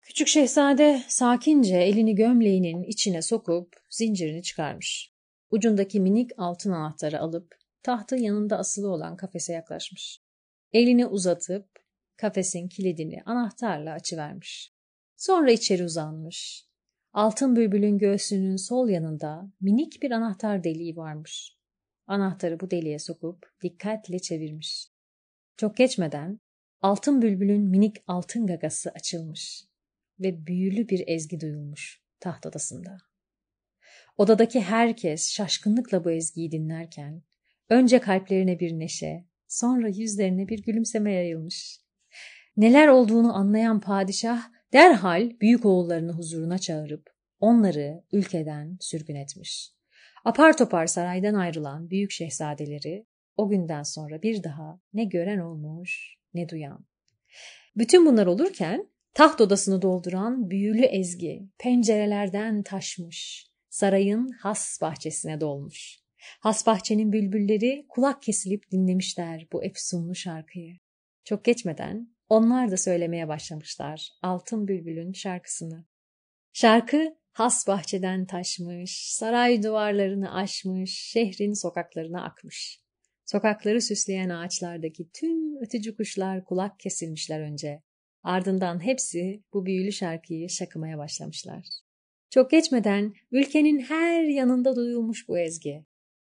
Küçük 0.01 0.29
şehzade 0.29 1.03
sakince 1.09 1.77
elini 1.77 2.15
gömleğinin 2.15 2.83
içine 2.83 3.23
sokup 3.23 3.77
zincirini 3.91 4.43
çıkarmış. 4.43 5.13
Ucundaki 5.51 6.01
minik 6.01 6.31
altın 6.39 6.73
anahtarı 6.73 7.21
alıp 7.21 7.62
tahtın 7.83 8.17
yanında 8.17 8.59
asılı 8.59 8.89
olan 8.89 9.17
kafese 9.17 9.53
yaklaşmış. 9.53 10.21
Elini 10.73 11.07
uzatıp 11.07 11.69
kafesin 12.17 12.69
kilidini 12.69 13.23
anahtarla 13.27 13.93
açıvermiş. 13.93 14.73
Sonra 15.17 15.51
içeri 15.51 15.85
uzanmış. 15.85 16.67
Altın 17.13 17.57
bülbülün 17.57 17.99
göğsünün 17.99 18.57
sol 18.57 18.89
yanında 18.89 19.53
minik 19.61 20.03
bir 20.03 20.11
anahtar 20.11 20.65
deliği 20.65 20.97
varmış. 20.97 21.57
Anahtarı 22.07 22.61
bu 22.61 22.71
deliğe 22.71 22.99
sokup 22.99 23.53
dikkatle 23.63 24.19
çevirmiş. 24.19 24.89
Çok 25.57 25.77
geçmeden 25.77 26.41
altın 26.81 27.23
bülbülün 27.23 27.63
minik 27.63 27.97
altın 28.07 28.47
gagası 28.47 28.91
açılmış 28.91 29.65
ve 30.21 30.47
büyülü 30.47 30.89
bir 30.89 31.05
ezgi 31.07 31.41
duyulmuş 31.41 32.03
taht 32.21 32.47
odasında. 32.47 32.99
Odadaki 34.17 34.61
herkes 34.61 35.31
şaşkınlıkla 35.31 36.05
bu 36.05 36.11
ezgiyi 36.11 36.53
dinlerken 36.53 37.23
önce 37.73 37.99
kalplerine 37.99 38.61
bir 38.61 38.79
neşe, 38.79 39.25
sonra 39.49 39.89
yüzlerine 39.89 40.49
bir 40.49 40.63
gülümseme 40.63 41.13
yayılmış. 41.13 41.81
Neler 42.57 42.89
olduğunu 42.89 43.37
anlayan 43.37 43.81
padişah 43.81 44.43
derhal 44.73 45.31
büyük 45.41 45.65
oğullarını 45.65 46.13
huzuruna 46.13 46.59
çağırıp 46.59 47.11
onları 47.41 48.05
ülkeden 48.13 48.77
sürgün 48.81 49.15
etmiş. 49.15 49.73
Apar 50.25 50.57
topar 50.57 50.87
saraydan 50.87 51.35
ayrılan 51.35 51.91
büyük 51.91 52.11
şehzadeleri 52.11 53.07
o 53.37 53.49
günden 53.49 53.83
sonra 53.83 54.23
bir 54.23 54.43
daha 54.43 54.81
ne 54.93 55.05
gören 55.05 55.39
olmuş 55.39 56.17
ne 56.35 56.49
duyan. 56.49 56.87
Bütün 57.77 58.07
bunlar 58.07 58.27
olurken 58.27 58.89
taht 59.15 59.41
odasını 59.41 59.83
dolduran 59.83 60.51
büyülü 60.51 60.85
ezgi 60.85 61.49
pencerelerden 61.59 62.63
taşmış, 62.63 63.47
sarayın 63.71 64.29
has 64.29 64.81
bahçesine 64.81 65.41
dolmuş. 65.41 66.02
Has 66.41 66.67
bahçenin 66.67 67.13
bülbülleri 67.13 67.87
kulak 67.89 68.23
kesilip 68.23 68.71
dinlemişler 68.71 69.47
bu 69.53 69.65
efsunlu 69.65 70.15
şarkıyı. 70.15 70.77
Çok 71.25 71.45
geçmeden 71.45 72.09
onlar 72.29 72.71
da 72.71 72.77
söylemeye 72.77 73.29
başlamışlar 73.29 74.09
Altın 74.23 74.69
Bülbül'ün 74.69 75.13
şarkısını. 75.13 75.85
Şarkı 76.53 77.17
has 77.33 77.67
bahçeden 77.67 78.27
taşmış, 78.27 79.13
saray 79.13 79.63
duvarlarını 79.63 80.35
aşmış, 80.35 80.99
şehrin 80.99 81.53
sokaklarına 81.53 82.25
akmış. 82.25 82.83
Sokakları 83.25 83.81
süsleyen 83.83 84.29
ağaçlardaki 84.29 85.11
tüm 85.13 85.63
ötücü 85.63 85.97
kuşlar 85.97 86.45
kulak 86.45 86.81
kesilmişler 86.81 87.41
önce. 87.41 87.83
Ardından 88.23 88.85
hepsi 88.85 89.43
bu 89.53 89.67
büyülü 89.67 89.93
şarkıyı 89.93 90.51
şakımaya 90.51 90.99
başlamışlar. 90.99 91.67
Çok 92.31 92.51
geçmeden 92.51 93.15
ülkenin 93.31 93.81
her 93.81 94.23
yanında 94.23 94.77
duyulmuş 94.77 95.29
bu 95.29 95.39
ezgi. 95.39 95.85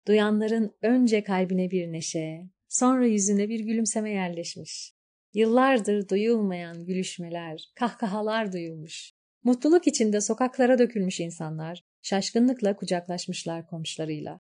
Duyanların 0.08 0.76
önce 0.82 1.24
kalbine 1.24 1.72
bir 1.72 1.92
neşe, 1.92 2.42
sonra 2.70 3.06
yüzüne 3.06 3.50
bir 3.50 3.60
gülümseme 3.60 4.12
yerleşmiş. 4.12 4.94
Yıllardır 5.34 6.10
duyulmayan 6.10 6.86
gülüşmeler, 6.86 7.72
kahkahalar 7.76 8.54
duyulmuş. 8.54 9.14
Mutluluk 9.44 9.88
içinde 9.88 10.22
sokaklara 10.22 10.80
dökülmüş 10.80 11.20
insanlar 11.20 11.84
şaşkınlıkla 12.02 12.76
kucaklaşmışlar 12.76 13.68
komşularıyla. 13.68 14.40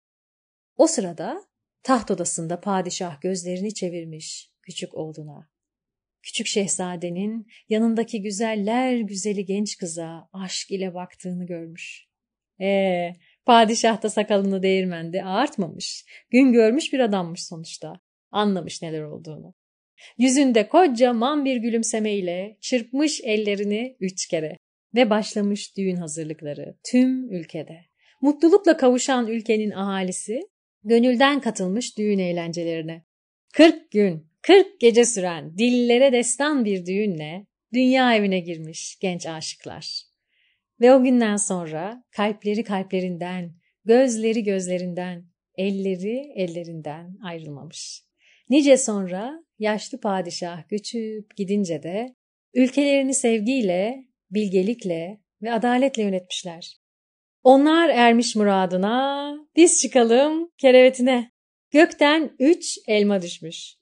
O 0.77 0.87
sırada 0.87 1.45
taht 1.83 2.11
odasında 2.11 2.61
padişah 2.61 3.21
gözlerini 3.21 3.73
çevirmiş 3.73 4.51
küçük 4.61 4.93
oğluna. 4.93 5.49
Küçük 6.23 6.47
şehzadenin 6.47 7.47
yanındaki 7.69 8.21
güzeller 8.21 8.97
güzeli 8.97 9.45
genç 9.45 9.77
kıza 9.77 10.29
aşk 10.33 10.71
ile 10.71 10.93
baktığını 10.93 11.45
görmüş. 11.45 12.07
Ee, 12.61 13.13
padişah 13.51 14.03
da 14.03 14.09
sakalını 14.09 14.63
değirmende 14.63 15.23
ağartmamış. 15.23 16.05
Gün 16.29 16.53
görmüş 16.53 16.93
bir 16.93 16.99
adammış 16.99 17.43
sonuçta. 17.45 17.93
Anlamış 18.31 18.81
neler 18.81 19.01
olduğunu. 19.01 19.53
Yüzünde 20.17 20.67
kocaman 20.67 21.45
bir 21.45 21.55
gülümsemeyle 21.55 22.57
çırpmış 22.61 23.21
ellerini 23.23 23.97
üç 23.99 24.27
kere 24.27 24.57
ve 24.95 25.09
başlamış 25.09 25.77
düğün 25.77 25.95
hazırlıkları 25.95 26.75
tüm 26.91 27.31
ülkede. 27.31 27.79
Mutlulukla 28.21 28.77
kavuşan 28.77 29.27
ülkenin 29.27 29.71
ahalisi 29.71 30.41
gönülden 30.83 31.39
katılmış 31.39 31.97
düğün 31.97 32.19
eğlencelerine. 32.19 33.05
40 33.53 33.91
gün, 33.91 34.27
40 34.41 34.79
gece 34.79 35.05
süren 35.05 35.57
dillere 35.57 36.11
destan 36.11 36.65
bir 36.65 36.85
düğünle 36.85 37.45
dünya 37.73 38.15
evine 38.15 38.39
girmiş 38.39 38.97
genç 39.01 39.25
aşıklar. 39.25 40.10
Ve 40.81 40.93
o 40.93 41.03
günden 41.03 41.35
sonra 41.35 42.03
kalpleri 42.11 42.63
kalplerinden, 42.63 43.55
gözleri 43.85 44.43
gözlerinden, 44.43 45.25
elleri 45.57 46.33
ellerinden 46.35 47.17
ayrılmamış. 47.23 48.03
Nice 48.49 48.77
sonra 48.77 49.43
yaşlı 49.59 49.99
padişah 49.99 50.69
göçüp 50.69 51.37
gidince 51.37 51.83
de 51.83 52.15
ülkelerini 52.53 53.13
sevgiyle, 53.13 54.05
bilgelikle 54.31 55.21
ve 55.41 55.53
adaletle 55.53 56.03
yönetmişler. 56.03 56.77
Onlar 57.43 57.89
ermiş 57.89 58.35
muradına, 58.35 59.35
biz 59.55 59.81
çıkalım 59.81 60.51
kerevetine. 60.57 61.31
Gökten 61.71 62.35
üç 62.39 62.77
elma 62.87 63.21
düşmüş. 63.21 63.75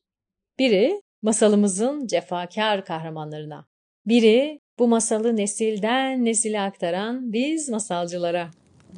Biri 0.60 1.02
masalımızın 1.22 2.08
cefakar 2.08 2.86
kahramanlarına. 2.86 3.68
Biri 4.06 4.60
bu 4.80 4.88
masalı 4.88 5.38
nesilden 5.38 6.26
nesile 6.26 6.62
aktaran 6.62 7.34
biz 7.34 7.70
masalcılara. 7.70 8.50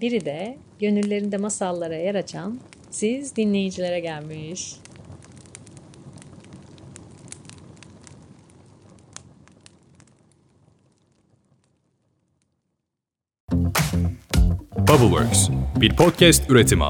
Biri 0.02 0.26
de 0.26 0.58
gönüllerinde 0.80 1.38
masallara 1.38 1.96
yer 1.96 2.16
açan 2.16 2.60
siz 2.90 3.36
dinleyicilere 3.36 4.00
gelmiş. 4.00 4.76
Bubbleworks 14.78 15.50
bir 15.82 15.96
podcast 15.96 16.50
üretimi. 16.50 16.84